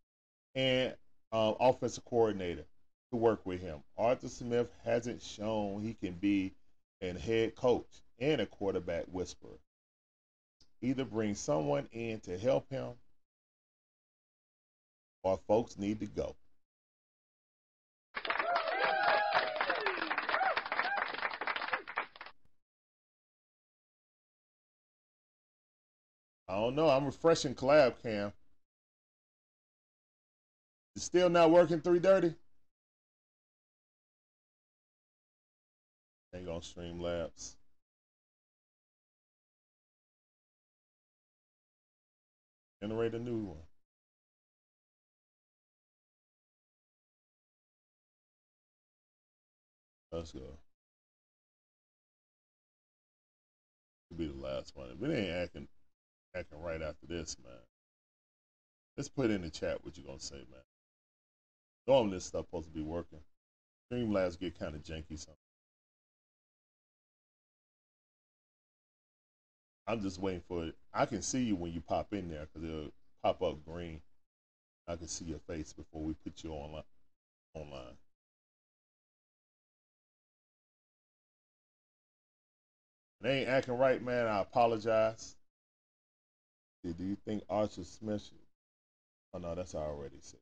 and 0.55 0.95
um, 1.33 1.57
offensive 1.61 2.05
coordinator 2.05 2.65
to 3.11 3.17
work 3.17 3.45
with 3.47 3.61
him. 3.61 3.83
Arthur 3.97 4.29
Smith 4.29 4.69
hasn't 4.85 5.23
shown 5.23 5.83
he 5.83 5.95
can 5.95 6.15
be 6.15 6.53
a 7.01 7.13
head 7.13 7.55
coach 7.55 7.87
and 8.19 8.41
a 8.41 8.47
quarterback 8.47 9.05
whisperer. 9.07 9.59
Either 10.83 11.05
bring 11.05 11.35
someone 11.35 11.89
in 11.93 12.21
to 12.21 12.37
help 12.39 12.69
him, 12.71 12.91
or 15.23 15.39
folks 15.49 15.79
need 15.79 16.01
to 16.01 16.07
go. 16.07 16.37
I 26.55 26.61
don't 26.61 26.77
know. 26.77 26.89
I'm 26.89 27.05
refreshing 27.05 27.57
collab 27.57 28.01
cam. 28.01 28.33
It's 30.95 31.05
still 31.05 31.29
not 31.29 31.51
working 31.51 31.81
330. 31.81 32.37
Ain't 36.33 36.47
gonna 36.47 36.63
stream 36.63 37.01
labs. 37.01 37.57
Generate 42.81 43.15
a 43.15 43.19
new 43.19 43.47
one. 43.47 43.59
Let's 50.13 50.31
go. 50.31 50.59
Could 54.09 54.19
be 54.19 54.29
the 54.29 54.41
last 54.41 54.77
one. 54.77 54.91
If 54.91 55.03
it 55.03 55.13
ain't 55.13 55.31
acting 55.31 55.69
acting 56.37 56.61
right 56.61 56.82
after 56.82 57.07
this, 57.07 57.37
man. 57.45 57.53
Let's 58.97 59.09
put 59.09 59.30
in 59.30 59.43
the 59.43 59.51
chat 59.51 59.85
what 59.85 59.97
you're 59.97 60.07
gonna 60.07 60.20
say, 60.20 60.37
man. 60.37 60.62
Normally 61.87 62.14
this 62.16 62.24
stuff 62.26 62.47
supposed 62.47 62.68
to 62.68 62.74
be 62.74 62.82
working. 62.82 63.20
Streamlabs 63.93 64.39
get 64.39 64.59
kind 64.59 64.74
of 64.74 64.82
janky 64.82 65.18
sometimes. 65.18 65.39
I'm 69.87 70.01
just 70.01 70.18
waiting 70.18 70.43
for 70.49 70.64
it. 70.64 70.74
I 70.93 71.07
can 71.07 71.20
see 71.20 71.43
you 71.43 71.57
when 71.57 71.72
you 71.72 71.80
pop 71.80 72.12
in 72.14 72.28
there 72.28 72.47
because 72.53 72.68
it'll 72.68 72.93
pop 73.22 73.43
up 73.43 73.64
green. 73.66 74.01
I 74.89 74.97
can 74.97 75.09
see 75.09 75.26
your 75.26 75.41
face 75.41 75.72
before 75.72 76.03
we 76.03 76.14
put 76.24 76.43
you 76.43 76.53
online. 76.53 76.82
Online. 77.55 77.97
It 83.22 83.28
ain't 83.28 83.49
acting 83.49 83.78
right, 83.78 84.03
man. 84.03 84.26
I 84.26 84.41
apologize. 84.41 85.37
Do 86.93 87.05
you 87.05 87.16
think 87.24 87.43
Arthur 87.49 87.82
Smith 87.82 88.22
should? 88.22 88.39
Oh 89.32 89.39
no, 89.39 89.55
that's 89.55 89.74
already 89.74 90.18
said. 90.20 90.41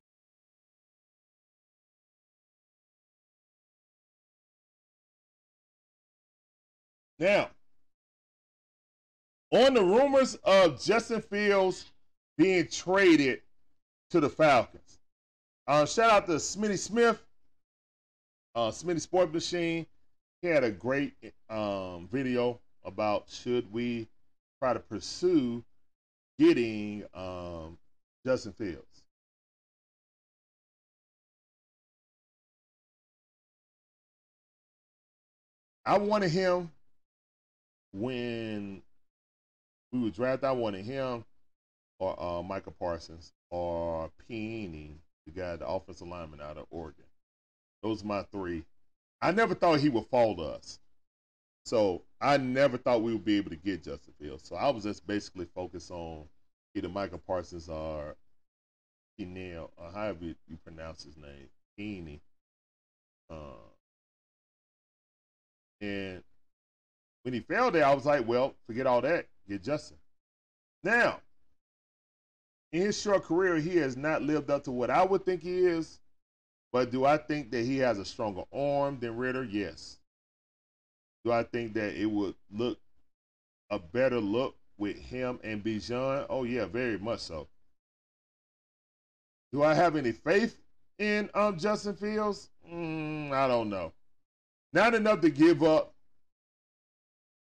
Now, 7.19 7.51
on 9.53 9.75
the 9.75 9.85
rumors 9.85 10.35
of 10.43 10.83
Justin 10.83 11.21
Fields 11.21 11.93
being 12.37 12.67
traded 12.67 13.43
to 14.11 14.19
the 14.19 14.29
Falcons. 14.29 14.99
Uh, 15.69 15.87
shout 15.87 16.11
out 16.11 16.27
to 16.27 16.33
Smitty 16.33 16.79
Smith, 16.79 17.23
uh, 18.57 18.69
Smitty 18.71 19.01
Sport 19.01 19.33
Machine. 19.33 19.87
He 20.41 20.49
had 20.49 20.65
a 20.65 20.71
great 20.73 21.15
um, 21.49 22.09
video 22.11 22.59
about 22.85 23.27
should 23.31 23.73
we 23.73 24.09
try 24.61 24.73
to 24.73 24.81
pursue 24.81 25.63
getting 26.39 27.05
um, 27.15 27.79
Justin 28.27 28.53
Fields. 28.53 29.05
I 35.85 35.99
wanted 35.99 36.31
him 36.31 36.71
when 37.93 38.83
we 39.93 40.01
were 40.01 40.11
drafted. 40.11 40.45
I 40.45 40.53
wanted 40.53 40.85
him 40.85 41.25
or 41.99 42.21
uh, 42.21 42.43
Micah 42.43 42.71
Parsons 42.71 43.33
or 43.51 44.11
Penei, 44.29 44.95
the 45.27 45.33
guy, 45.33 45.57
the 45.57 45.67
offensive 45.67 46.09
lineman 46.09 46.41
out 46.41 46.57
of 46.57 46.67
Oregon. 46.71 47.05
Those 47.83 48.03
are 48.03 48.07
my 48.07 48.23
three. 48.25 48.65
I 49.21 49.33
never 49.33 49.55
thought 49.55 49.81
he 49.81 49.89
would 49.89 50.07
fall 50.07 50.37
to 50.37 50.43
us. 50.43 50.79
So 51.65 52.03
I 52.21 52.37
never 52.37 52.77
thought 52.77 53.03
we 53.03 53.13
would 53.13 53.25
be 53.25 53.37
able 53.37 53.51
to 53.51 53.57
get 53.57 53.85
Justin 53.85 54.15
Fields. 54.21 54.49
So 54.49 54.57
I 54.57 54.71
was 54.71 54.85
just 54.85 55.07
basically 55.07 55.47
focused 55.55 55.91
on 55.91 56.25
either 56.75 56.89
Micah 56.89 57.19
Parsons 57.19 57.69
or 57.69 58.17
Kenil, 59.19 59.71
or 59.77 59.91
however 59.93 60.25
you 60.25 60.57
pronounce 60.65 61.05
his 61.05 61.17
name, 61.17 61.49
Heaney. 61.79 62.21
Uh, 63.31 63.71
and 65.81 66.23
when 67.23 67.35
he 67.35 67.41
failed 67.41 67.75
there, 67.75 67.87
I 67.87 67.95
was 67.95 68.07
like, 68.07 68.27
well, 68.27 68.55
forget 68.67 68.87
all 68.87 69.01
that. 69.03 69.27
Get 69.49 69.63
Justin. 69.63 69.99
Now, 70.83 71.21
in 72.73 72.83
his 72.83 73.01
short 73.01 73.25
career, 73.25 73.57
he 73.57 73.77
has 73.77 73.97
not 73.97 74.23
lived 74.23 74.51
up 74.51 74.65
to 74.65 74.73
what 74.73 74.91
I 74.91 75.05
would 75.05 75.25
think 75.25 75.43
he 75.43 75.67
is. 75.67 76.01
But 76.73 76.91
do 76.91 77.05
I 77.05 77.19
think 77.19 77.51
that 77.51 77.65
he 77.65 77.79
has 77.79 77.99
a 77.99 78.05
stronger 78.05 78.45
arm 78.53 78.99
than 78.99 79.17
Ridder? 79.17 79.45
Yes. 79.45 79.99
Do 81.25 81.33
I 81.33 81.45
think 81.45 81.75
that 81.75 81.95
it 81.95 82.07
would 82.07 82.35
look 82.51 82.79
a 83.71 83.79
better 83.79 84.21
look 84.21 84.57
with 84.79 84.97
him 84.97 85.39
and 85.45 85.63
Bijan? 85.63 86.27
Oh 86.29 86.45
yeah, 86.45 86.67
very 86.67 86.99
much 86.99 87.21
so. 87.21 87.49
Do 89.53 89.63
I 89.63 89.75
have 89.75 89.97
any 89.97 90.13
faith 90.13 90.59
in 90.99 91.29
um, 91.35 91.59
Justin 91.59 91.95
Fields? 91.95 92.51
Mm, 92.71 93.33
I 93.33 93.47
don't 93.47 93.69
know. 93.69 93.93
Not 94.73 94.95
enough 94.95 95.21
to 95.21 95.31
give 95.31 95.63
up 95.63 95.95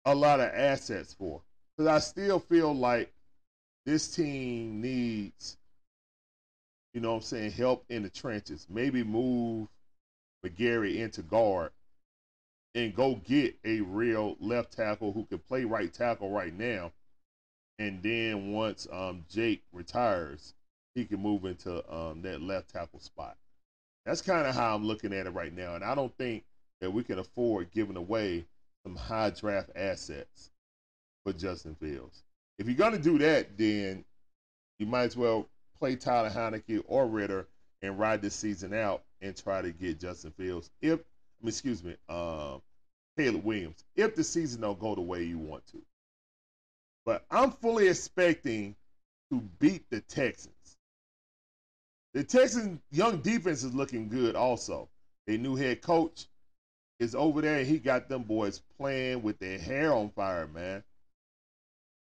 a 0.05 0.13
lot 0.13 0.39
of 0.39 0.51
assets 0.53 1.13
for. 1.13 1.41
Because 1.77 1.87
I 1.87 1.99
still 1.99 2.39
feel 2.39 2.75
like 2.75 3.11
this 3.85 4.13
team 4.13 4.81
needs, 4.81 5.57
you 6.93 7.01
know 7.01 7.11
what 7.11 7.17
I'm 7.17 7.21
saying, 7.23 7.51
help 7.51 7.85
in 7.89 8.03
the 8.03 8.09
trenches. 8.09 8.67
Maybe 8.69 9.03
move 9.03 9.69
McGary 10.45 10.97
into 10.97 11.21
guard 11.21 11.71
and 12.75 12.95
go 12.95 13.15
get 13.15 13.55
a 13.65 13.81
real 13.81 14.37
left 14.39 14.73
tackle 14.73 15.11
who 15.11 15.25
can 15.25 15.39
play 15.39 15.65
right 15.65 15.93
tackle 15.93 16.31
right 16.31 16.57
now. 16.57 16.91
And 17.79 18.01
then 18.03 18.51
once 18.51 18.87
um, 18.91 19.25
Jake 19.29 19.63
retires, 19.73 20.53
he 20.95 21.05
can 21.05 21.21
move 21.21 21.45
into 21.45 21.83
um, 21.93 22.21
that 22.21 22.41
left 22.41 22.69
tackle 22.69 22.99
spot. 22.99 23.37
That's 24.05 24.21
kind 24.21 24.47
of 24.47 24.55
how 24.55 24.75
I'm 24.75 24.85
looking 24.85 25.13
at 25.13 25.25
it 25.25 25.31
right 25.31 25.53
now. 25.53 25.75
And 25.75 25.83
I 25.83 25.95
don't 25.95 26.15
think 26.17 26.43
that 26.79 26.91
we 26.91 27.03
can 27.03 27.19
afford 27.19 27.71
giving 27.71 27.97
away 27.97 28.45
some 28.83 28.95
high 28.95 29.29
draft 29.29 29.69
assets 29.75 30.49
for 31.23 31.33
Justin 31.33 31.75
Fields. 31.75 32.23
If 32.57 32.67
you're 32.67 32.75
going 32.75 32.93
to 32.93 32.99
do 32.99 33.17
that, 33.19 33.57
then 33.57 34.03
you 34.79 34.85
might 34.85 35.03
as 35.03 35.17
well 35.17 35.47
play 35.79 35.95
Tyler 35.95 36.29
Heinicke 36.29 36.83
or 36.87 37.07
Ridder 37.07 37.47
and 37.81 37.97
ride 37.97 38.21
this 38.21 38.35
season 38.35 38.73
out 38.73 39.03
and 39.21 39.35
try 39.35 39.61
to 39.61 39.71
get 39.71 39.99
Justin 39.99 40.31
Fields. 40.31 40.69
If 40.81 40.99
excuse 41.43 41.83
me, 41.83 41.95
uh, 42.09 42.57
Caleb 43.17 43.43
Williams, 43.43 43.83
if 43.95 44.15
the 44.15 44.23
season 44.23 44.61
don't 44.61 44.79
go 44.79 44.95
the 44.95 45.01
way 45.01 45.23
you 45.23 45.37
want 45.37 45.65
to. 45.67 45.81
But 47.05 47.25
I'm 47.31 47.51
fully 47.51 47.87
expecting 47.87 48.75
to 49.31 49.41
beat 49.59 49.89
the 49.89 50.01
Texans. 50.01 50.77
The 52.13 52.23
Texans' 52.23 52.79
young 52.91 53.21
defense 53.21 53.63
is 53.63 53.73
looking 53.73 54.09
good 54.09 54.35
also. 54.35 54.89
Their 55.27 55.37
new 55.37 55.55
head 55.55 55.81
coach 55.81 56.27
is 56.99 57.15
over 57.15 57.41
there 57.41 57.59
and 57.59 57.67
he 57.67 57.79
got 57.79 58.09
them 58.09 58.23
boys 58.23 58.61
playing 58.77 59.23
with 59.23 59.39
their 59.39 59.57
hair 59.57 59.93
on 59.93 60.09
fire, 60.11 60.47
man. 60.47 60.83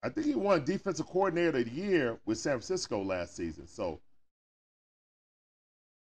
I 0.03 0.09
think 0.09 0.25
he 0.25 0.35
won 0.35 0.65
defensive 0.65 1.05
coordinator 1.05 1.59
of 1.59 1.65
the 1.65 1.71
year 1.71 2.17
with 2.25 2.39
San 2.39 2.53
Francisco 2.53 3.03
last 3.03 3.35
season. 3.35 3.67
So 3.67 3.99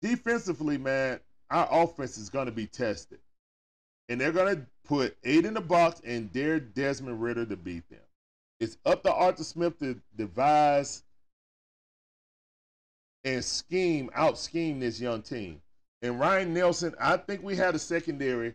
defensively, 0.02 0.76
man, 0.76 1.20
our 1.50 1.68
offense 1.70 2.18
is 2.18 2.30
going 2.30 2.46
to 2.46 2.52
be 2.52 2.66
tested. 2.66 3.18
And 4.08 4.20
they're 4.20 4.32
going 4.32 4.56
to 4.56 4.66
put 4.84 5.16
eight 5.24 5.46
in 5.46 5.54
the 5.54 5.60
box 5.60 6.00
and 6.04 6.32
dare 6.32 6.60
Desmond 6.60 7.22
Ridder 7.22 7.46
to 7.46 7.56
beat 7.56 7.88
them. 7.88 8.00
It's 8.60 8.76
up 8.84 9.02
to 9.02 9.12
Arthur 9.12 9.44
Smith 9.44 9.78
to 9.78 10.00
devise 10.16 11.02
and 13.24 13.44
scheme, 13.44 14.10
out 14.14 14.38
scheme 14.38 14.80
this 14.80 15.00
young 15.00 15.22
team. 15.22 15.60
And 16.02 16.20
Ryan 16.20 16.52
Nielsen, 16.52 16.94
I 17.00 17.16
think 17.16 17.42
we 17.42 17.56
had 17.56 17.74
a 17.74 17.78
secondary 17.78 18.54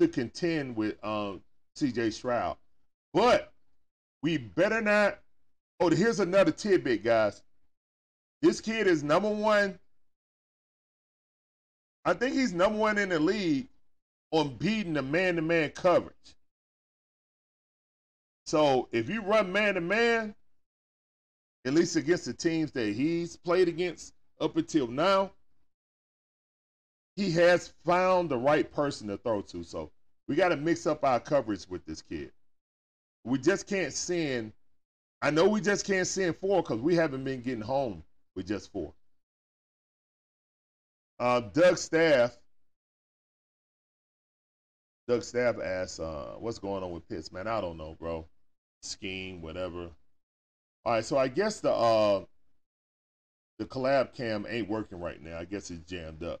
to 0.00 0.08
contend 0.08 0.74
with 0.76 1.02
um, 1.04 1.40
CJ 1.76 2.12
Stroud. 2.12 2.56
But 3.14 3.52
we 4.22 4.38
better 4.38 4.80
not. 4.80 5.20
Oh, 5.78 5.88
here's 5.90 6.20
another 6.20 6.50
tidbit, 6.50 7.04
guys. 7.04 7.42
This 8.42 8.60
kid 8.60 8.86
is 8.86 9.02
number 9.02 9.30
one. 9.30 9.78
I 12.04 12.14
think 12.14 12.34
he's 12.34 12.52
number 12.52 12.78
one 12.78 12.98
in 12.98 13.10
the 13.10 13.18
league 13.18 13.68
on 14.30 14.56
beating 14.56 14.94
the 14.94 15.02
man 15.02 15.36
to 15.36 15.42
man 15.42 15.70
coverage. 15.70 16.14
So 18.46 18.88
if 18.92 19.08
you 19.08 19.22
run 19.22 19.52
man 19.52 19.74
to 19.74 19.80
man, 19.80 20.34
at 21.64 21.74
least 21.74 21.96
against 21.96 22.24
the 22.24 22.32
teams 22.32 22.72
that 22.72 22.94
he's 22.94 23.36
played 23.36 23.68
against 23.68 24.14
up 24.40 24.56
until 24.56 24.86
now, 24.86 25.32
he 27.16 27.30
has 27.32 27.72
found 27.84 28.30
the 28.30 28.38
right 28.38 28.70
person 28.72 29.08
to 29.08 29.18
throw 29.18 29.42
to. 29.42 29.62
So 29.62 29.90
we 30.26 30.36
got 30.36 30.48
to 30.48 30.56
mix 30.56 30.86
up 30.86 31.04
our 31.04 31.20
coverage 31.20 31.66
with 31.68 31.84
this 31.84 32.02
kid. 32.02 32.32
We 33.24 33.38
just 33.38 33.66
can't 33.66 33.92
send. 33.92 34.52
I 35.20 35.30
know 35.30 35.46
we 35.48 35.60
just 35.60 35.86
can't 35.86 36.06
send 36.06 36.36
four 36.36 36.62
because 36.62 36.80
we 36.80 36.94
haven't 36.94 37.24
been 37.24 37.42
getting 37.42 37.60
home 37.60 38.02
with 38.34 38.46
just 38.46 38.72
four. 38.72 38.94
Uh, 41.20 41.40
Doug 41.40 41.76
Staff. 41.76 42.38
Doug 45.06 45.22
Staff 45.22 45.56
asks, 45.60 46.00
uh, 46.00 46.36
"What's 46.38 46.58
going 46.58 46.82
on 46.82 46.92
with 46.92 47.06
Pitts, 47.08 47.30
man? 47.30 47.46
I 47.46 47.60
don't 47.60 47.76
know, 47.76 47.94
bro. 47.94 48.26
Scheme, 48.82 49.42
whatever." 49.42 49.90
All 50.86 50.94
right, 50.94 51.04
so 51.04 51.18
I 51.18 51.28
guess 51.28 51.60
the 51.60 51.72
uh, 51.72 52.24
the 53.58 53.66
collab 53.66 54.14
cam 54.14 54.46
ain't 54.48 54.70
working 54.70 54.98
right 54.98 55.20
now. 55.20 55.38
I 55.38 55.44
guess 55.44 55.70
it's 55.70 55.88
jammed 55.88 56.22
up. 56.22 56.40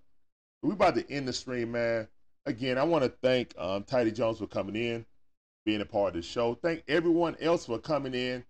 We 0.62 0.72
about 0.72 0.94
to 0.94 1.10
end 1.10 1.28
the 1.28 1.34
stream, 1.34 1.72
man. 1.72 2.08
Again, 2.46 2.78
I 2.78 2.84
want 2.84 3.04
to 3.04 3.12
thank 3.22 3.52
um, 3.58 3.84
Tidy 3.84 4.10
Jones 4.10 4.38
for 4.38 4.46
coming 4.46 4.76
in 4.76 5.04
being 5.66 5.82
a 5.82 5.84
part 5.84 6.16
of 6.16 6.22
the 6.22 6.26
show. 6.26 6.54
Thank 6.54 6.84
everyone 6.88 7.36
else 7.38 7.66
for 7.66 7.78
coming 7.78 8.14
in 8.14 8.44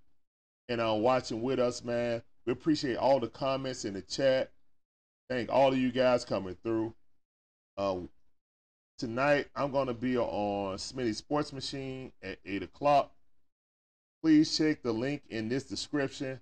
and 0.69 0.81
uh, 0.81 0.95
watching 0.97 1.43
with 1.43 1.59
us, 1.59 1.83
man. 1.83 2.23
We 2.47 2.53
appreciate 2.53 2.97
all 2.99 3.19
the 3.19 3.29
comments 3.29 3.85
in 3.85 3.95
the 3.95 4.03
chat. 4.03 4.53
Thank 5.31 5.49
all 5.49 5.73
of 5.73 5.79
you 5.79 5.93
guys 5.93 6.25
coming 6.25 6.57
through. 6.65 6.93
Uh, 7.79 7.99
tonight, 8.99 9.47
I'm 9.55 9.71
going 9.71 9.87
to 9.87 9.95
be 9.95 10.19
on 10.19 10.77
Smitty 10.77 11.15
Sports 11.15 11.53
Machine 11.53 12.11
at 12.21 12.39
8 12.45 12.65
o'clock. 12.65 13.13
Please 14.25 14.59
check 14.59 14.83
the 14.83 14.91
link 14.91 15.23
in 15.29 15.49
this 15.49 15.63
description 15.63 16.41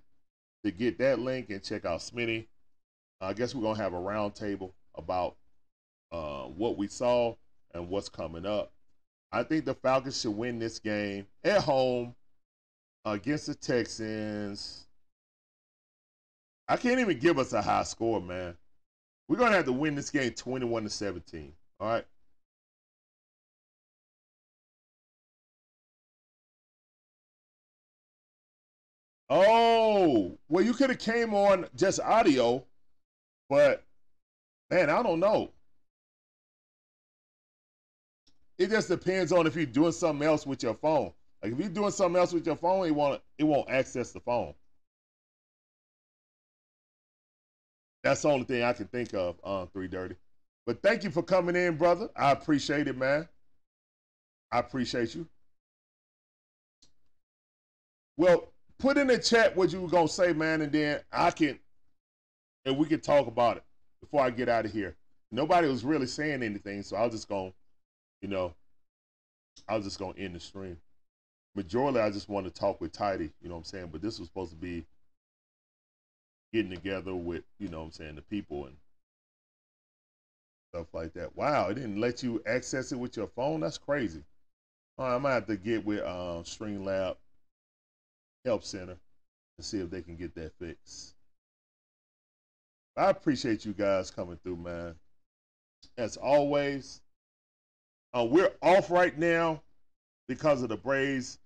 to 0.63 0.71
get 0.71 0.97
that 0.97 1.19
link 1.19 1.51
and 1.51 1.63
check 1.63 1.85
out 1.85 1.99
Smitty. 1.99 2.47
I 3.21 3.33
guess 3.33 3.53
we're 3.53 3.61
going 3.61 3.75
to 3.75 3.81
have 3.83 3.93
a 3.93 3.97
roundtable 3.97 4.71
about 4.95 5.35
uh, 6.11 6.45
what 6.45 6.75
we 6.75 6.87
saw 6.87 7.35
and 7.75 7.89
what's 7.89 8.09
coming 8.09 8.47
up. 8.47 8.71
I 9.31 9.43
think 9.43 9.65
the 9.65 9.75
Falcons 9.75 10.19
should 10.19 10.35
win 10.35 10.57
this 10.57 10.79
game 10.79 11.27
at 11.43 11.61
home 11.61 12.15
against 13.05 13.45
the 13.45 13.53
Texans. 13.53 14.87
I 16.67 16.75
can't 16.75 16.99
even 16.99 17.19
give 17.19 17.37
us 17.37 17.53
a 17.53 17.61
high 17.61 17.83
score, 17.83 18.19
man. 18.19 18.55
We're 19.29 19.37
gonna 19.37 19.55
have 19.55 19.65
to 19.65 19.71
win 19.71 19.93
this 19.95 20.09
game 20.09 20.31
21 20.31 20.83
to 20.83 20.89
17. 20.89 21.53
All 21.79 21.87
right. 21.87 22.05
Oh, 29.29 30.35
well, 30.49 30.65
you 30.65 30.73
could 30.73 30.89
have 30.89 30.97
came 30.97 31.35
on 31.35 31.67
just 31.75 31.99
audio, 31.99 32.65
but 33.49 33.83
man, 34.71 34.89
I 34.89 35.03
don't 35.03 35.19
know. 35.19 35.51
It 38.57 38.71
just 38.71 38.89
depends 38.89 39.31
on 39.31 39.45
if 39.45 39.55
you're 39.55 39.65
doing 39.67 39.91
something 39.91 40.27
else 40.27 40.47
with 40.47 40.63
your 40.63 40.73
phone. 40.73 41.13
Like 41.43 41.53
if 41.53 41.59
you're 41.59 41.69
doing 41.69 41.91
something 41.91 42.19
else 42.19 42.33
with 42.33 42.47
your 42.47 42.55
phone, 42.55 42.87
it 42.87 42.95
won't 42.95 43.21
it 43.37 43.43
won't 43.43 43.69
access 43.69 44.11
the 44.11 44.21
phone. 44.21 44.55
That's 48.03 48.21
the 48.21 48.29
only 48.29 48.45
thing 48.45 48.63
I 48.63 48.73
can 48.73 48.87
think 48.87 49.13
of 49.13 49.35
on 49.43 49.67
Three 49.67 49.87
Dirty. 49.87 50.15
But 50.65 50.81
thank 50.81 51.03
you 51.03 51.11
for 51.11 51.23
coming 51.23 51.55
in, 51.55 51.77
brother. 51.77 52.09
I 52.15 52.31
appreciate 52.31 52.87
it, 52.87 52.97
man. 52.97 53.27
I 54.51 54.59
appreciate 54.59 55.15
you. 55.15 55.27
Well, 58.17 58.51
put 58.79 58.97
in 58.97 59.07
the 59.07 59.17
chat 59.17 59.55
what 59.55 59.71
you 59.71 59.81
were 59.81 59.87
gonna 59.87 60.07
say, 60.07 60.33
man, 60.33 60.61
and 60.61 60.71
then 60.71 61.01
I 61.11 61.31
can 61.31 61.59
and 62.65 62.77
we 62.77 62.85
can 62.85 62.99
talk 63.01 63.27
about 63.27 63.57
it 63.57 63.63
before 64.01 64.21
I 64.21 64.29
get 64.29 64.49
out 64.49 64.65
of 64.65 64.71
here. 64.71 64.95
Nobody 65.31 65.67
was 65.67 65.83
really 65.83 66.07
saying 66.07 66.43
anything, 66.43 66.83
so 66.83 66.97
I 66.97 67.03
was 67.03 67.13
just 67.13 67.29
gonna 67.29 67.53
you 68.21 68.27
know, 68.27 68.53
I 69.67 69.75
was 69.75 69.85
just 69.85 69.99
gonna 69.99 70.17
end 70.17 70.35
the 70.35 70.39
stream. 70.39 70.77
Majorly, 71.57 72.01
I 72.01 72.09
just 72.09 72.29
want 72.29 72.45
to 72.45 72.51
talk 72.51 72.81
with 72.81 72.91
Tidy, 72.91 73.31
you 73.41 73.49
know 73.49 73.55
what 73.55 73.59
I'm 73.59 73.65
saying? 73.65 73.89
But 73.91 74.01
this 74.01 74.19
was 74.19 74.27
supposed 74.27 74.51
to 74.51 74.57
be 74.57 74.85
getting 76.53 76.71
together 76.71 77.15
with, 77.15 77.43
you 77.59 77.69
know 77.69 77.79
what 77.79 77.85
I'm 77.85 77.91
saying, 77.91 78.15
the 78.15 78.21
people 78.21 78.65
and 78.65 78.75
stuff 80.73 80.87
like 80.93 81.13
that. 81.13 81.35
Wow, 81.35 81.69
it 81.69 81.75
didn't 81.75 81.99
let 81.99 82.23
you 82.23 82.41
access 82.45 82.91
it 82.91 82.99
with 82.99 83.17
your 83.17 83.27
phone? 83.27 83.59
That's 83.61 83.77
crazy. 83.77 84.23
Right, 84.97 85.15
I 85.15 85.17
might 85.17 85.33
have 85.33 85.47
to 85.47 85.57
get 85.57 85.85
with 85.85 86.01
um, 86.01 86.43
Streamlab 86.43 87.15
Help 88.45 88.63
Center 88.63 88.97
and 89.57 89.65
see 89.65 89.79
if 89.79 89.89
they 89.89 90.01
can 90.01 90.15
get 90.15 90.35
that 90.35 90.53
fixed. 90.59 91.15
I 92.97 93.09
appreciate 93.09 93.65
you 93.65 93.73
guys 93.73 94.11
coming 94.11 94.37
through, 94.43 94.57
man. 94.57 94.95
As 95.97 96.17
always, 96.17 97.01
uh, 98.13 98.25
we're 98.29 98.51
off 98.61 98.91
right 98.91 99.17
now 99.17 99.61
because 100.27 100.61
of 100.61 100.69
the 100.69 100.77
Braves. 100.77 101.38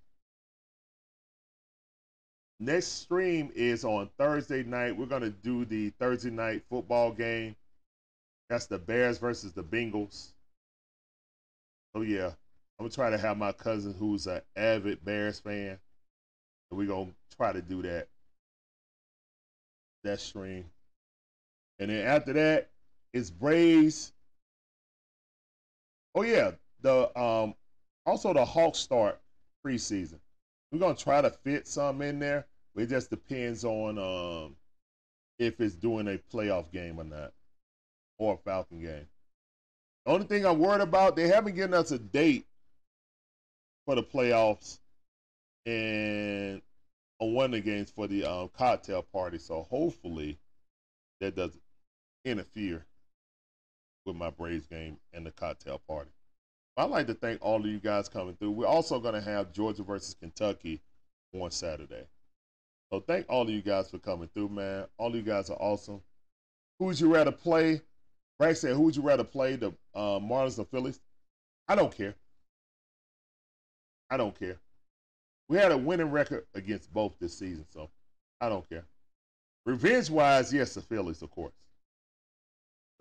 Next 2.60 2.88
stream 2.88 3.52
is 3.56 3.84
on 3.84 4.10
Thursday 4.18 4.64
night. 4.64 4.96
We're 4.96 5.06
going 5.06 5.24
to 5.24 5.30
do 5.30 5.66
the 5.66 5.90
Thursday 6.00 6.30
night 6.30 6.64
football 6.70 7.12
game. 7.12 7.56
That's 8.50 8.68
the 8.68 8.78
Bears 8.78 9.18
versus 9.18 9.54
the 9.54 9.64
Bengals. 9.64 10.34
Oh, 11.96 12.02
yeah. 12.02 12.28
I'm 12.80 12.86
going 12.86 12.90
to 12.90 12.96
try 12.96 13.10
to 13.10 13.18
have 13.18 13.38
my 13.38 13.52
cousin 13.52 13.94
who's 13.94 14.28
an 14.28 14.42
avid 14.56 15.04
Bears 15.04 15.40
fan. 15.40 15.80
We're 16.72 16.86
going 16.86 17.08
to 17.08 17.36
try 17.36 17.52
to 17.52 17.62
do 17.62 17.82
that. 17.84 18.08
That 20.04 20.20
stream. 20.20 20.66
And 21.80 21.90
then 21.90 22.06
after 22.06 22.34
that, 22.34 22.70
it's 23.14 23.30
Braves 23.30 24.14
Oh 26.16 26.22
yeah, 26.22 26.52
the 26.82 27.18
um 27.20 27.56
also 28.06 28.34
the 28.34 28.46
Hawks 28.46 28.80
start 28.80 29.20
preseason. 29.66 30.20
We're 30.74 30.80
gonna 30.80 30.96
try 30.96 31.22
to 31.22 31.30
fit 31.30 31.68
some 31.68 32.02
in 32.02 32.18
there. 32.18 32.48
It 32.76 32.88
just 32.90 33.12
depends 33.12 33.64
on 33.64 34.00
um 34.00 34.56
if 35.38 35.62
it's 35.62 35.76
doing 35.76 36.08
a 36.08 36.18
playoff 36.36 36.72
game 36.72 37.00
or 37.00 37.04
not, 37.04 37.32
or 38.18 38.34
a 38.34 38.38
Falcon 38.38 38.82
game. 38.82 39.08
The 40.06 40.12
only 40.12 40.26
thing 40.26 40.48
I'm 40.48 40.58
worried 40.58 40.82
about, 40.82 41.16
they 41.16 41.28
haven't 41.28 41.54
given 41.54 41.76
us 41.76 41.92
a 41.92 42.00
date 42.00 42.48
for 43.86 43.94
the 43.94 44.02
playoffs 44.02 44.80
and 45.68 46.60
on 47.20 47.34
one 47.36 47.52
games 47.62 47.92
for 47.92 48.08
the 48.08 48.26
um, 48.26 48.50
cocktail 48.58 49.04
party. 49.04 49.38
So 49.38 49.68
hopefully 49.70 50.40
that 51.22 51.36
doesn't 51.36 51.62
interfere 52.26 52.84
with 54.08 54.16
my 54.16 54.32
Braves 54.32 54.66
game 54.66 54.98
and 55.14 55.24
the 55.24 55.32
cocktail 55.32 55.80
party. 55.88 56.10
I'd 56.76 56.90
like 56.90 57.08
to 57.08 57.14
thank 57.14 57.40
all 57.42 57.60
of 57.60 57.66
you 57.66 57.80
guys 57.80 58.10
coming 58.10 58.36
through. 58.36 58.52
We're 58.52 58.66
also 58.66 59.00
going 59.00 59.14
to 59.14 59.22
have 59.22 59.54
Georgia 59.54 59.84
versus 59.84 60.16
Kentucky 60.16 60.82
on 61.34 61.52
Saturday. 61.52 62.08
So 62.92 63.00
thank 63.00 63.26
all 63.30 63.44
of 63.44 63.50
you 63.50 63.62
guys 63.62 63.90
for 63.90 64.00
coming 64.00 64.30
through, 64.34 64.50
man. 64.50 64.86
All 64.98 65.10
of 65.10 65.16
you 65.16 65.22
guys 65.22 65.50
are 65.50 65.58
awesome. 65.58 66.02
Who 66.80 66.86
would 66.86 67.00
you 67.00 67.14
rather 67.14 67.32
play? 67.32 67.82
Bragg 68.40 68.56
said, 68.56 68.76
who 68.76 68.82
would 68.84 68.96
you 68.96 69.04
rather 69.04 69.24
play, 69.24 69.56
the 69.56 69.70
uh, 69.94 70.20
Marlins 70.20 70.58
or 70.58 70.66
Phillies? 70.66 71.00
I 71.68 71.76
don't 71.76 71.96
care. 71.96 72.16
I 74.10 74.18
don't 74.18 74.38
care. 74.38 74.58
We 75.50 75.58
had 75.58 75.72
a 75.72 75.78
winning 75.78 76.12
record 76.12 76.46
against 76.56 76.92
both 76.94 77.14
this 77.20 77.38
season, 77.38 77.66
so 77.70 77.90
I 78.42 78.50
don't 78.50 78.68
care. 78.68 78.86
Revenge 79.66 80.10
wise, 80.10 80.52
yes, 80.52 80.74
the 80.74 80.82
Phillies, 80.82 81.22
of 81.22 81.32
course. 81.32 81.54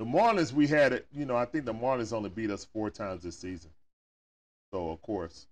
The 0.03 0.09
Marlins, 0.09 0.53
we 0.53 0.67
had 0.67 0.93
it. 0.93 1.07
You 1.13 1.25
know, 1.25 1.37
I 1.37 1.45
think 1.45 1.65
the 1.65 1.73
Marlins 1.73 2.13
only 2.13 2.29
beat 2.29 2.51
us 2.51 2.65
four 2.65 2.91
times 2.91 3.23
this 3.23 3.39
season. 3.39 3.71
So 4.73 4.91
of 4.91 5.01
course, 5.01 5.47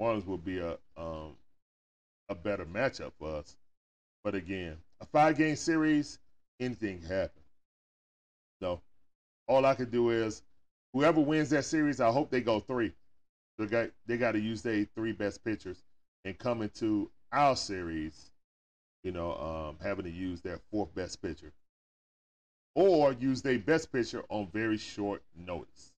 Marlins 0.00 0.24
will 0.24 0.38
be 0.38 0.60
a 0.60 0.78
um, 0.96 1.36
a 2.30 2.34
better 2.34 2.64
matchup 2.64 3.12
for 3.18 3.36
us. 3.36 3.58
But 4.24 4.34
again, 4.34 4.78
a 5.02 5.04
five 5.04 5.36
game 5.36 5.56
series, 5.56 6.18
anything 6.58 7.00
can 7.00 7.08
happen. 7.08 7.42
So 8.62 8.80
all 9.46 9.66
I 9.66 9.74
can 9.74 9.90
do 9.90 10.08
is 10.08 10.40
whoever 10.94 11.20
wins 11.20 11.50
that 11.50 11.66
series, 11.66 12.00
I 12.00 12.10
hope 12.10 12.30
they 12.30 12.40
go 12.40 12.60
three. 12.60 12.94
They 13.58 13.66
got 13.66 13.90
they 14.06 14.16
got 14.16 14.32
to 14.32 14.40
use 14.40 14.62
their 14.62 14.86
three 14.94 15.12
best 15.12 15.44
pitchers 15.44 15.82
and 16.24 16.38
come 16.38 16.62
into 16.62 17.10
our 17.30 17.56
series, 17.56 18.30
you 19.04 19.12
know, 19.12 19.34
um, 19.34 19.76
having 19.82 20.06
to 20.06 20.10
use 20.10 20.40
their 20.40 20.60
fourth 20.70 20.94
best 20.94 21.20
pitcher 21.20 21.52
or 22.74 23.12
use 23.12 23.42
their 23.42 23.58
best 23.58 23.92
pitcher 23.92 24.24
on 24.28 24.48
very 24.52 24.76
short 24.78 25.22
notice. 25.36 25.92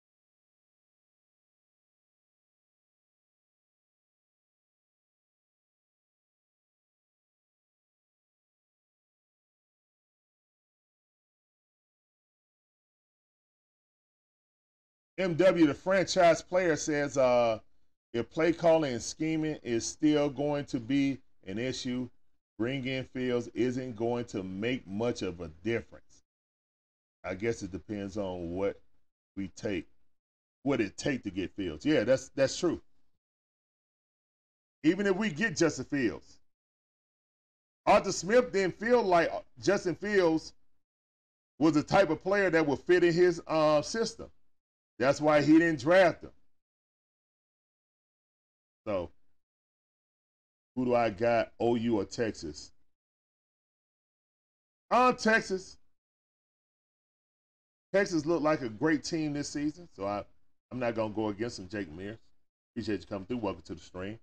MW, 15.18 15.66
the 15.66 15.74
franchise 15.74 16.42
player, 16.42 16.74
says 16.74 17.16
uh, 17.16 17.60
if 18.12 18.30
play 18.30 18.52
calling 18.52 18.94
and 18.94 19.02
scheming 19.02 19.58
is 19.62 19.86
still 19.86 20.28
going 20.30 20.64
to 20.66 20.80
be 20.80 21.18
an 21.46 21.58
issue, 21.58 22.08
bring 22.58 22.86
in 22.86 23.04
Fields 23.04 23.48
isn't 23.54 23.94
going 23.96 24.24
to 24.26 24.42
make 24.42 24.86
much 24.86 25.22
of 25.22 25.40
a 25.40 25.48
difference. 25.62 26.11
I 27.24 27.34
guess 27.34 27.62
it 27.62 27.70
depends 27.70 28.16
on 28.16 28.50
what 28.50 28.80
we 29.36 29.48
take, 29.48 29.86
what 30.62 30.80
it 30.80 30.96
take 30.96 31.22
to 31.24 31.30
get 31.30 31.54
Fields. 31.54 31.86
Yeah, 31.86 32.04
that's 32.04 32.30
that's 32.30 32.58
true. 32.58 32.80
Even 34.82 35.06
if 35.06 35.16
we 35.16 35.30
get 35.30 35.56
Justin 35.56 35.84
Fields, 35.84 36.38
Arthur 37.86 38.12
Smith 38.12 38.52
didn't 38.52 38.78
feel 38.78 39.02
like 39.02 39.30
Justin 39.60 39.94
Fields 39.94 40.52
was 41.58 41.74
the 41.74 41.82
type 41.82 42.10
of 42.10 42.22
player 42.22 42.50
that 42.50 42.66
would 42.66 42.80
fit 42.80 43.04
in 43.04 43.12
his 43.12 43.40
uh, 43.46 43.82
system. 43.82 44.28
That's 44.98 45.20
why 45.20 45.42
he 45.42 45.58
didn't 45.58 45.80
draft 45.80 46.24
him. 46.24 46.30
So, 48.86 49.10
who 50.74 50.84
do 50.86 50.94
I 50.94 51.10
got? 51.10 51.52
OU 51.62 52.00
or 52.00 52.04
Texas? 52.04 52.72
On 54.90 55.16
Texas. 55.16 55.78
Texas 57.92 58.24
looked 58.24 58.42
like 58.42 58.62
a 58.62 58.70
great 58.70 59.04
team 59.04 59.34
this 59.34 59.50
season, 59.50 59.86
so 59.94 60.06
I, 60.06 60.24
I'm 60.70 60.78
not 60.78 60.94
gonna 60.94 61.12
go 61.12 61.28
against 61.28 61.58
them. 61.58 61.68
Jake 61.68 61.92
Mears, 61.92 62.16
appreciate 62.72 63.00
you 63.00 63.06
coming 63.06 63.26
through. 63.26 63.36
Welcome 63.36 63.62
to 63.66 63.74
the 63.74 63.80
stream. 63.82 64.18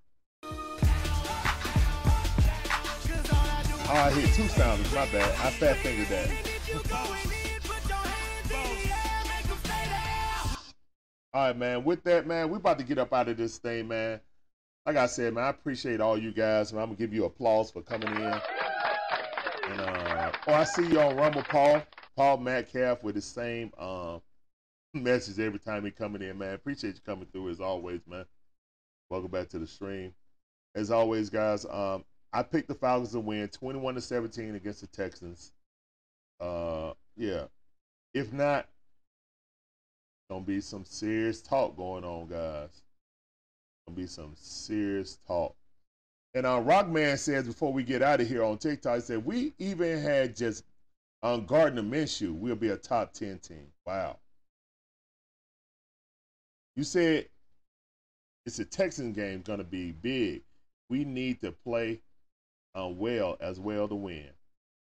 Oh, 3.92 3.94
I 3.94 4.10
hit 4.12 4.34
two 4.34 4.48
sounders. 4.48 4.92
My 4.92 5.06
bad. 5.12 5.30
I 5.46 5.52
fat 5.52 5.78
fingered 5.78 6.08
that. 6.08 6.30
All 11.32 11.46
right, 11.46 11.56
man. 11.56 11.84
With 11.84 12.04
that, 12.06 12.26
man, 12.26 12.50
we 12.50 12.58
about 12.58 12.80
to 12.80 12.84
get 12.84 12.98
up 12.98 13.14
out 13.14 13.30
of 13.30 13.38
this 13.38 13.60
thing, 13.60 13.88
man. 13.88 14.20
Like 14.88 14.96
I 14.96 15.06
said, 15.06 15.36
man, 15.36 15.44
I 15.44 15.50
appreciate 15.50 16.02
all 16.02 16.18
you 16.18 16.32
guys, 16.32 16.72
and 16.72 16.82
I'm 16.82 16.88
gonna 16.88 16.98
give 16.98 17.14
you 17.14 17.26
applause 17.26 17.70
for 17.70 17.84
coming 17.84 18.10
in. 18.10 18.16
And 18.16 19.82
uh, 19.82 20.32
oh, 20.48 20.54
I 20.54 20.64
see 20.64 20.88
you 20.88 21.00
on 21.00 21.16
Rumble, 21.16 21.44
Paul. 21.44 21.84
Paul 22.20 22.40
Metcalf 22.40 23.02
with 23.02 23.16
the 23.16 23.22
same 23.22 23.72
um, 23.80 24.22
message 24.94 25.40
every 25.40 25.60
time 25.60 25.86
he 25.86 25.92
coming 25.92 26.22
in, 26.22 26.38
man. 26.38 26.54
Appreciate 26.54 26.96
you 26.96 27.02
coming 27.06 27.28
through 27.32 27.50
as 27.50 27.62
always, 27.62 28.02
man. 28.06 28.26
Welcome 29.10 29.32
back 29.32 29.48
to 29.50 29.60
the 29.60 29.66
stream. 29.66 30.14
As 30.76 30.92
always, 30.92 31.30
guys, 31.30 31.66
um, 31.66 32.04
I 32.34 32.44
picked 32.44 32.68
the 32.68 32.76
Falcons 32.76 33.14
to 33.14 33.22
win 33.22 33.48
21 33.48 33.96
to 33.96 34.02
17 34.02 34.56
against 34.56 34.82
the 34.82 34.88
Texans. 34.88 35.54
Uh, 36.42 36.92
yeah. 37.16 37.46
If 38.14 38.34
not, 38.34 38.68
Gonna 40.30 40.44
be 40.44 40.60
some 40.60 40.84
serious 40.84 41.42
talk 41.42 41.78
going 41.78 42.04
on, 42.04 42.28
guys. 42.28 42.84
Gonna 43.88 43.96
be 43.96 44.08
some 44.08 44.34
serious 44.36 45.18
talk. 45.26 45.56
And 46.34 46.46
uh, 46.46 46.60
Rockman 46.62 47.18
says 47.18 47.48
before 47.48 47.72
we 47.72 47.82
get 47.82 48.04
out 48.04 48.20
of 48.20 48.28
here 48.28 48.44
on 48.44 48.58
TikTok, 48.58 48.96
he 48.96 49.02
said 49.02 49.26
we 49.26 49.54
even 49.58 50.00
had 50.00 50.36
just 50.36 50.66
on 51.22 51.40
um, 51.40 51.46
Gardner 51.46 51.82
Minshew, 51.82 52.34
we'll 52.34 52.56
be 52.56 52.70
a 52.70 52.78
top 52.78 53.14
ten 53.14 53.40
team. 53.40 53.68
Wow. 53.86 54.18
You 56.76 56.84
said 56.84 57.28
it's 58.46 58.60
a 58.60 58.66
Texan 58.66 59.12
game 59.12 59.42
gonna 59.42 59.64
be 59.64 59.92
big. 59.92 60.44
We 60.90 61.04
need 61.04 61.42
to 61.42 61.52
play 61.52 62.02
um, 62.76 62.98
well 62.98 63.38
as 63.42 63.60
well 63.60 63.88
to 63.88 63.96
win. 63.96 64.30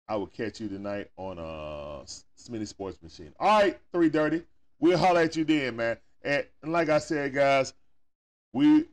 I 0.09 0.17
will 0.17 0.27
catch 0.27 0.61
you 0.61 0.69
tonight 0.69 1.09
on 1.17 1.39
uh 1.39 2.05
Smitty 2.39 2.67
Sports 2.67 3.03
Machine. 3.03 3.33
All 3.39 3.61
right, 3.61 3.79
three 3.93 4.11
dirty. 4.11 4.43
We'll 4.79 4.99
holler 4.99 5.23
at 5.23 5.37
you 5.37 5.45
then, 5.45 5.77
man. 5.77 5.97
And, 6.23 6.45
and 6.63 6.73
like 6.73 6.89
I 6.89 6.99
said, 6.99 7.33
guys, 7.33 7.73
we 8.53 8.87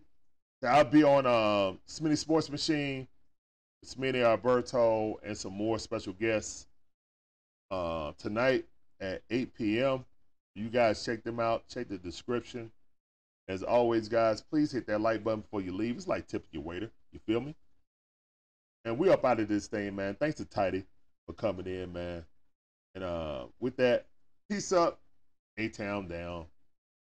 I'll 0.64 0.86
be 0.86 1.04
on 1.04 1.26
uh, 1.26 1.74
Smitty 1.88 2.18
Sports 2.18 2.50
Machine, 2.50 3.08
Smitty 3.86 4.24
Alberto, 4.24 5.20
and 5.24 5.38
some 5.38 5.54
more 5.54 5.78
special 5.78 6.14
guests 6.14 6.68
uh, 7.72 8.12
tonight 8.18 8.66
at 9.00 9.22
8 9.30 9.54
p.m. 9.54 10.06
You 10.56 10.70
guys 10.70 11.04
check 11.04 11.24
them 11.24 11.40
out. 11.40 11.68
Check 11.68 11.90
the 11.90 11.98
description. 11.98 12.72
As 13.48 13.64
always, 13.64 14.10
guys, 14.10 14.42
please 14.42 14.72
hit 14.72 14.88
that 14.88 15.02
like 15.02 15.24
button 15.24 15.42
before 15.42 15.62
you 15.62 15.72
leave. 15.72 15.96
It's 15.96 16.08
like 16.08 16.28
tipping 16.28 16.50
your 16.52 16.64
waiter. 16.64 16.92
You 17.12 17.20
feel 17.26 17.40
me? 17.40 17.56
And 18.84 18.98
we 18.98 19.10
up 19.10 19.24
out 19.24 19.40
of 19.40 19.48
this 19.48 19.68
thing, 19.68 19.96
man. 19.96 20.16
Thanks 20.20 20.38
to 20.38 20.46
Tidy 20.46 20.84
for 21.26 21.34
coming 21.34 21.68
in, 21.68 21.94
man. 21.94 22.26
And 22.96 23.04
uh, 23.04 23.46
with 23.60 23.78
that, 23.78 24.06
peace 24.50 24.72
up. 24.72 25.00
A 25.60 25.70
Town 25.70 26.08
down, 26.08 26.46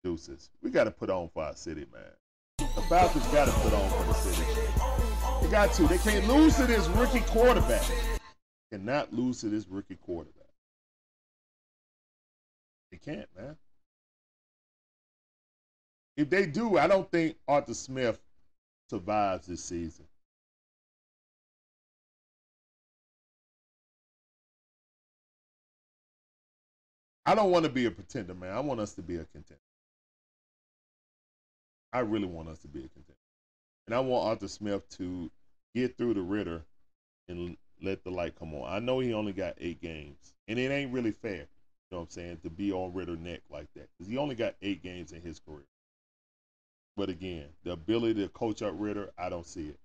deuces. 0.03 0.49
We 0.63 0.71
got 0.71 0.85
to 0.85 0.91
put 0.91 1.11
on 1.11 1.29
for 1.35 1.45
our 1.45 1.55
city, 1.55 1.85
man. 1.93 2.67
The 2.75 2.83
Falcons 2.83 3.27
got 3.27 3.45
to 3.47 3.53
put 3.53 3.75
on 3.75 3.91
for 3.91 4.05
the 4.05 4.15
city. 4.15 4.51
They 5.43 5.51
got 5.51 5.75
to. 5.75 5.87
They 5.87 5.99
can't 5.99 6.27
lose 6.27 6.57
to 6.57 6.67
this 6.67 6.89
rookie 6.89 7.21
quarterback. 7.21 7.85
Cannot 8.73 9.13
lose 9.13 9.41
to 9.41 9.51
this 9.51 9.69
rookie 9.69 9.97
quarterback. 9.97 10.36
They 12.97 13.13
can't, 13.13 13.29
man. 13.37 13.57
If 16.17 16.31
they 16.31 16.47
do, 16.47 16.79
I 16.79 16.87
don't 16.87 17.11
think 17.11 17.37
Arthur 17.47 17.75
Smith 17.75 18.21
survives 18.89 19.47
this 19.47 19.63
season. 19.63 20.07
I 27.27 27.35
don't 27.35 27.51
want 27.51 27.65
to 27.65 27.71
be 27.71 27.87
a 27.87 27.91
pretender, 27.91 28.35
man. 28.35 28.53
I 28.53 28.61
want 28.61 28.81
us 28.81 28.93
to 28.95 29.03
be 29.03 29.17
a 29.17 29.25
contender. 29.25 29.61
I 31.93 32.01
really 32.01 32.27
want 32.27 32.49
us 32.49 32.59
to 32.61 32.69
be 32.69 32.79
a 32.79 32.89
contender. 32.89 33.15
And 33.87 33.95
I 33.95 34.01
want 34.01 34.27
Arthur 34.27 34.49
Smith 34.49 34.89
to 34.99 35.31
get 35.75 35.99
through 35.99 36.15
the 36.15 36.23
Ridder 36.23 36.63
and 37.29 37.57
let 37.83 38.05
the 38.05 38.11
light 38.11 38.37
come 38.39 38.55
on. 38.55 38.73
I 38.73 38.79
know 38.79 39.01
he 39.01 39.13
only 39.13 39.33
got 39.33 39.55
eight 39.59 39.83
games, 39.83 40.35
and 40.49 40.59
it 40.59 40.71
ain't 40.71 40.93
really 40.93 41.11
fair, 41.11 41.47
know 41.91 41.99
what 41.99 42.05
I'm 42.05 42.11
saying, 42.11 42.39
to 42.43 42.51
be 42.51 42.73
on 42.73 42.93
Ridder 42.93 43.17
neck 43.17 43.43
like 43.51 43.69
that 43.75 43.89
because 43.97 44.11
he 44.11 44.19
only 44.19 44.35
got 44.35 44.55
eight 44.63 44.83
games 44.83 45.13
in 45.13 45.21
his 45.23 45.39
career. 45.39 45.67
But 46.97 47.09
again, 47.11 47.47
the 47.63 47.73
ability 47.73 48.23
to 48.23 48.29
coach 48.29 48.63
up 48.63 48.73
Ridder, 48.77 49.11
I 49.19 49.29
don't 49.29 49.47
see 49.47 49.69
it. 49.69 49.79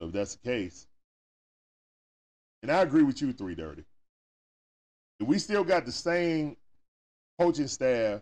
So 0.00 0.06
if 0.06 0.12
that's 0.12 0.36
the 0.36 0.48
case, 0.48 0.86
and 2.62 2.70
I 2.70 2.82
agree 2.82 3.02
with 3.02 3.20
you, 3.20 3.32
Three 3.32 3.54
Dirty. 3.54 3.84
If 5.20 5.26
we 5.26 5.38
still 5.38 5.64
got 5.64 5.86
the 5.86 5.92
same 5.92 6.56
coaching 7.38 7.68
staff 7.68 8.20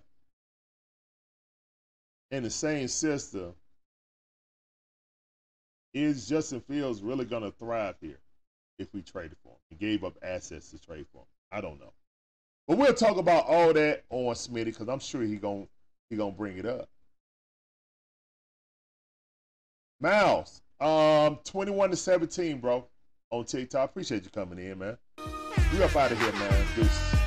and 2.30 2.44
the 2.44 2.50
same 2.50 2.88
system, 2.88 3.54
is 5.92 6.28
Justin 6.28 6.60
Fields 6.60 7.02
really 7.02 7.24
going 7.24 7.42
to 7.42 7.52
thrive 7.52 7.96
here 8.00 8.18
if 8.78 8.92
we 8.92 9.02
traded 9.02 9.36
for 9.42 9.50
him 9.50 9.58
and 9.70 9.78
gave 9.78 10.02
up 10.02 10.16
assets 10.22 10.70
to 10.70 10.78
trade 10.78 11.06
for 11.12 11.18
him? 11.18 11.26
I 11.52 11.60
don't 11.60 11.78
know. 11.78 11.92
But 12.66 12.78
we'll 12.78 12.94
talk 12.94 13.18
about 13.18 13.46
all 13.46 13.72
that 13.72 14.04
on 14.10 14.34
Smitty 14.34 14.66
because 14.66 14.88
I'm 14.88 15.00
sure 15.00 15.22
he 15.22 15.36
going 15.36 15.68
he 16.10 16.16
gonna 16.16 16.32
bring 16.32 16.58
it 16.58 16.66
up. 16.66 16.88
Miles, 20.00 20.62
um, 20.80 21.38
21 21.44 21.90
to 21.90 21.96
17, 21.96 22.58
bro, 22.58 22.86
on 23.30 23.44
TikTok. 23.44 23.90
Appreciate 23.90 24.24
you 24.24 24.30
coming 24.30 24.58
in, 24.58 24.78
man. 24.78 24.98
We 25.72 25.82
up 25.82 25.94
out 25.96 26.12
of 26.12 26.20
here, 26.20 26.32
man. 26.32 26.66
Deuces. 26.76 27.23